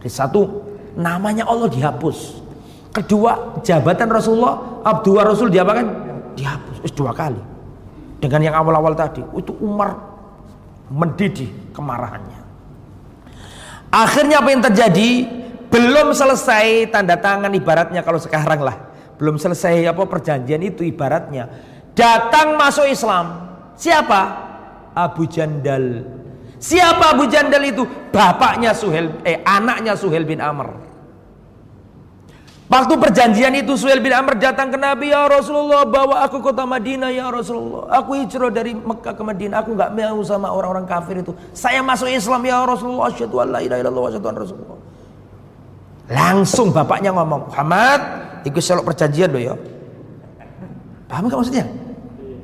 Satu 0.05 0.63
namanya 0.95 1.49
Allah 1.49 1.67
dihapus. 1.67 2.39
Kedua 2.93 3.59
jabatan 3.65 4.07
Rasulullah 4.07 4.85
Abdullah 4.85 5.27
Rasul 5.27 5.51
diapakan? 5.51 5.85
Dihapus. 6.37 6.93
Dua 6.95 7.11
kali. 7.11 7.41
Dengan 8.19 8.51
yang 8.51 8.55
awal-awal 8.55 8.95
tadi 8.95 9.23
itu 9.35 9.51
Umar 9.59 9.97
mendidih 10.87 11.73
kemarahannya. 11.75 12.38
Akhirnya 13.89 14.41
apa 14.41 14.49
yang 14.53 14.63
terjadi? 14.63 15.39
belum 15.69 16.17
selesai 16.17 16.89
tanda 16.89 17.15
tangan 17.15 17.53
ibaratnya 17.53 18.01
kalau 18.01 18.17
sekarang 18.17 18.59
lah. 18.65 18.89
Belum 19.21 19.37
selesai 19.37 19.85
apa 19.85 20.03
perjanjian 20.09 20.65
itu 20.65 20.81
ibaratnya. 20.81 21.45
Datang 21.93 22.57
masuk 22.57 22.89
Islam. 22.89 23.53
Siapa? 23.77 24.49
Abu 24.97 25.29
Jandal. 25.29 26.03
Siapa 26.57 27.15
Abu 27.15 27.29
Jandal 27.29 27.63
itu? 27.69 27.85
Bapaknya 28.09 28.73
Suhel 28.73 29.21
eh 29.23 29.39
anaknya 29.45 29.93
Suhel 29.95 30.25
bin 30.25 30.41
Amr 30.41 30.88
Waktu 32.69 33.01
perjanjian 33.01 33.49
itu 33.57 33.73
Suhail 33.73 33.97
bin 33.97 34.13
Amr 34.13 34.37
datang 34.37 34.69
ke 34.69 34.77
Nabi 34.77 35.09
ya 35.09 35.25
Rasulullah 35.25 35.89
bawa 35.89 36.21
aku 36.21 36.37
kota 36.37 36.69
Madinah 36.69 37.09
ya 37.09 37.33
Rasulullah. 37.33 37.89
Aku 37.97 38.13
hijrah 38.13 38.53
dari 38.53 38.77
Mekah 38.77 39.17
ke 39.17 39.23
Madinah. 39.25 39.65
Aku 39.65 39.73
nggak 39.73 39.89
mau 39.97 40.21
sama 40.21 40.53
orang-orang 40.53 40.85
kafir 40.85 41.17
itu. 41.17 41.33
Saya 41.49 41.81
masuk 41.81 42.05
Islam 42.05 42.45
ya 42.45 42.61
Rasulullah. 42.69 43.09
Asyhadu 43.09 43.41
an 43.41 43.57
la 43.57 43.59
ilaha 43.65 43.81
illallah 43.81 44.03
asyhadu 44.13 44.37
Rasulullah. 44.37 44.77
Langsung 46.13 46.69
bapaknya 46.69 47.09
ngomong, 47.09 47.49
"Muhammad, 47.49 48.01
ikut 48.45 48.61
selok 48.61 48.85
perjanjian 48.93 49.33
loh 49.33 49.41
ya." 49.41 49.57
Paham 51.09 51.25
gak 51.25 51.41
maksudnya? 51.41 51.65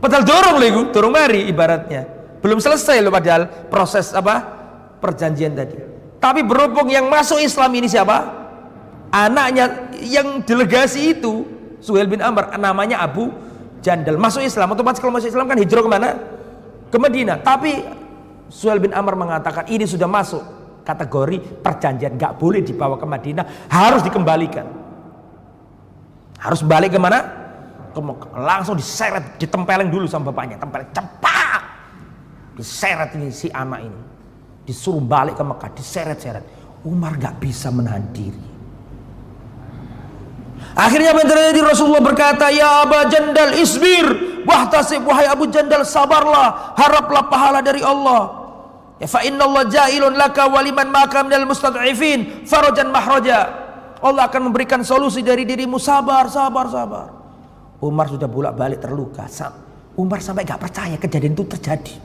Padahal 0.02 0.26
dorong 0.26 0.56
loh 0.58 0.68
itu, 0.74 0.82
dorong 0.90 1.14
mari 1.14 1.46
ibaratnya. 1.46 2.02
Belum 2.42 2.58
selesai 2.58 2.98
loh 2.98 3.14
padahal 3.14 3.70
proses 3.70 4.10
apa? 4.10 4.42
Perjanjian 4.98 5.54
tadi. 5.54 5.78
Tapi 6.18 6.42
berhubung 6.42 6.90
yang 6.90 7.14
masuk 7.14 7.38
Islam 7.38 7.70
ini 7.78 7.86
siapa? 7.86 8.45
Anaknya 9.16 9.96
yang 10.04 10.44
delegasi 10.44 11.16
itu 11.16 11.48
Suhail 11.80 12.12
bin 12.12 12.20
Amr 12.20 12.52
namanya 12.60 13.00
Abu 13.00 13.32
Jandal. 13.80 14.20
Masuk 14.20 14.44
Islam 14.44 14.76
otomatis 14.76 15.00
kalau 15.00 15.16
masuk 15.16 15.32
Islam 15.32 15.48
kan 15.48 15.56
hijrah 15.56 15.84
ke 15.86 15.90
mana? 15.90 16.10
Ke 16.92 16.98
Madinah. 17.00 17.40
Tapi 17.40 17.80
Suhail 18.52 18.84
bin 18.84 18.92
Amr 18.92 19.16
mengatakan 19.16 19.70
ini 19.72 19.88
sudah 19.88 20.10
masuk 20.10 20.44
kategori 20.84 21.62
perjanjian 21.64 22.18
nggak 22.20 22.38
boleh 22.38 22.62
dibawa 22.66 23.00
ke 23.00 23.08
Madinah 23.08 23.46
harus 23.72 24.02
dikembalikan. 24.04 24.68
Harus 26.42 26.62
balik 26.66 26.94
ke 26.94 27.00
mana 27.00 27.24
ke 27.96 28.02
langsung 28.36 28.76
diseret 28.76 29.40
ditempeleng 29.40 29.88
dulu 29.88 30.10
sama 30.10 30.34
bapaknya. 30.34 30.60
Tempeleng 30.60 30.90
cepat 30.92 31.62
diseret 32.58 33.14
ini 33.16 33.30
si 33.30 33.48
anak 33.54 33.86
ini. 33.86 34.02
Disuruh 34.66 35.02
balik 35.02 35.38
ke 35.38 35.46
Mekah 35.46 35.72
diseret-seret. 35.78 36.46
Umar 36.86 37.18
nggak 37.22 37.38
bisa 37.38 37.70
menahan 37.70 38.02
diri 38.10 38.55
Akhirnya 40.76 41.16
apa 41.16 41.24
yang 41.24 41.32
terjadi? 41.32 41.60
Rasulullah 41.64 42.04
berkata, 42.04 42.52
Ya 42.52 42.84
Abu 42.84 43.00
Jandal 43.08 43.56
isbir, 43.56 44.44
wahtasib, 44.44 45.08
wahai 45.08 45.24
Abu 45.32 45.48
Jandal 45.48 45.88
sabarlah, 45.88 46.76
haraplah 46.76 47.32
pahala 47.32 47.64
dari 47.64 47.80
Allah. 47.80 48.44
Ya 49.00 49.08
fa 49.12 49.24
Allah 49.24 49.64
jailun 49.68 50.16
laka 50.16 50.48
waliman 50.48 50.88
maka 50.88 51.20
minal 51.24 51.48
mustad'ifin 51.48 52.48
farajan 52.48 52.92
mahraja. 52.92 53.64
Allah 54.00 54.28
akan 54.28 54.52
memberikan 54.52 54.84
solusi 54.84 55.24
dari 55.24 55.48
dirimu 55.48 55.80
sabar, 55.80 56.28
sabar, 56.28 56.68
sabar. 56.68 57.08
Umar 57.80 58.08
sudah 58.12 58.28
bolak-balik 58.28 58.80
terluka. 58.84 59.28
Umar 59.96 60.20
sampai 60.20 60.44
gak 60.44 60.60
percaya 60.60 60.96
kejadian 61.00 61.36
itu 61.36 61.44
terjadi. 61.48 61.96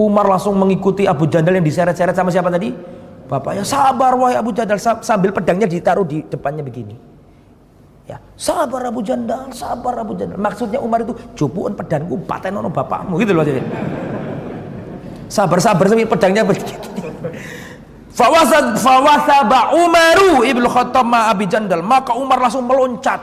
Umar 0.00 0.24
langsung 0.24 0.56
mengikuti 0.56 1.04
Abu 1.04 1.28
Jandal 1.28 1.60
yang 1.60 1.64
diseret-seret 1.64 2.16
sama 2.16 2.32
siapa 2.32 2.48
tadi? 2.48 2.72
Bapaknya 3.32 3.64
sabar 3.64 4.12
wahai 4.12 4.36
Abu 4.36 4.52
Jandal 4.52 4.76
sambil 4.76 5.32
pedangnya 5.32 5.64
ditaruh 5.64 6.04
di 6.04 6.20
depannya 6.20 6.60
begini. 6.60 6.92
Ya, 8.04 8.20
sabar 8.36 8.84
Abu 8.84 9.00
Jandal, 9.00 9.48
sabar 9.56 9.96
Abu 10.04 10.12
Jandal. 10.20 10.36
Maksudnya 10.36 10.76
Umar 10.76 11.00
itu 11.00 11.16
cupuan 11.32 11.72
pedangku 11.72 12.20
patenono 12.28 12.68
bapakmu 12.68 13.16
gitu 13.24 13.32
loh 13.32 13.40
jadi. 13.40 13.64
Sabar-sabar 15.32 15.88
sambil 15.88 16.04
pedangnya 16.04 16.44
begini. 16.44 16.76
Fawasad 18.20 18.76
fawasaba 18.76 19.80
Umaru 19.80 20.44
ibnu 20.44 20.68
Khattab 20.68 21.08
ma 21.08 21.32
Abi 21.32 21.48
Jandal. 21.48 21.80
Maka 21.80 22.12
Umar 22.12 22.36
langsung 22.36 22.68
meloncat 22.68 23.16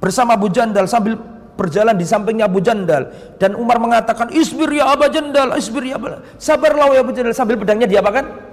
bersama 0.00 0.40
Abu 0.40 0.48
Jandal 0.48 0.88
sambil 0.88 1.20
berjalan 1.52 2.00
di 2.00 2.08
sampingnya 2.08 2.48
Abu 2.48 2.64
Jandal 2.64 3.12
dan 3.36 3.60
Umar 3.60 3.76
mengatakan 3.76 4.32
isbir 4.32 4.72
ya 4.72 4.88
Abu 4.96 5.04
Jandal 5.12 5.52
isbir 5.60 5.84
ya 5.84 6.00
Abu 6.00 6.16
sabarlah 6.40 6.96
ya 6.96 7.04
Abu 7.04 7.12
Jandal 7.12 7.36
sambil 7.36 7.60
pedangnya 7.60 7.84
diapakan 7.84 8.51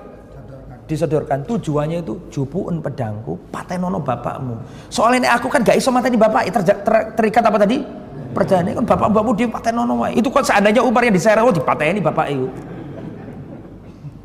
disodorkan. 0.90 1.46
Tujuannya 1.46 2.02
itu 2.02 2.18
jupuun 2.34 2.82
pedangku 2.82 3.38
patenono 3.54 4.02
bapakmu. 4.02 4.58
Soalnya 4.90 5.18
ini 5.22 5.30
aku 5.30 5.46
kan 5.46 5.62
gak 5.62 5.78
iso 5.78 5.94
mateni 5.94 6.18
bapak 6.18 6.50
ter, 6.50 6.62
ter, 6.66 6.94
terikat 7.14 7.46
apa 7.46 7.62
tadi? 7.62 7.86
Perjanjian 8.34 8.82
kan 8.82 8.86
bapak 8.90 9.08
bapakmu 9.14 9.32
di 9.38 9.46
patenono 9.46 10.02
wae. 10.02 10.18
Itu 10.18 10.34
kok 10.34 10.42
seandainya 10.42 10.82
Umar 10.82 11.06
yang 11.06 11.14
diseret 11.14 11.46
oh 11.46 11.54
dipateni 11.54 12.02
bapak 12.02 12.26
itu. 12.34 12.50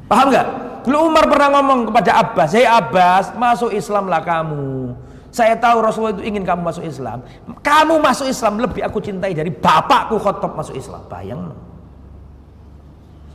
Paham 0.09 0.33
gak? 0.33 0.47
Dulu 0.89 0.97
Umar 1.13 1.25
pernah 1.29 1.49
ngomong 1.61 1.93
kepada 1.93 2.11
Abbas 2.21 2.51
hei 2.57 2.65
Abbas 2.65 3.37
masuk 3.37 3.73
Islam 3.73 4.09
lah 4.09 4.25
kamu. 4.25 4.97
Saya 5.35 5.59
tahu 5.59 5.83
Rasulullah 5.83 6.15
itu 6.15 6.25
ingin 6.25 6.47
kamu 6.47 6.61
masuk 6.65 6.85
Islam. 6.87 7.25
Kamu 7.61 7.99
masuk 7.99 8.29
Islam 8.31 8.61
lebih 8.61 8.87
aku 8.87 9.03
cintai 9.03 9.35
dari 9.37 9.51
bapakku 9.53 10.17
khotob 10.17 10.57
masuk 10.57 10.77
Islam. 10.77 11.03
Bayang. 11.11 11.53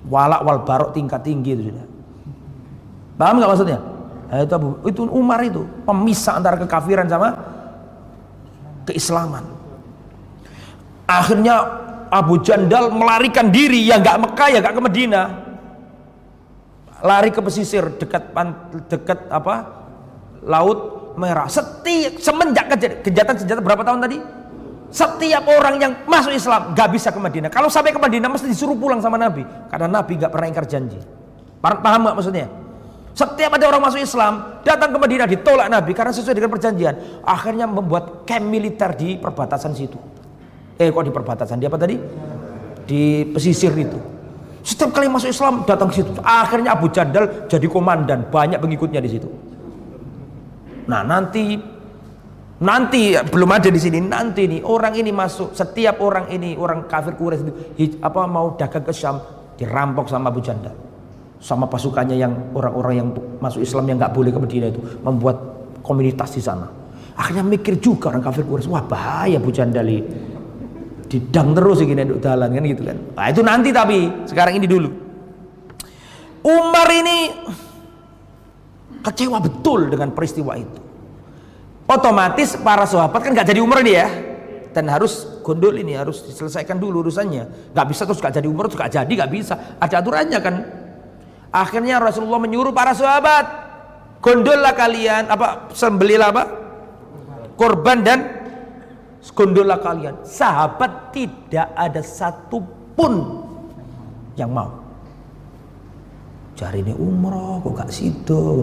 Walak 0.07 0.41
wal 0.47 0.63
barok 0.63 0.95
tingkat 0.95 1.21
tinggi 1.27 1.59
itu 1.59 1.69
sudah 1.69 1.88
Paham 3.19 3.35
nggak 3.43 3.51
maksudnya? 3.51 3.79
Nah, 4.31 4.45
itu 4.45 4.53
Abu, 4.55 4.69
itu 4.87 5.01
Umar 5.11 5.43
itu 5.43 5.67
pemisah 5.83 6.39
antara 6.39 6.55
kekafiran 6.55 7.03
sama 7.11 7.35
keislaman. 8.87 9.43
Akhirnya 11.03 11.55
Abu 12.07 12.39
Jandal 12.39 12.95
melarikan 12.95 13.51
diri 13.51 13.83
yang 13.83 13.99
nggak 13.99 14.17
Mekah 14.23 14.47
ya 14.55 14.57
nggak 14.63 14.75
ke 14.79 14.81
Medina. 14.87 15.21
Lari 17.03 17.29
ke 17.35 17.43
pesisir 17.43 17.99
dekat 17.99 18.31
dekat 18.87 19.19
apa? 19.27 19.67
Laut 20.47 21.11
Merah. 21.19 21.51
Setiap 21.51 22.23
semenjak 22.23 22.71
kejahatan 23.03 23.35
senjata 23.35 23.59
berapa 23.59 23.83
tahun 23.83 23.99
tadi? 23.99 24.17
Setiap 24.89 25.43
orang 25.45 25.75
yang 25.77 25.91
masuk 26.09 26.33
Islam 26.33 26.73
gak 26.73 26.89
bisa 26.89 27.13
ke 27.13 27.19
Madinah. 27.21 27.51
Kalau 27.53 27.69
sampai 27.69 27.93
ke 27.93 27.99
Madinah 28.01 28.25
mesti 28.31 28.49
disuruh 28.49 28.73
pulang 28.73 28.97
sama 29.03 29.21
Nabi. 29.21 29.45
Karena 29.69 29.85
Nabi 29.85 30.17
gak 30.17 30.31
pernah 30.33 30.47
ingkar 30.49 30.65
janji. 30.65 30.97
Paham 31.61 32.09
gak 32.09 32.15
maksudnya? 32.17 32.49
Setiap 33.19 33.51
ada 33.51 33.67
orang 33.67 33.83
masuk 33.83 33.99
Islam, 33.99 34.63
datang 34.63 34.95
ke 34.95 34.97
Madinah 35.03 35.27
ditolak 35.27 35.67
Nabi 35.67 35.91
karena 35.91 36.15
sesuai 36.15 36.39
dengan 36.39 36.55
perjanjian. 36.55 37.19
Akhirnya 37.27 37.67
membuat 37.67 38.23
camp 38.23 38.47
militer 38.47 38.95
di 38.95 39.19
perbatasan 39.19 39.75
situ. 39.75 39.99
Eh 40.79 40.87
kok 40.87 41.03
di 41.03 41.11
perbatasan? 41.11 41.59
Di 41.59 41.67
apa 41.67 41.75
tadi? 41.75 41.99
Di 42.87 43.27
pesisir 43.27 43.75
itu. 43.75 43.99
Setiap 44.63 44.95
kali 44.95 45.11
masuk 45.11 45.35
Islam 45.35 45.67
datang 45.67 45.91
ke 45.91 45.99
situ. 45.99 46.15
Akhirnya 46.23 46.79
Abu 46.79 46.87
Jandal 46.95 47.51
jadi 47.51 47.67
komandan, 47.67 48.31
banyak 48.31 48.55
pengikutnya 48.55 49.03
di 49.03 49.11
situ. 49.11 49.27
Nah, 50.87 51.03
nanti 51.03 51.59
nanti 52.63 53.19
belum 53.19 53.51
ada 53.51 53.67
di 53.67 53.79
sini. 53.83 53.99
Nanti 53.99 54.47
nih 54.47 54.63
orang 54.63 54.95
ini 54.95 55.11
masuk, 55.11 55.51
setiap 55.51 55.99
orang 55.99 56.31
ini 56.31 56.55
orang 56.55 56.87
kafir 56.87 57.19
Quraisy 57.19 57.99
apa 57.99 58.23
mau 58.31 58.55
dagang 58.55 58.87
ke 58.87 58.95
Syam 58.95 59.19
dirampok 59.59 60.07
sama 60.07 60.31
Abu 60.31 60.39
Jandal 60.39 60.88
sama 61.39 61.71
pasukannya 61.71 62.19
yang 62.19 62.51
orang-orang 62.51 62.93
yang 62.99 63.07
masuk 63.39 63.63
Islam 63.63 63.87
yang 63.87 63.97
nggak 63.97 64.11
boleh 64.11 64.31
ke 64.35 64.39
Medina 64.43 64.67
itu 64.67 64.83
membuat 64.99 65.37
komunitas 65.79 66.35
di 66.35 66.43
sana. 66.43 66.67
Akhirnya 67.15 67.43
mikir 67.43 67.79
juga 67.79 68.11
orang 68.11 68.23
kafir 68.23 68.43
Quraisy, 68.47 68.71
wah 68.71 68.83
bahaya 68.83 69.39
Bu 69.39 69.51
Jandali. 69.51 69.99
Didang 71.09 71.57
terus 71.57 71.81
gini 71.81 72.05
untuk 72.05 72.21
jalan 72.21 72.53
kan 72.53 72.63
gitu 72.63 72.83
kan. 72.85 72.97
Nah, 73.17 73.27
itu 73.33 73.41
nanti 73.41 73.69
tapi 73.73 73.97
sekarang 74.29 74.61
ini 74.61 74.67
dulu. 74.69 74.89
Umar 76.45 76.87
ini 76.93 77.17
kecewa 79.03 79.41
betul 79.41 79.89
dengan 79.89 80.13
peristiwa 80.13 80.53
itu. 80.55 80.79
Otomatis 81.89 82.53
para 82.61 82.85
sahabat 82.85 83.19
kan 83.25 83.33
nggak 83.33 83.47
jadi 83.49 83.59
Umar 83.59 83.81
nih 83.81 83.95
ya. 83.97 84.07
Dan 84.69 84.85
harus 84.85 85.41
gondol 85.41 85.81
ini 85.81 85.97
harus 85.97 86.21
diselesaikan 86.23 86.77
dulu 86.77 87.01
urusannya. 87.01 87.73
Nggak 87.73 87.87
bisa 87.89 88.05
terus 88.05 88.21
nggak 88.21 88.33
jadi 88.37 88.47
Umar 88.47 88.69
terus 88.69 88.77
nggak 88.77 88.93
jadi 89.01 89.11
nggak 89.17 89.31
bisa. 89.33 89.53
Ada 89.81 90.05
aturannya 90.05 90.39
kan 90.39 90.55
Akhirnya 91.49 91.97
Rasulullah 91.97 92.37
menyuruh 92.37 92.69
para 92.69 92.93
sahabat, 92.93 93.45
gondollah 94.21 94.73
kalian 94.77 95.29
apa 95.33 95.73
sembelilah 95.73 96.29
apa? 96.29 96.43
Korban 97.57 97.97
dan 98.05 98.19
gondollah 99.33 99.79
kalian. 99.81 100.21
Sahabat 100.23 101.15
tidak 101.15 101.67
ada 101.73 102.01
satu 102.03 102.59
pun 102.93 103.43
yang 104.35 104.51
mau. 104.51 104.79
Cari 106.59 106.83
ini 106.83 106.91
umroh 106.91 107.63
kok 107.63 107.71
gak 107.83 107.91
sido. 107.91 108.59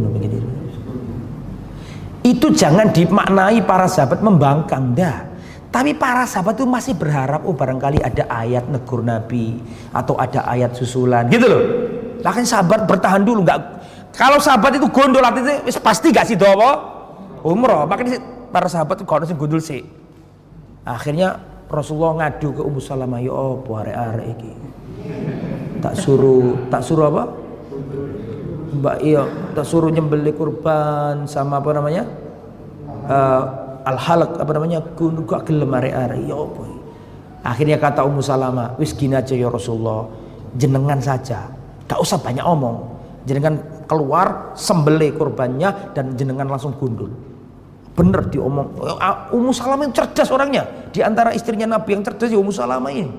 Itu 2.21 2.53
jangan 2.53 2.93
dimaknai 2.93 3.65
para 3.65 3.89
sahabat 3.89 4.21
membangkang 4.21 4.93
dah. 4.93 5.25
Tapi 5.73 5.97
para 5.97 6.29
sahabat 6.29 6.61
itu 6.61 6.69
masih 6.69 6.95
berharap 6.97 7.45
oh 7.45 7.57
barangkali 7.57 8.01
ada 8.01 8.25
ayat 8.29 8.69
negur 8.69 9.01
Nabi 9.01 9.61
atau 9.93 10.17
ada 10.17 10.45
ayat 10.45 10.77
susulan 10.77 11.29
gitu 11.33 11.47
loh. 11.49 11.65
Lah 12.27 12.35
sahabat 12.43 12.91
bertahan 12.91 13.23
dulu 13.23 13.47
nggak 13.47 13.59
kalau 14.17 14.41
sahabat 14.41 14.81
itu 14.81 14.89
gondol 14.89 15.21
artinya 15.21 15.61
pasti 15.85 16.09
gak 16.09 16.25
sih 16.25 16.41
doa 16.41 16.73
umroh. 17.45 17.85
Makanya 17.85 18.17
para 18.49 18.65
sahabat 18.67 19.05
itu 19.05 19.07
kalau 19.07 19.29
gondol 19.37 19.61
sih. 19.61 19.85
Akhirnya 20.89 21.37
Rasulullah 21.69 22.25
ngadu 22.25 22.57
ke 22.57 22.63
Ummu 22.65 22.81
Salamah 22.81 23.21
ya 23.21 23.37
apa 23.37 23.71
are-are 23.85 24.25
iki. 24.33 24.53
Tak 25.85 25.95
suruh 26.01 26.57
tak 26.73 26.81
suruh 26.81 27.13
apa? 27.13 27.23
Mbak 28.81 28.97
iya 29.05 29.23
tak 29.53 29.67
suruh 29.69 29.93
nyembeli 29.93 30.33
kurban 30.33 31.29
sama 31.29 31.61
apa 31.61 31.77
namanya? 31.77 32.09
Uh, 33.07 33.43
al 33.85 33.99
halak 34.01 34.41
apa 34.41 34.51
namanya? 34.57 34.81
Gak 35.29 35.43
gelem 35.45 35.77
are-are 35.77 36.17
ya 36.25 36.37
apa. 36.41 36.63
Akhirnya 37.47 37.77
kata 37.77 38.03
Ummu 38.03 38.25
Salamah, 38.25 38.75
wis 38.81 38.91
gini 38.97 39.15
aja 39.15 39.37
ya 39.37 39.47
Rasulullah, 39.47 40.11
jenengan 40.59 40.99
saja 40.99 41.56
Gak 41.87 41.99
usah 42.03 42.19
banyak 42.19 42.43
omong. 42.43 42.77
Jenengan 43.27 43.59
keluar 43.91 44.55
sembelih 44.55 45.15
kurbannya 45.15 45.95
dan 45.95 46.15
jenengan 46.15 46.47
langsung 46.47 46.75
gundul. 46.79 47.11
Bener 47.97 48.29
diomong. 48.29 48.77
Ummu 49.33 49.51
Salamah 49.57 49.89
cerdas 49.91 50.29
orangnya. 50.29 50.69
Di 50.93 51.01
antara 51.01 51.33
istrinya 51.33 51.65
Nabi 51.65 51.97
yang 51.97 52.03
cerdas 52.05 52.29
ya 52.29 52.39
Ummu 52.39 52.53
Salamah 52.53 52.93
ini. 52.93 53.11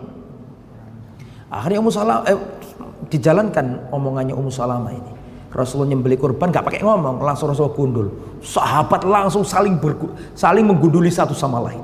Akhirnya 1.50 1.80
Ummu 1.82 1.92
Salamah 1.92 2.24
eh, 2.30 2.38
dijalankan 3.10 3.90
omongannya 3.90 4.38
Ummu 4.38 4.52
Salamah 4.54 4.94
ini. 4.94 5.12
Rasulullah 5.48 5.96
nyembeli 5.96 6.20
kurban 6.20 6.52
gak 6.52 6.68
pakai 6.68 6.84
ngomong, 6.84 7.24
langsung 7.24 7.50
Rasulullah 7.50 7.74
gundul. 7.74 8.08
Sahabat 8.44 9.02
langsung 9.08 9.42
saling 9.42 9.80
bergu, 9.80 10.12
saling 10.38 10.62
menggunduli 10.62 11.10
satu 11.10 11.34
sama 11.34 11.58
lain. 11.64 11.82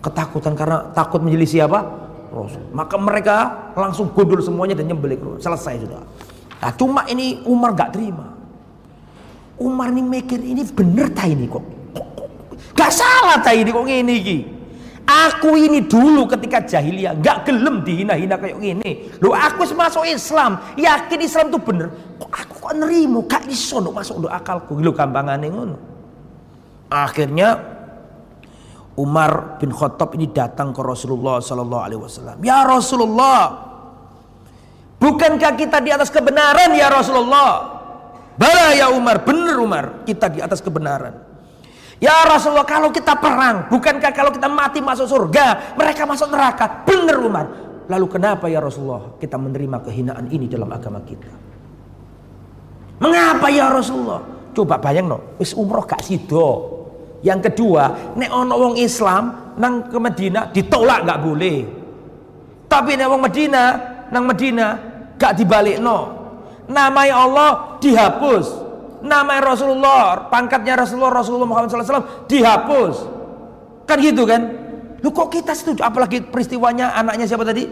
Ketakutan 0.00 0.56
karena 0.56 0.90
takut 0.96 1.20
menyelisih 1.20 1.68
apa? 1.68 2.09
Rasul. 2.30 2.62
Maka 2.70 2.96
mereka 2.96 3.36
langsung 3.74 4.14
gundul 4.14 4.40
semuanya 4.40 4.78
dan 4.78 4.86
nyembeli 4.88 5.18
kurban. 5.18 5.42
Selesai 5.42 5.82
sudah. 5.82 6.02
Nah, 6.60 6.72
cuma 6.78 7.02
ini 7.10 7.42
Umar 7.44 7.74
gak 7.74 7.98
terima. 7.98 8.30
Umar 9.60 9.92
ini 9.92 10.00
mikir 10.00 10.40
ini 10.40 10.64
bener 10.64 11.12
tak 11.12 11.28
ini 11.28 11.44
kok 11.44 11.60
Gak 12.72 12.92
salah 12.96 13.36
ta 13.44 13.52
ini 13.52 13.68
kok 13.68 13.84
ngene 13.84 14.14
iki. 14.16 14.38
Aku 15.04 15.58
ini 15.58 15.84
dulu 15.84 16.24
ketika 16.30 16.62
jahiliyah 16.62 17.18
gak 17.18 17.50
gelem 17.50 17.82
dihina-hina 17.82 18.38
kayak 18.38 18.56
gini. 18.56 19.10
Lo 19.18 19.34
aku 19.34 19.66
masuk 19.74 20.06
Islam, 20.06 20.56
yakin 20.78 21.20
Islam 21.20 21.50
tuh 21.50 21.60
bener. 21.60 21.90
Kok 22.16 22.30
aku 22.30 22.54
kok 22.62 22.74
nerimo, 22.78 23.26
gak 23.26 23.44
iso 23.50 23.82
masuk 23.84 24.22
nduk 24.24 24.32
akalku. 24.32 24.78
Lho 24.78 24.94
gampangane 24.94 25.50
ngono. 25.50 25.76
Akhirnya 26.88 27.58
Umar 28.98 29.62
bin 29.62 29.70
Khattab 29.70 30.18
ini 30.18 30.26
datang 30.34 30.74
ke 30.74 30.82
Rasulullah 30.82 31.38
sallallahu 31.38 31.82
alaihi 31.86 32.00
wasallam. 32.02 32.36
Ya 32.42 32.66
Rasulullah, 32.66 33.54
bukankah 34.98 35.54
kita 35.54 35.78
di 35.78 35.94
atas 35.94 36.10
kebenaran 36.10 36.74
ya 36.74 36.90
Rasulullah? 36.90 37.78
Bala 38.34 38.72
ya 38.74 38.90
Umar, 38.90 39.22
benar 39.22 39.56
Umar, 39.60 39.84
kita 40.02 40.26
di 40.32 40.42
atas 40.42 40.58
kebenaran. 40.58 41.30
Ya 42.00 42.24
Rasulullah 42.24 42.64
kalau 42.64 42.88
kita 42.88 43.12
perang 43.20 43.68
Bukankah 43.68 44.08
kalau 44.16 44.32
kita 44.32 44.48
mati 44.48 44.80
masuk 44.80 45.04
surga 45.04 45.76
Mereka 45.76 46.08
masuk 46.08 46.32
neraka 46.32 46.80
Benar 46.88 47.20
Umar 47.20 47.46
Lalu 47.92 48.06
kenapa 48.08 48.48
ya 48.48 48.56
Rasulullah 48.56 49.20
kita 49.20 49.36
menerima 49.36 49.84
kehinaan 49.84 50.32
ini 50.32 50.48
dalam 50.48 50.72
agama 50.72 51.04
kita 51.04 51.28
Mengapa 53.04 53.52
ya 53.52 53.68
Rasulullah 53.68 54.24
Coba 54.56 54.80
bayang 54.80 55.12
no 55.12 55.36
Wis 55.36 55.52
umroh 55.52 55.84
gak 55.84 56.00
sido 56.00 56.79
Yang 57.20 57.52
kedua 57.52 58.16
Nek 58.16 58.30
ono 58.32 58.54
wong 58.56 58.74
Islam 58.80 59.54
Nang 59.60 59.92
ke 59.92 59.98
Medina 60.00 60.48
ditolak 60.48 61.04
gak 61.04 61.20
boleh 61.20 61.58
Tapi 62.64 62.96
nek 62.96 63.08
wong 63.08 63.20
Medina 63.20 63.64
Nang 64.08 64.24
Medina 64.24 64.66
gak 65.20 65.36
dibalik 65.36 65.76
no 65.76 65.98
Namanya 66.70 67.14
Allah 67.20 67.50
dihapus 67.82 68.70
nama 69.00 69.40
Rasulullah, 69.40 70.28
pangkatnya 70.28 70.76
Rasulullah, 70.76 71.12
Rasulullah 71.12 71.48
Muhammad 71.48 71.72
SAW 71.72 72.28
dihapus. 72.28 72.94
Kan 73.88 73.98
gitu 74.00 74.22
kan? 74.28 74.42
Lu 75.00 75.10
kok 75.10 75.32
kita 75.32 75.56
setuju? 75.56 75.82
Apalagi 75.82 76.20
peristiwanya 76.20 76.92
anaknya 76.94 77.24
siapa 77.24 77.42
tadi? 77.42 77.64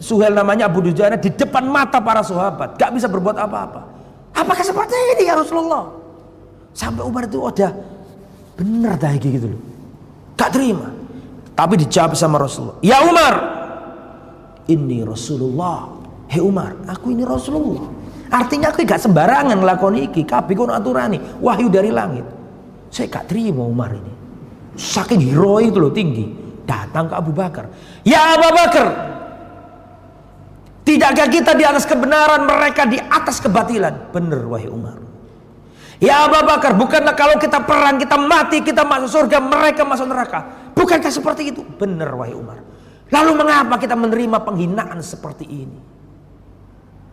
Suhel 0.00 0.32
namanya 0.32 0.72
Abu 0.72 0.80
Dujana 0.80 1.20
di 1.20 1.28
depan 1.28 1.68
mata 1.68 2.00
para 2.00 2.24
sahabat, 2.24 2.80
gak 2.80 2.90
bisa 2.96 3.06
berbuat 3.06 3.36
apa-apa. 3.36 3.84
Apakah 4.32 4.64
seperti 4.64 4.96
ini 5.16 5.28
ya 5.28 5.36
Rasulullah? 5.36 5.92
Sampai 6.72 7.04
Umar 7.04 7.28
itu 7.28 7.36
udah 7.36 7.68
bener 8.60 9.00
dah 9.00 9.16
gitu 9.16 9.56
loh. 9.56 9.62
Gak 10.36 10.52
terima. 10.52 10.92
Tapi 11.56 11.80
dijawab 11.80 12.12
sama 12.12 12.36
Rasulullah. 12.36 12.76
Ya 12.84 13.00
Umar, 13.04 13.34
ini 14.68 15.00
Rasulullah. 15.00 15.96
Hei 16.30 16.44
Umar, 16.44 16.76
aku 16.86 17.10
ini 17.10 17.24
Rasulullah. 17.24 17.88
Artinya 18.30 18.70
aku 18.70 18.86
gak 18.86 19.02
sembarangan 19.02 19.58
ngelakoni 19.58 20.12
iki, 20.12 20.22
kabeh 20.22 20.54
kono 20.54 20.76
aturane, 20.76 21.40
wahyu 21.42 21.66
dari 21.66 21.90
langit. 21.90 22.22
Saya 22.92 23.10
gak 23.10 23.32
terima 23.32 23.66
Umar 23.66 23.90
ini. 23.96 24.12
Saking 24.78 25.18
hero 25.18 25.58
itu 25.58 25.80
loh 25.80 25.90
tinggi. 25.90 26.30
Datang 26.62 27.10
ke 27.10 27.14
Abu 27.18 27.34
Bakar. 27.34 27.66
Ya 28.06 28.38
Abu 28.38 28.46
Bakar. 28.54 28.88
Tidakkah 30.86 31.28
kita 31.28 31.52
di 31.58 31.64
atas 31.66 31.84
kebenaran 31.84 32.46
mereka 32.46 32.86
di 32.86 32.96
atas 32.96 33.42
kebatilan? 33.42 34.14
Benar 34.14 34.46
wahai 34.46 34.70
Umar. 34.70 35.09
Ya 36.00 36.24
Abu 36.24 36.40
Bakar, 36.40 36.72
bukanlah 36.80 37.12
kalau 37.12 37.36
kita 37.36 37.60
perang, 37.60 38.00
kita 38.00 38.16
mati, 38.16 38.64
kita 38.64 38.88
masuk 38.88 39.20
surga, 39.20 39.36
mereka 39.36 39.84
masuk 39.84 40.08
neraka. 40.08 40.72
Bukankah 40.72 41.12
seperti 41.12 41.52
itu? 41.52 41.60
Benar 41.60 42.16
wahai 42.16 42.32
Umar. 42.32 42.64
Lalu 43.12 43.36
mengapa 43.36 43.76
kita 43.76 43.92
menerima 43.92 44.40
penghinaan 44.40 44.96
seperti 45.04 45.44
ini? 45.44 45.76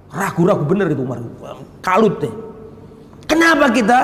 Ragu-ragu 0.08 0.64
bener 0.64 0.88
itu 0.88 1.04
Umar. 1.04 1.20
Kalut 1.84 2.16
deh. 2.24 2.32
Kenapa 3.28 3.68
kita 3.76 4.00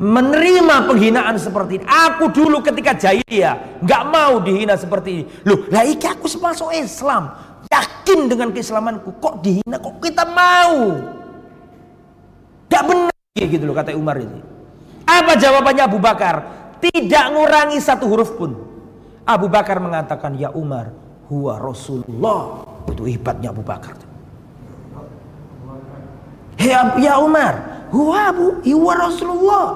menerima 0.00 0.88
penghinaan 0.88 1.36
seperti 1.36 1.84
ini? 1.84 1.84
Aku 1.84 2.32
dulu 2.32 2.64
ketika 2.64 2.96
jahiliyah 2.96 3.84
nggak 3.84 4.02
mau 4.08 4.40
dihina 4.40 4.72
seperti 4.80 5.08
ini. 5.20 5.24
Loh, 5.44 5.68
lah 5.68 5.84
iki 5.84 6.08
aku 6.08 6.32
masuk 6.40 6.72
Islam, 6.72 7.28
yakin 7.68 8.24
dengan 8.24 8.48
keislamanku. 8.56 9.20
Kok 9.20 9.44
dihina? 9.44 9.76
Kok 9.76 10.00
kita 10.00 10.24
mau? 10.24 10.96
Gak 12.72 12.84
benar 12.88 13.19
gitu 13.48 13.64
loh 13.64 13.76
kata 13.76 13.96
Umar 13.96 14.20
ini. 14.20 14.40
Apa 15.06 15.36
jawabannya 15.36 15.84
Abu 15.86 15.98
Bakar? 16.02 16.36
Tidak 16.80 17.24
ngurangi 17.36 17.78
satu 17.80 18.08
huruf 18.08 18.36
pun. 18.36 18.56
Abu 19.24 19.46
Bakar 19.52 19.78
mengatakan, 19.78 20.34
ya 20.34 20.50
Umar, 20.52 20.90
huwa 21.28 21.60
Rasulullah. 21.60 22.64
Itu 22.88 23.04
hebatnya 23.04 23.52
Abu 23.52 23.62
Bakar. 23.62 23.94
Ya, 26.60 26.92
ya 27.00 27.14
Umar, 27.20 27.88
huwa 27.88 28.18
Abu, 28.28 28.46
huwa 28.64 28.94
Rasulullah. 28.96 29.66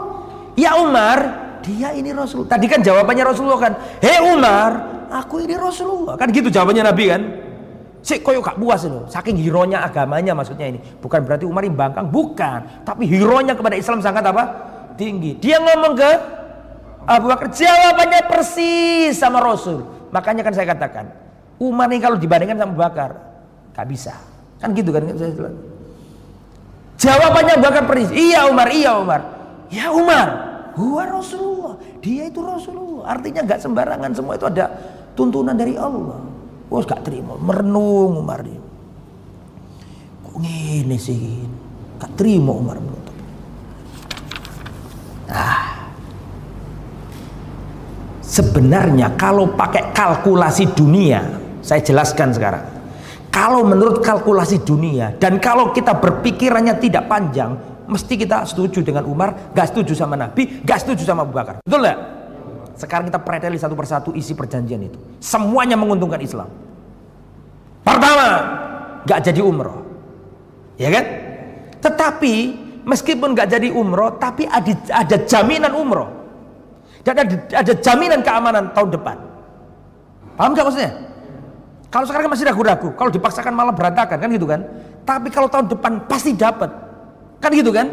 Ya 0.54 0.76
Umar, 0.80 1.18
dia 1.64 1.96
ini 1.96 2.12
Rasul. 2.12 2.44
Tadi 2.44 2.68
kan 2.68 2.84
jawabannya 2.84 3.24
Rasulullah 3.24 3.60
kan. 3.60 3.72
Hei 4.04 4.20
Umar, 4.20 4.70
aku 5.08 5.40
ini 5.40 5.56
Rasulullah. 5.56 6.14
Kan 6.20 6.28
gitu 6.30 6.52
jawabannya 6.52 6.84
Nabi 6.84 7.04
kan. 7.08 7.22
Si 8.04 8.20
koyo 8.20 8.44
gak 8.44 8.60
puas 8.60 8.84
loh. 8.84 9.08
Saking 9.08 9.40
hironya 9.40 9.80
agamanya 9.80 10.36
maksudnya 10.36 10.68
ini. 10.68 10.76
Bukan 11.00 11.24
berarti 11.24 11.48
Umar 11.48 11.64
ini 11.64 11.72
bangkang, 11.72 12.12
bukan. 12.12 12.84
Tapi 12.84 13.08
hironya 13.08 13.56
kepada 13.56 13.80
Islam 13.80 14.04
sangat 14.04 14.28
apa? 14.28 14.44
Tinggi. 15.00 15.40
Dia 15.40 15.56
ngomong 15.56 15.96
ke 15.96 16.10
Abu 17.08 17.32
Bakar, 17.32 17.48
jawabannya 17.48 18.28
persis 18.28 19.16
sama 19.16 19.40
Rasul. 19.40 19.88
Makanya 20.12 20.44
kan 20.44 20.52
saya 20.52 20.68
katakan, 20.76 21.08
Umar 21.56 21.88
ini 21.88 22.04
kalau 22.04 22.20
dibandingkan 22.20 22.60
sama 22.60 22.70
Abu 22.76 22.80
Bakar, 22.84 23.10
gak 23.72 23.88
bisa. 23.88 24.12
Kan 24.60 24.76
gitu 24.76 24.92
kan 24.92 25.08
saya 25.16 25.32
Jawabannya 27.00 27.54
bahkan 27.64 27.84
persis. 27.88 28.12
Iya 28.12 28.52
Umar, 28.52 28.68
iya 28.68 29.00
Umar. 29.00 29.20
Ya 29.72 29.88
Umar, 29.96 30.28
huwa 30.76 31.08
Rasulullah. 31.08 31.80
Dia 32.04 32.28
itu 32.28 32.44
Rasulullah. 32.44 33.16
Artinya 33.16 33.48
nggak 33.48 33.60
sembarangan 33.64 34.12
semua 34.12 34.36
itu 34.36 34.44
ada 34.44 34.68
tuntunan 35.16 35.56
dari 35.56 35.72
Allah. 35.80 36.33
Wah, 36.72 36.82
gak 36.82 37.04
terima. 37.04 37.36
Merenung 37.36 38.24
Umar 38.24 38.40
dia. 38.40 38.60
Kok 40.24 40.36
ngene 40.40 40.96
sih? 40.96 41.44
Gak 42.00 42.12
terima 42.18 42.52
Umar 42.56 42.80
menutup. 42.80 43.16
Ah. 45.30 45.92
Sebenarnya 48.24 49.14
kalau 49.14 49.54
pakai 49.54 49.94
kalkulasi 49.94 50.74
dunia, 50.74 51.22
saya 51.62 51.78
jelaskan 51.84 52.34
sekarang. 52.34 52.64
Kalau 53.30 53.66
menurut 53.66 54.02
kalkulasi 54.02 54.62
dunia 54.62 55.14
dan 55.18 55.42
kalau 55.42 55.74
kita 55.74 55.94
berpikirannya 55.98 56.78
tidak 56.78 57.10
panjang, 57.10 57.54
mesti 57.86 58.14
kita 58.14 58.46
setuju 58.46 58.82
dengan 58.82 59.06
Umar, 59.06 59.54
gak 59.54 59.74
setuju 59.74 59.94
sama 59.94 60.14
Nabi, 60.14 60.62
gak 60.62 60.82
setuju 60.82 61.02
sama 61.02 61.22
Abu 61.22 61.34
Bakar. 61.34 61.58
Betul 61.62 61.82
nggak? 61.82 61.98
Sekarang 62.74 63.06
kita 63.06 63.22
preteli 63.22 63.58
satu 63.58 63.78
persatu 63.78 64.10
isi 64.12 64.34
perjanjian 64.34 64.82
itu. 64.82 64.98
Semuanya 65.22 65.78
menguntungkan 65.78 66.18
Islam. 66.18 66.50
Pertama, 67.86 68.28
gak 69.06 69.20
jadi 69.30 69.40
umroh. 69.44 69.86
Ya 70.74 70.90
kan? 70.90 71.04
Tetapi 71.78 72.34
meskipun 72.82 73.38
gak 73.38 73.54
jadi 73.54 73.70
umroh, 73.70 74.18
tapi 74.18 74.50
ada, 74.50 74.74
ada 74.90 75.16
jaminan 75.22 75.72
umroh. 75.76 76.10
Dan 77.04 77.14
ada, 77.20 77.36
ada 77.52 77.72
jaminan 77.78 78.24
keamanan 78.24 78.72
tahun 78.74 78.90
depan. 78.90 79.16
Paham 80.34 80.50
gak 80.56 80.66
maksudnya? 80.66 80.92
Kalau 81.94 82.10
sekarang 82.10 82.26
masih 82.26 82.50
ragu-ragu, 82.50 82.90
kalau 82.98 83.10
dipaksakan 83.14 83.54
malah 83.54 83.70
berantakan 83.70 84.18
kan 84.18 84.28
gitu 84.34 84.50
kan. 84.50 84.66
Tapi 85.06 85.30
kalau 85.30 85.46
tahun 85.46 85.70
depan 85.70 86.10
pasti 86.10 86.34
dapat. 86.34 86.66
Kan 87.38 87.54
gitu 87.54 87.70
kan? 87.70 87.86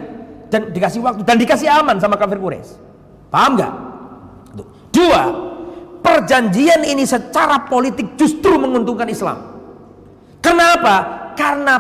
Dan 0.50 0.74
dikasih 0.74 1.06
waktu 1.06 1.22
dan 1.22 1.38
dikasih 1.38 1.70
aman 1.70 2.02
sama 2.02 2.18
kafir 2.18 2.42
Quraisy. 2.42 2.82
Paham 3.30 3.62
nggak? 3.62 3.91
Dua, 4.92 5.24
perjanjian 6.04 6.84
ini 6.84 7.08
secara 7.08 7.64
politik 7.66 8.20
justru 8.20 8.60
menguntungkan 8.60 9.08
Islam. 9.08 9.40
Kenapa? 10.44 10.96
Karena 11.40 11.76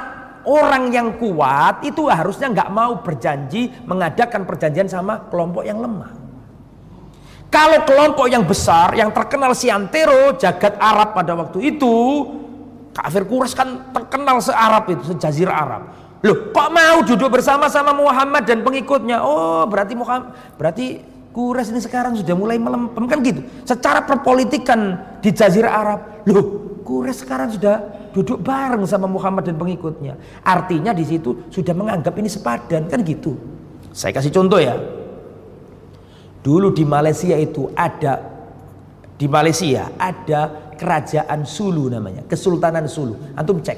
orang 0.47 0.89
yang 0.89 1.19
kuat 1.19 1.85
itu 1.85 2.07
harusnya 2.07 2.49
nggak 2.49 2.69
mau 2.71 3.03
berjanji 3.03 3.69
mengadakan 3.85 4.47
perjanjian 4.47 4.89
sama 4.89 5.27
kelompok 5.29 5.67
yang 5.67 5.83
lemah. 5.83 6.17
Kalau 7.51 7.83
kelompok 7.83 8.31
yang 8.31 8.47
besar, 8.47 8.95
yang 8.95 9.11
terkenal 9.11 9.51
Siantero, 9.51 10.39
jagat 10.39 10.79
Arab 10.79 11.11
pada 11.11 11.35
waktu 11.35 11.75
itu, 11.75 11.95
kafir 12.95 13.27
Quraisy 13.27 13.53
kan 13.59 13.91
terkenal 13.91 14.39
se-Arab 14.39 14.87
itu, 14.87 15.03
sejazirah 15.11 15.55
Arab. 15.59 15.81
Loh, 16.23 16.53
kok 16.55 16.69
mau 16.71 17.03
duduk 17.03 17.27
bersama-sama 17.27 17.91
Muhammad 17.91 18.47
dan 18.47 18.63
pengikutnya? 18.63 19.19
Oh, 19.19 19.67
berarti 19.67 19.99
Muhammad, 19.99 20.31
berarti 20.55 21.03
Quraisy 21.31 21.71
ini 21.71 21.81
sekarang 21.81 22.13
sudah 22.19 22.35
mulai 22.35 22.59
melempem 22.59 23.07
kan 23.07 23.23
gitu. 23.23 23.41
Secara 23.63 24.03
perpolitikan 24.03 24.99
di 25.23 25.31
Jazirah 25.31 25.71
Arab, 25.71 25.99
loh, 26.27 26.79
Quraisy 26.83 27.23
sekarang 27.23 27.49
sudah 27.55 27.75
duduk 28.11 28.43
bareng 28.43 28.83
sama 28.83 29.07
Muhammad 29.07 29.47
dan 29.47 29.55
pengikutnya. 29.55 30.19
Artinya 30.43 30.91
di 30.91 31.07
situ 31.07 31.47
sudah 31.47 31.71
menganggap 31.71 32.11
ini 32.19 32.27
sepadan 32.27 32.91
kan 32.91 32.99
gitu. 33.07 33.39
Saya 33.95 34.11
kasih 34.11 34.31
contoh 34.35 34.59
ya. 34.59 34.75
Dulu 36.41 36.73
di 36.75 36.83
Malaysia 36.83 37.37
itu 37.37 37.71
ada 37.77 38.19
di 39.15 39.29
Malaysia 39.29 39.93
ada 39.95 40.73
kerajaan 40.75 41.45
Sulu 41.45 41.87
namanya, 41.87 42.25
Kesultanan 42.25 42.89
Sulu. 42.89 43.37
Antum 43.37 43.61
cek. 43.61 43.77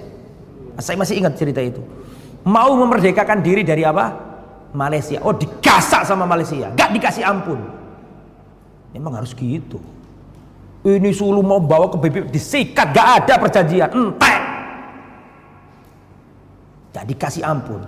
Saya 0.81 0.97
masih 0.97 1.21
ingat 1.21 1.37
cerita 1.37 1.61
itu 1.61 1.83
mau 2.43 2.75
memerdekakan 2.75 3.39
diri 3.39 3.63
dari 3.63 3.87
apa? 3.87 4.32
Malaysia. 4.73 5.21
Oh 5.21 5.31
digasak 5.31 6.03
sama 6.03 6.25
Malaysia, 6.25 6.73
gak 6.73 6.89
dikasih 6.91 7.23
ampun. 7.23 7.61
Memang 8.93 9.21
harus 9.21 9.31
gitu. 9.37 9.77
Ini 10.83 11.15
Sulu 11.15 11.39
mau 11.39 11.63
bawa 11.63 11.87
ke 11.87 11.95
BBB 11.95 12.27
disikat, 12.27 12.91
gak 12.91 13.07
ada 13.23 13.33
perjanjian, 13.39 13.87
entek. 13.93 14.41
Gak 16.91 17.05
dikasih 17.07 17.45
ampun. 17.45 17.81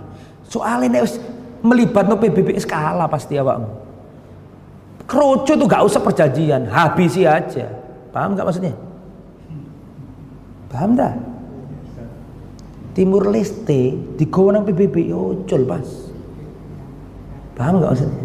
Soalnya 0.46 1.04
melibat 1.60 2.06
no 2.08 2.16
PBB 2.16 2.56
skala 2.62 3.04
pasti 3.10 3.36
awakmu. 3.36 3.68
Kerucu 5.06 5.52
tuh 5.54 5.66
gak 5.68 5.84
usah 5.86 6.00
perjanjian, 6.02 6.66
habisi 6.70 7.28
aja. 7.28 7.68
Paham 8.10 8.34
gak 8.34 8.46
maksudnya? 8.48 8.74
Paham 10.72 10.98
dah? 10.98 11.14
Timur 12.96 13.28
Leste 13.28 13.92
di 14.16 14.24
nang 14.24 14.64
PBB 14.64 15.12
ucul 15.12 15.62
pas. 15.68 16.05
Paham 17.56 17.80
nggak 17.80 17.90
maksudnya? 17.96 18.24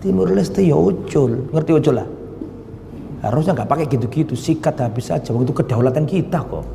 Timur 0.00 0.26
Leste 0.32 0.60
ya 0.66 0.74
ucul, 0.74 1.46
ngerti 1.54 1.70
ucul 1.70 1.94
lah? 2.02 2.08
Harusnya 3.20 3.52
nggak 3.52 3.68
pakai 3.68 3.86
gitu-gitu, 3.86 4.34
sikat 4.34 4.80
habis 4.80 5.12
saja. 5.12 5.30
Itu 5.30 5.54
kedaulatan 5.54 6.08
kita 6.08 6.40
kok. 6.42 6.66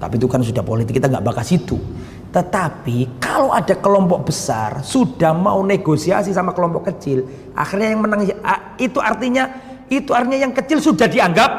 Tapi 0.00 0.14
itu 0.16 0.28
kan 0.28 0.40
sudah 0.40 0.64
politik 0.64 0.96
kita 0.96 1.12
nggak 1.12 1.24
bakas 1.24 1.52
itu. 1.52 1.76
Tetapi 2.30 3.20
kalau 3.20 3.52
ada 3.52 3.74
kelompok 3.76 4.28
besar 4.28 4.84
sudah 4.84 5.32
mau 5.32 5.60
negosiasi 5.64 6.32
sama 6.32 6.52
kelompok 6.52 6.88
kecil, 6.94 7.26
akhirnya 7.56 7.92
yang 7.92 8.00
menang 8.04 8.28
itu 8.76 8.98
artinya 9.00 9.50
itu 9.88 10.10
artinya 10.12 10.38
yang 10.46 10.52
kecil 10.52 10.78
sudah 10.80 11.08
dianggap 11.08 11.50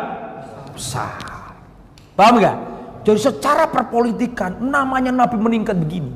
besar. 0.73 1.17
Paham 2.13 2.39
nggak? 2.39 2.57
Jadi 3.03 3.19
secara 3.19 3.67
perpolitikan 3.67 4.63
namanya 4.63 5.11
Nabi 5.15 5.37
meningkat 5.39 5.75
begini. 5.79 6.13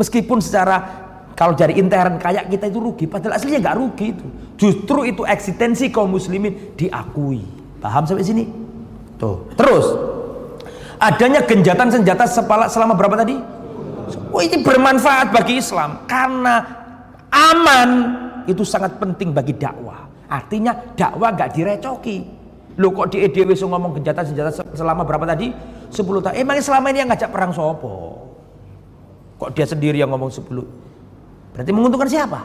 Meskipun 0.00 0.40
secara 0.40 1.09
kalau 1.40 1.56
dari 1.56 1.80
intern 1.80 2.20
kayak 2.20 2.52
kita 2.52 2.68
itu 2.68 2.84
rugi, 2.84 3.08
padahal 3.08 3.40
aslinya 3.40 3.64
nggak 3.64 3.76
rugi 3.80 4.06
itu. 4.12 4.26
Justru 4.60 5.08
itu 5.08 5.24
eksistensi 5.24 5.88
kaum 5.88 6.12
muslimin 6.12 6.76
diakui. 6.76 7.40
Paham 7.80 8.04
sampai 8.04 8.20
sini? 8.20 8.44
Tuh. 9.16 9.48
Terus 9.56 9.88
adanya 11.00 11.40
genjatan 11.40 11.88
senjata 11.88 12.28
selama 12.68 12.92
berapa 12.92 13.24
tadi? 13.24 13.40
Oh 14.28 14.44
ini 14.44 14.60
bermanfaat 14.60 15.32
bagi 15.32 15.64
Islam 15.64 16.04
karena 16.04 16.60
aman 17.32 17.90
itu 18.44 18.60
sangat 18.60 19.00
penting 19.00 19.32
bagi 19.32 19.56
dakwah. 19.56 20.12
Artinya 20.28 20.76
dakwah 20.92 21.32
nggak 21.32 21.56
direcoki. 21.56 22.20
Lo 22.76 22.92
kok 22.92 23.16
di 23.16 23.24
EDW 23.24 23.56
ngomong 23.56 23.96
genjatan 23.96 24.28
senjata 24.28 24.60
selama 24.76 25.08
berapa 25.08 25.24
tadi? 25.24 25.48
10 25.88 26.04
tahun. 26.04 26.36
Emangnya 26.36 26.68
selama 26.68 26.92
ini 26.92 27.00
yang 27.00 27.08
ngajak 27.08 27.32
perang 27.32 27.56
sopo? 27.56 28.28
Kok 29.40 29.56
dia 29.56 29.64
sendiri 29.64 29.96
yang 29.96 30.12
ngomong 30.12 30.28
10? 30.28 30.89
Berarti 31.54 31.70
menguntungkan 31.74 32.08
siapa? 32.10 32.40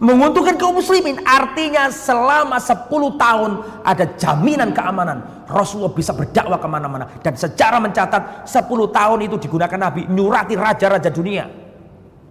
Menguntungkan 0.00 0.56
kaum 0.56 0.80
muslimin. 0.80 1.20
Artinya 1.28 1.92
selama 1.92 2.56
10 2.56 2.88
tahun 3.20 3.50
ada 3.84 4.04
jaminan 4.16 4.72
keamanan. 4.72 5.44
Rasulullah 5.44 5.92
bisa 5.92 6.16
berdakwah 6.16 6.56
ke 6.56 6.68
mana-mana. 6.70 7.04
Dan 7.20 7.36
secara 7.36 7.76
mencatat 7.76 8.48
10 8.48 8.64
tahun 8.88 9.18
itu 9.28 9.36
digunakan 9.36 9.76
Nabi. 9.76 10.08
Nyurati 10.08 10.56
raja-raja 10.56 11.12
dunia. 11.12 11.44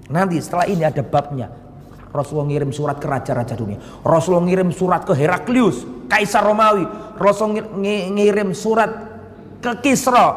Nanti 0.09 0.41
setelah 0.41 0.65
ini 0.65 0.81
ada 0.81 1.05
babnya. 1.05 1.69
Rasulullah 2.09 2.49
ngirim 2.49 2.73
surat 2.73 2.97
ke 2.97 3.05
raja-raja 3.05 3.53
dunia. 3.53 3.77
Rasulullah 4.01 4.49
ngirim 4.49 4.73
surat 4.73 5.05
ke 5.05 5.13
Heraklius, 5.13 5.85
Kaisar 6.09 6.41
Romawi. 6.41 6.89
Rasulullah 7.21 7.69
ngirim 8.17 8.49
surat 8.57 8.89
ke 9.61 9.77
Kisra, 9.85 10.27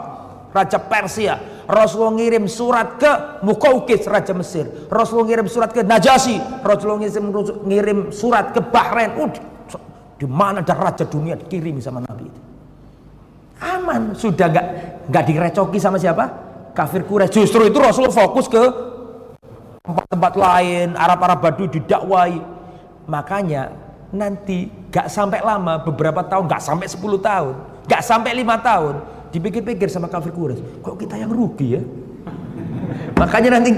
Raja 0.53 0.77
Persia. 0.77 1.52
Rasulullah 1.73 2.13
ngirim 2.21 2.45
surat 2.45 3.01
ke 3.01 3.41
Mukaukis, 3.41 4.05
Raja 4.05 4.37
Mesir. 4.37 4.69
Rasulullah 4.93 5.33
ngirim 5.33 5.49
surat 5.49 5.73
ke 5.73 5.81
Najasyi. 5.81 6.37
Rasulullah 6.61 7.01
ngirim, 7.65 8.13
surat 8.13 8.53
ke 8.53 8.61
Bahrain. 8.61 9.17
Uh, 9.17 9.33
di 10.21 10.29
mana 10.29 10.61
ada 10.61 10.77
raja 10.77 11.09
dunia 11.09 11.35
dikirim 11.35 11.81
sama 11.81 12.05
Nabi 12.05 12.29
itu. 12.29 12.41
Aman, 13.65 14.13
sudah 14.13 14.47
gak 14.53 14.67
nggak 15.09 15.25
direcoki 15.25 15.81
sama 15.81 15.97
siapa? 15.97 16.29
Kafir 16.77 17.09
Quraisy. 17.09 17.43
Justru 17.43 17.67
itu 17.67 17.79
Rasulullah 17.81 18.15
fokus 18.15 18.47
ke 18.53 18.63
tempat-tempat 19.83 20.33
lain, 20.37 20.95
Arab-Arab 20.95 21.39
Badu 21.41 21.65
didakwai. 21.73 22.37
Makanya 23.09 23.73
nanti 24.13 24.69
gak 24.93 25.09
sampai 25.09 25.41
lama, 25.41 25.81
beberapa 25.83 26.21
tahun, 26.23 26.45
gak 26.47 26.63
sampai 26.63 26.87
10 26.87 27.01
tahun 27.19 27.55
Gak 27.83 28.03
sampai 28.03 28.31
lima 28.39 28.55
tahun 28.63 29.03
dipikir-pikir 29.33 29.89
sama 29.89 30.13
kafir 30.13 30.31
Quraisy, 30.31 30.85
kok 30.85 30.97
kita 31.01 31.17
yang 31.17 31.33
rugi 31.33 31.81
ya? 31.81 31.83
Makanya 33.17 33.59
nanti 33.59 33.71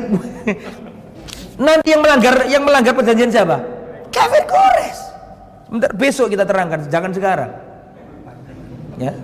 nanti 1.71 1.89
yang 1.95 2.03
melanggar 2.03 2.35
yang 2.51 2.63
melanggar 2.67 2.93
perjanjian 2.93 3.31
siapa? 3.31 3.63
Kafir 4.11 4.43
Quraisy. 4.51 5.03
Sebentar 5.71 5.91
besok 5.95 6.27
kita 6.35 6.45
terangkan, 6.45 6.91
jangan 6.91 7.11
sekarang. 7.15 7.51
Ya. 8.99 9.15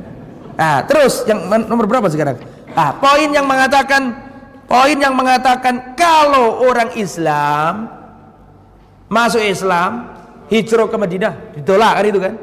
Nah, 0.54 0.82
terus 0.86 1.26
yang 1.26 1.46
nomor 1.46 1.86
berapa 1.86 2.06
sekarang? 2.10 2.38
Ah, 2.74 2.94
poin 2.94 3.30
yang 3.30 3.46
mengatakan 3.46 4.14
poin 4.70 4.94
yang 4.94 5.14
mengatakan 5.18 5.98
kalau 5.98 6.62
orang 6.62 6.94
Islam 6.94 7.90
masuk 9.10 9.42
Islam 9.42 10.14
hijrah 10.46 10.86
ke 10.86 10.96
Madinah 10.98 11.34
ditolak 11.58 11.92
kan 11.98 12.04
itu 12.06 12.20
kan? 12.22 12.34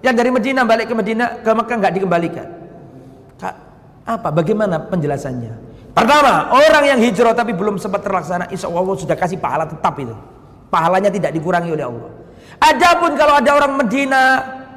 Yang 0.00 0.14
dari 0.16 0.30
Medina 0.32 0.60
balik 0.64 0.88
ke 0.88 0.94
Medina 0.96 1.38
ke 1.38 1.50
Mekah 1.50 1.76
nggak 1.78 1.94
dikembalikan. 2.00 2.59
Apa? 4.04 4.28
Bagaimana 4.32 4.76
penjelasannya? 4.90 5.70
Pertama, 5.90 6.54
orang 6.54 6.84
yang 6.86 7.00
hijrah 7.02 7.34
tapi 7.34 7.50
belum 7.52 7.76
sempat 7.76 8.06
terlaksana, 8.06 8.46
insya 8.48 8.70
Allah 8.70 8.94
sudah 8.94 9.16
kasih 9.18 9.38
pahala 9.42 9.66
tetap 9.66 9.94
itu. 9.98 10.14
Pahalanya 10.70 11.10
tidak 11.10 11.34
dikurangi 11.34 11.74
oleh 11.74 11.84
Allah. 11.84 12.10
Adapun 12.62 13.18
kalau 13.18 13.34
ada 13.42 13.50
orang 13.56 13.72
Medina 13.74 14.22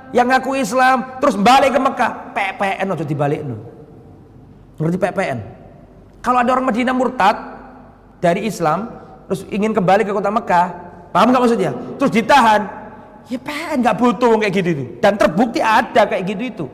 yang 0.09 0.29
ngaku 0.29 0.57
Islam 0.57 1.21
terus 1.21 1.37
balik 1.37 1.73
ke 1.73 1.79
Mekah, 1.79 2.11
PPN 2.33 2.87
atau 2.97 3.05
dibalik 3.05 3.41
no. 3.45 3.61
Ngerti 4.81 4.97
PPN? 4.97 5.39
Kalau 6.25 6.41
ada 6.41 6.49
orang 6.49 6.65
Medina 6.73 6.91
murtad 6.97 7.37
dari 8.17 8.49
Islam 8.49 8.89
terus 9.29 9.45
ingin 9.53 9.69
kembali 9.69 10.01
ke 10.01 10.11
kota 10.15 10.33
Mekah, 10.33 10.67
paham 11.13 11.29
nggak 11.29 11.43
maksudnya? 11.45 11.71
Terus 12.01 12.09
ditahan, 12.09 12.83
Ya 13.31 13.39
pengen 13.39 13.87
nggak 13.87 13.95
butuh 13.95 14.35
kayak 14.35 14.51
gitu 14.51 14.69
itu. 14.75 14.85
Dan 14.99 15.15
terbukti 15.15 15.63
ada 15.63 16.03
kayak 16.03 16.23
gitu 16.27 16.43
itu. 16.43 16.65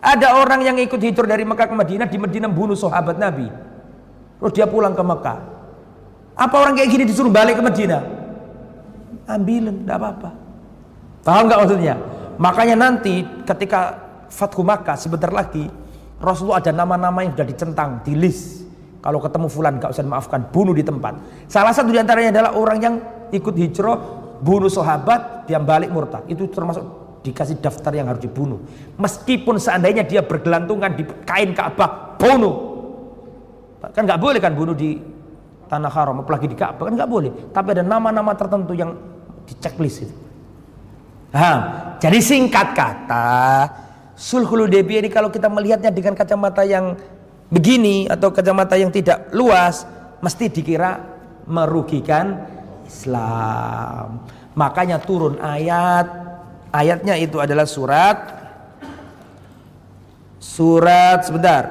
Ada 0.00 0.40
orang 0.40 0.64
yang 0.64 0.76
ikut 0.80 0.96
hijrah 0.96 1.28
dari 1.28 1.44
Mekah 1.44 1.68
ke 1.68 1.76
Madinah, 1.76 2.06
di 2.08 2.16
Madinah 2.16 2.48
bunuh 2.48 2.76
sahabat 2.76 3.20
Nabi. 3.20 3.52
Terus 4.40 4.52
dia 4.56 4.64
pulang 4.64 4.96
ke 4.96 5.04
Mekah. 5.04 5.38
Apa 6.40 6.56
orang 6.56 6.72
kayak 6.72 6.88
gini 6.88 7.04
disuruh 7.04 7.28
balik 7.28 7.60
ke 7.60 7.62
Madinah? 7.62 8.02
Ambilin, 9.28 9.84
tidak 9.84 9.96
apa-apa. 10.00 10.30
Paham 11.20 11.44
nggak 11.46 11.60
maksudnya? 11.60 11.94
Makanya 12.40 12.76
nanti 12.80 13.20
ketika 13.44 14.00
Fathu 14.32 14.64
Makkah 14.64 14.96
sebentar 14.96 15.28
lagi 15.28 15.68
Rasulullah 16.16 16.64
ada 16.64 16.72
nama-nama 16.72 17.20
yang 17.20 17.36
sudah 17.36 17.48
dicentang 17.48 17.90
di 18.00 18.16
list. 18.16 18.64
Kalau 19.00 19.16
ketemu 19.16 19.48
fulan 19.48 19.80
gak 19.80 19.96
usah 19.96 20.04
maafkan, 20.04 20.44
bunuh 20.52 20.76
di 20.76 20.84
tempat. 20.84 21.16
Salah 21.48 21.72
satu 21.72 21.88
di 21.88 21.96
antaranya 21.96 22.36
adalah 22.36 22.52
orang 22.52 22.78
yang 22.84 22.94
ikut 23.32 23.56
hijrah 23.56 23.96
bunuh 24.44 24.68
sahabat 24.68 25.48
dia 25.48 25.56
balik 25.60 25.88
murtad 25.92 26.24
itu 26.28 26.48
termasuk 26.48 26.99
dikasih 27.20 27.60
daftar 27.60 27.92
yang 27.92 28.08
harus 28.08 28.24
dibunuh 28.24 28.64
meskipun 28.96 29.60
seandainya 29.60 30.04
dia 30.04 30.24
bergelantungan 30.24 30.92
di 30.96 31.04
kain 31.28 31.52
Ka'bah 31.52 32.16
bunuh 32.16 32.56
kan 33.80 34.02
nggak 34.04 34.20
boleh 34.20 34.40
kan 34.40 34.52
bunuh 34.56 34.72
di 34.72 34.96
tanah 35.68 35.92
haram 35.92 36.24
apalagi 36.24 36.48
di 36.48 36.56
Ka'bah 36.56 36.88
kan 36.88 36.94
nggak 36.96 37.10
boleh 37.10 37.30
tapi 37.52 37.76
ada 37.76 37.84
nama-nama 37.84 38.32
tertentu 38.32 38.72
yang 38.72 38.96
di 39.44 39.52
checklist 39.60 40.08
itu 40.08 40.16
nah, 41.32 41.56
jadi 42.00 42.18
singkat 42.24 42.72
kata 42.72 43.28
sulhul 44.16 44.64
Hudaybiyah 44.64 45.04
ini 45.04 45.10
kalau 45.12 45.28
kita 45.28 45.52
melihatnya 45.52 45.92
dengan 45.92 46.16
kacamata 46.16 46.64
yang 46.64 46.96
begini 47.52 48.08
atau 48.08 48.32
kacamata 48.32 48.80
yang 48.80 48.88
tidak 48.88 49.28
luas 49.36 49.84
mesti 50.24 50.48
dikira 50.48 51.20
merugikan 51.50 52.46
Islam. 52.86 54.26
Makanya 54.54 55.02
turun 55.02 55.38
ayat. 55.42 56.29
Ayatnya 56.70 57.18
itu 57.18 57.42
adalah 57.42 57.66
surat 57.66 58.18
surat 60.38 61.26
sebentar. 61.26 61.62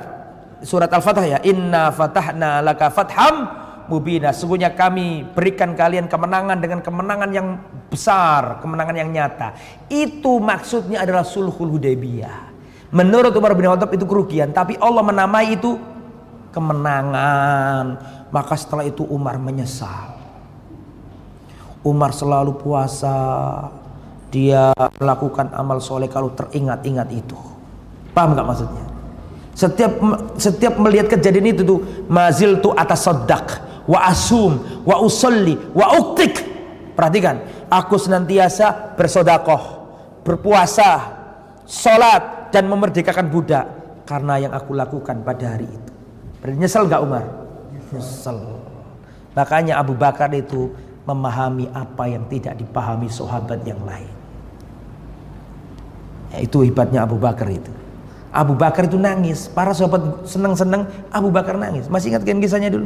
surat 0.60 0.92
Al-Fatah 0.92 1.24
ya. 1.24 1.40
Inna 1.48 1.88
fatahna 1.96 2.60
laka 2.60 2.92
fatham 2.92 3.48
mubina. 3.88 4.36
Sungguhnya 4.36 4.76
kami 4.76 5.24
berikan 5.32 5.74
kalian 5.74 6.12
kemenangan 6.12 6.60
dengan 6.60 6.80
kemenangan 6.84 7.30
yang 7.32 7.48
besar, 7.88 8.60
kemenangan 8.60 8.96
yang 8.96 9.10
nyata. 9.10 9.56
Itu 9.88 10.38
maksudnya 10.38 11.08
adalah 11.08 11.24
sulhul 11.24 11.80
Hudaybiyah. 11.80 12.52
Menurut 12.94 13.34
Umar 13.38 13.54
bin 13.54 13.70
Khattab 13.70 13.94
itu 13.94 14.06
kerugian, 14.06 14.50
tapi 14.50 14.78
Allah 14.82 15.06
menamai 15.06 15.56
itu 15.56 15.78
kemenangan. 16.54 17.86
Maka 18.30 18.54
setelah 18.58 18.86
itu 18.86 19.06
Umar 19.10 19.38
menyesal. 19.42 20.18
Umar 21.82 22.14
selalu 22.14 22.58
puasa. 22.60 23.18
Dia 24.30 24.72
melakukan 25.02 25.50
amal 25.58 25.82
soleh 25.82 26.06
kalau 26.06 26.30
teringat-ingat 26.38 27.10
itu. 27.10 27.38
Paham 28.14 28.38
nggak 28.38 28.46
maksudnya? 28.46 28.86
Setiap 29.58 29.92
setiap 30.38 30.74
melihat 30.78 31.10
kejadian 31.10 31.52
itu 31.52 31.62
tuh 31.66 31.80
mazil 32.08 32.62
tu 32.62 32.72
atas 32.72 33.04
sodak 33.04 33.60
wa 33.90 34.06
asum 34.06 34.86
wa 34.86 35.02
usolli 35.02 35.58
wa 35.74 35.98
uktik. 35.98 36.46
Perhatikan, 36.94 37.42
aku 37.72 37.96
senantiasa 37.96 38.96
bersodakoh, 39.00 39.64
berpuasa, 40.22 41.20
sholat 41.64 42.52
dan 42.52 42.68
memerdekakan 42.68 43.32
budak 43.32 43.66
karena 44.04 44.36
yang 44.42 44.54
aku 44.54 44.76
lakukan 44.76 45.24
pada 45.24 45.56
hari 45.56 45.66
itu. 45.66 45.92
Berarti 46.44 46.58
nyesel 46.60 46.92
gak 46.92 47.02
Umar? 47.02 47.24
Nyesel. 47.96 48.38
Makanya 49.32 49.80
Abu 49.80 49.96
Bakar 49.96 50.28
itu 50.36 50.76
memahami 51.08 51.72
apa 51.72 52.12
yang 52.12 52.28
tidak 52.28 52.60
dipahami 52.60 53.08
sahabat 53.08 53.64
yang 53.64 53.80
lain. 53.88 54.19
Itu 56.38 56.62
hebatnya 56.62 57.08
Abu 57.08 57.18
Bakar 57.18 57.50
itu. 57.50 57.72
Abu 58.30 58.54
Bakar 58.54 58.86
itu 58.86 59.02
nangis. 59.02 59.50
Para 59.50 59.74
sahabat 59.74 60.30
senang-senang, 60.30 60.86
Abu 61.10 61.34
Bakar 61.34 61.58
nangis. 61.58 61.90
Masih 61.90 62.14
ingat 62.14 62.22
kan 62.22 62.38
kisahnya 62.38 62.70
dulu? 62.70 62.86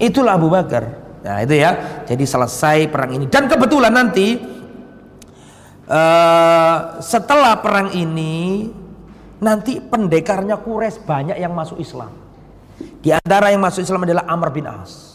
Itulah 0.00 0.40
Abu 0.40 0.48
Bakar. 0.48 0.88
Nah 1.20 1.44
itu 1.44 1.60
ya. 1.60 2.02
Jadi 2.08 2.24
selesai 2.24 2.88
perang 2.88 3.12
ini. 3.12 3.28
Dan 3.28 3.44
kebetulan 3.44 3.92
nanti 3.92 4.40
uh, 5.88 6.76
setelah 7.04 7.60
perang 7.60 7.92
ini 7.92 8.72
nanti 9.44 9.76
pendekarnya 9.84 10.56
Quraisy 10.56 11.04
banyak 11.04 11.36
yang 11.36 11.52
masuk 11.52 11.76
Islam. 11.76 12.12
Di 13.04 13.12
antara 13.12 13.52
yang 13.52 13.60
masuk 13.60 13.84
Islam 13.84 14.08
adalah 14.08 14.24
Amr 14.24 14.48
bin 14.48 14.64
As. 14.64 15.12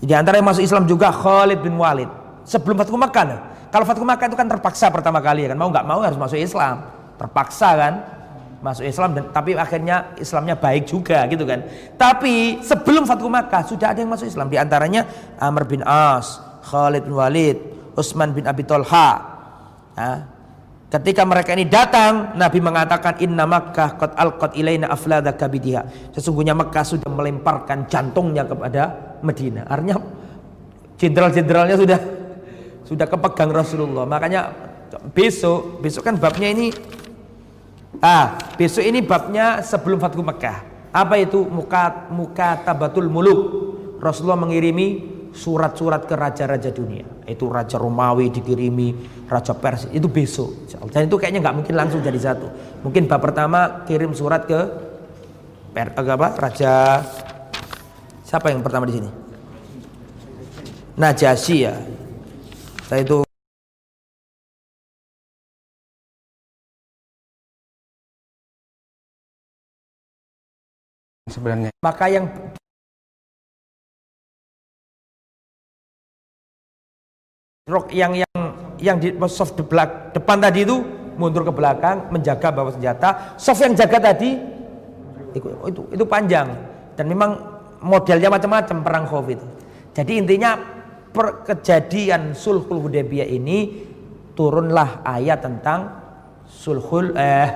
Di 0.00 0.12
antara 0.16 0.40
yang 0.40 0.48
masuk 0.48 0.64
Islam 0.64 0.88
juga 0.88 1.12
Khalid 1.12 1.60
bin 1.60 1.76
Walid. 1.76 2.08
Sebelum 2.48 2.76
Fathu 2.80 2.96
Makkah. 2.96 3.53
Kalau 3.74 3.82
Fathu 3.82 4.06
Makkah 4.06 4.30
itu 4.30 4.38
kan 4.38 4.46
terpaksa 4.46 4.86
pertama 4.94 5.18
kali 5.18 5.42
ya 5.42 5.48
kan. 5.50 5.58
Mau 5.58 5.66
nggak 5.66 5.82
mau 5.82 5.98
harus 5.98 6.14
masuk 6.14 6.38
Islam. 6.38 6.86
Terpaksa 7.18 7.74
kan 7.74 7.94
masuk 8.62 8.86
Islam 8.86 9.18
dan 9.18 9.34
tapi 9.34 9.58
akhirnya 9.58 10.14
Islamnya 10.14 10.54
baik 10.54 10.86
juga 10.86 11.26
gitu 11.26 11.42
kan. 11.42 11.66
Tapi 11.98 12.62
sebelum 12.62 13.02
Fathu 13.02 13.26
Makkah 13.26 13.66
sudah 13.66 13.90
ada 13.90 13.98
yang 13.98 14.14
masuk 14.14 14.30
Islam 14.30 14.46
di 14.46 14.62
antaranya 14.62 15.02
Amr 15.42 15.66
bin 15.66 15.82
As, 15.82 16.38
Khalid 16.70 17.02
bin 17.02 17.18
Walid, 17.18 17.58
Utsman 17.98 18.30
bin 18.30 18.46
Abi 18.46 18.62
Tolha. 18.62 19.10
Nah, 19.98 20.18
Ketika 20.94 21.26
mereka 21.26 21.58
ini 21.58 21.66
datang, 21.66 22.38
Nabi 22.38 22.62
mengatakan 22.62 23.18
inna 23.18 23.50
Makkah 23.50 23.98
qad 23.98 24.14
alqat 24.14 24.54
ilaina 24.54 24.94
aflada 24.94 25.34
kabidiha. 25.34 26.14
Sesungguhnya 26.14 26.54
Makkah 26.54 26.86
sudah 26.86 27.10
melemparkan 27.10 27.90
jantungnya 27.90 28.46
kepada 28.46 28.94
Medina. 29.18 29.66
Artinya 29.66 29.98
jenderal-jenderalnya 30.94 31.74
sudah 31.74 31.98
sudah 32.84 33.08
kepegang 33.08 33.50
Rasulullah. 33.50 34.04
Makanya 34.04 34.52
besok, 35.12 35.80
besok 35.80 36.06
kan 36.06 36.16
babnya 36.20 36.52
ini 36.52 36.70
ah, 38.04 38.36
besok 38.56 38.84
ini 38.84 39.00
babnya 39.00 39.64
sebelum 39.64 39.98
Fathu 39.98 40.20
Makkah. 40.20 40.72
Apa 40.94 41.18
itu 41.18 41.42
muka 41.42 42.06
muka 42.12 42.62
tabatul 42.62 43.10
muluk? 43.10 43.40
Rasulullah 43.98 44.38
mengirimi 44.38 45.14
surat-surat 45.34 46.06
ke 46.06 46.14
raja-raja 46.14 46.70
dunia. 46.70 47.02
Itu 47.26 47.50
raja 47.50 47.80
Romawi 47.80 48.30
dikirimi, 48.30 48.94
raja 49.26 49.56
Persia. 49.58 49.90
Itu 49.90 50.06
besok. 50.06 50.70
Dan 50.94 51.10
itu 51.10 51.18
kayaknya 51.18 51.50
nggak 51.50 51.56
mungkin 51.58 51.74
langsung 51.74 52.00
jadi 52.04 52.20
satu. 52.20 52.46
Mungkin 52.86 53.10
bab 53.10 53.18
pertama 53.18 53.82
kirim 53.88 54.14
surat 54.14 54.46
ke 54.46 54.60
per, 55.74 55.90
apa? 55.98 56.28
Raja 56.38 57.02
siapa 58.22 58.54
yang 58.54 58.62
pertama 58.62 58.86
di 58.86 58.94
sini? 59.02 59.10
Najasyi 60.94 61.58
ya. 61.58 61.74
Saya 62.84 63.00
itu. 63.00 63.24
Sebenarnya. 71.32 71.72
Maka 71.80 72.04
yang 72.12 72.28
rok 77.64 77.88
yang 77.90 78.12
yang 78.12 78.40
yang 78.76 78.96
di 79.00 79.16
soft 79.32 79.56
di 79.56 79.64
belak, 79.64 80.12
depan 80.12 80.36
tadi 80.44 80.68
itu 80.68 80.84
mundur 81.16 81.48
ke 81.48 81.52
belakang 81.56 82.12
menjaga 82.12 82.52
bawa 82.52 82.70
senjata. 82.76 83.34
Soft 83.40 83.64
yang 83.64 83.72
jaga 83.72 84.12
tadi 84.12 84.36
itu 85.32 85.48
itu, 85.66 85.82
itu 85.88 86.04
panjang. 86.04 86.52
Dan 86.94 87.08
memang 87.08 87.40
modelnya 87.80 88.28
macam-macam 88.28 88.76
perang 88.84 89.04
itu. 89.26 89.46
Jadi 89.96 90.12
intinya 90.20 90.60
per, 91.14 91.46
kejadian 91.46 92.34
sulhul 92.34 92.82
Hudaybiyah 92.82 93.30
ini 93.30 93.86
turunlah 94.34 95.06
ayat 95.06 95.46
tentang 95.46 95.94
sulhul 96.50 97.14
eh 97.14 97.48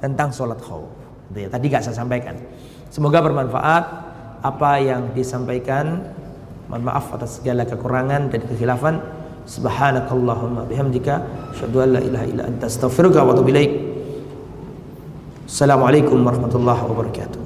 tentang 0.00 0.32
sholat 0.32 0.56
khawf. 0.64 0.88
Ya, 1.36 1.52
tadi 1.52 1.68
gak 1.68 1.84
saya 1.84 2.00
sampaikan. 2.00 2.40
Semoga 2.88 3.20
bermanfaat 3.20 3.84
apa 4.40 4.80
yang 4.80 5.12
disampaikan. 5.12 6.16
Mohon 6.66 6.82
maaf 6.82 7.14
atas 7.14 7.38
segala 7.38 7.68
kekurangan 7.68 8.32
dan 8.32 8.40
kekhilafan. 8.48 8.98
Subhanakallahumma 9.46 10.66
bihamdika 10.66 11.22
asyhadu 11.54 11.86
an 11.86 11.88
la 11.94 12.00
ilaha 12.02 12.24
illa 12.26 12.42
anta 12.50 12.66
astaghfiruka 12.66 13.22
wa 13.22 13.30
atubu 13.36 13.54
ilaik. 13.54 13.72
Assalamualaikum 15.46 16.18
warahmatullahi 16.26 16.82
wabarakatuh. 16.82 17.40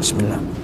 Bismillah 0.00 0.55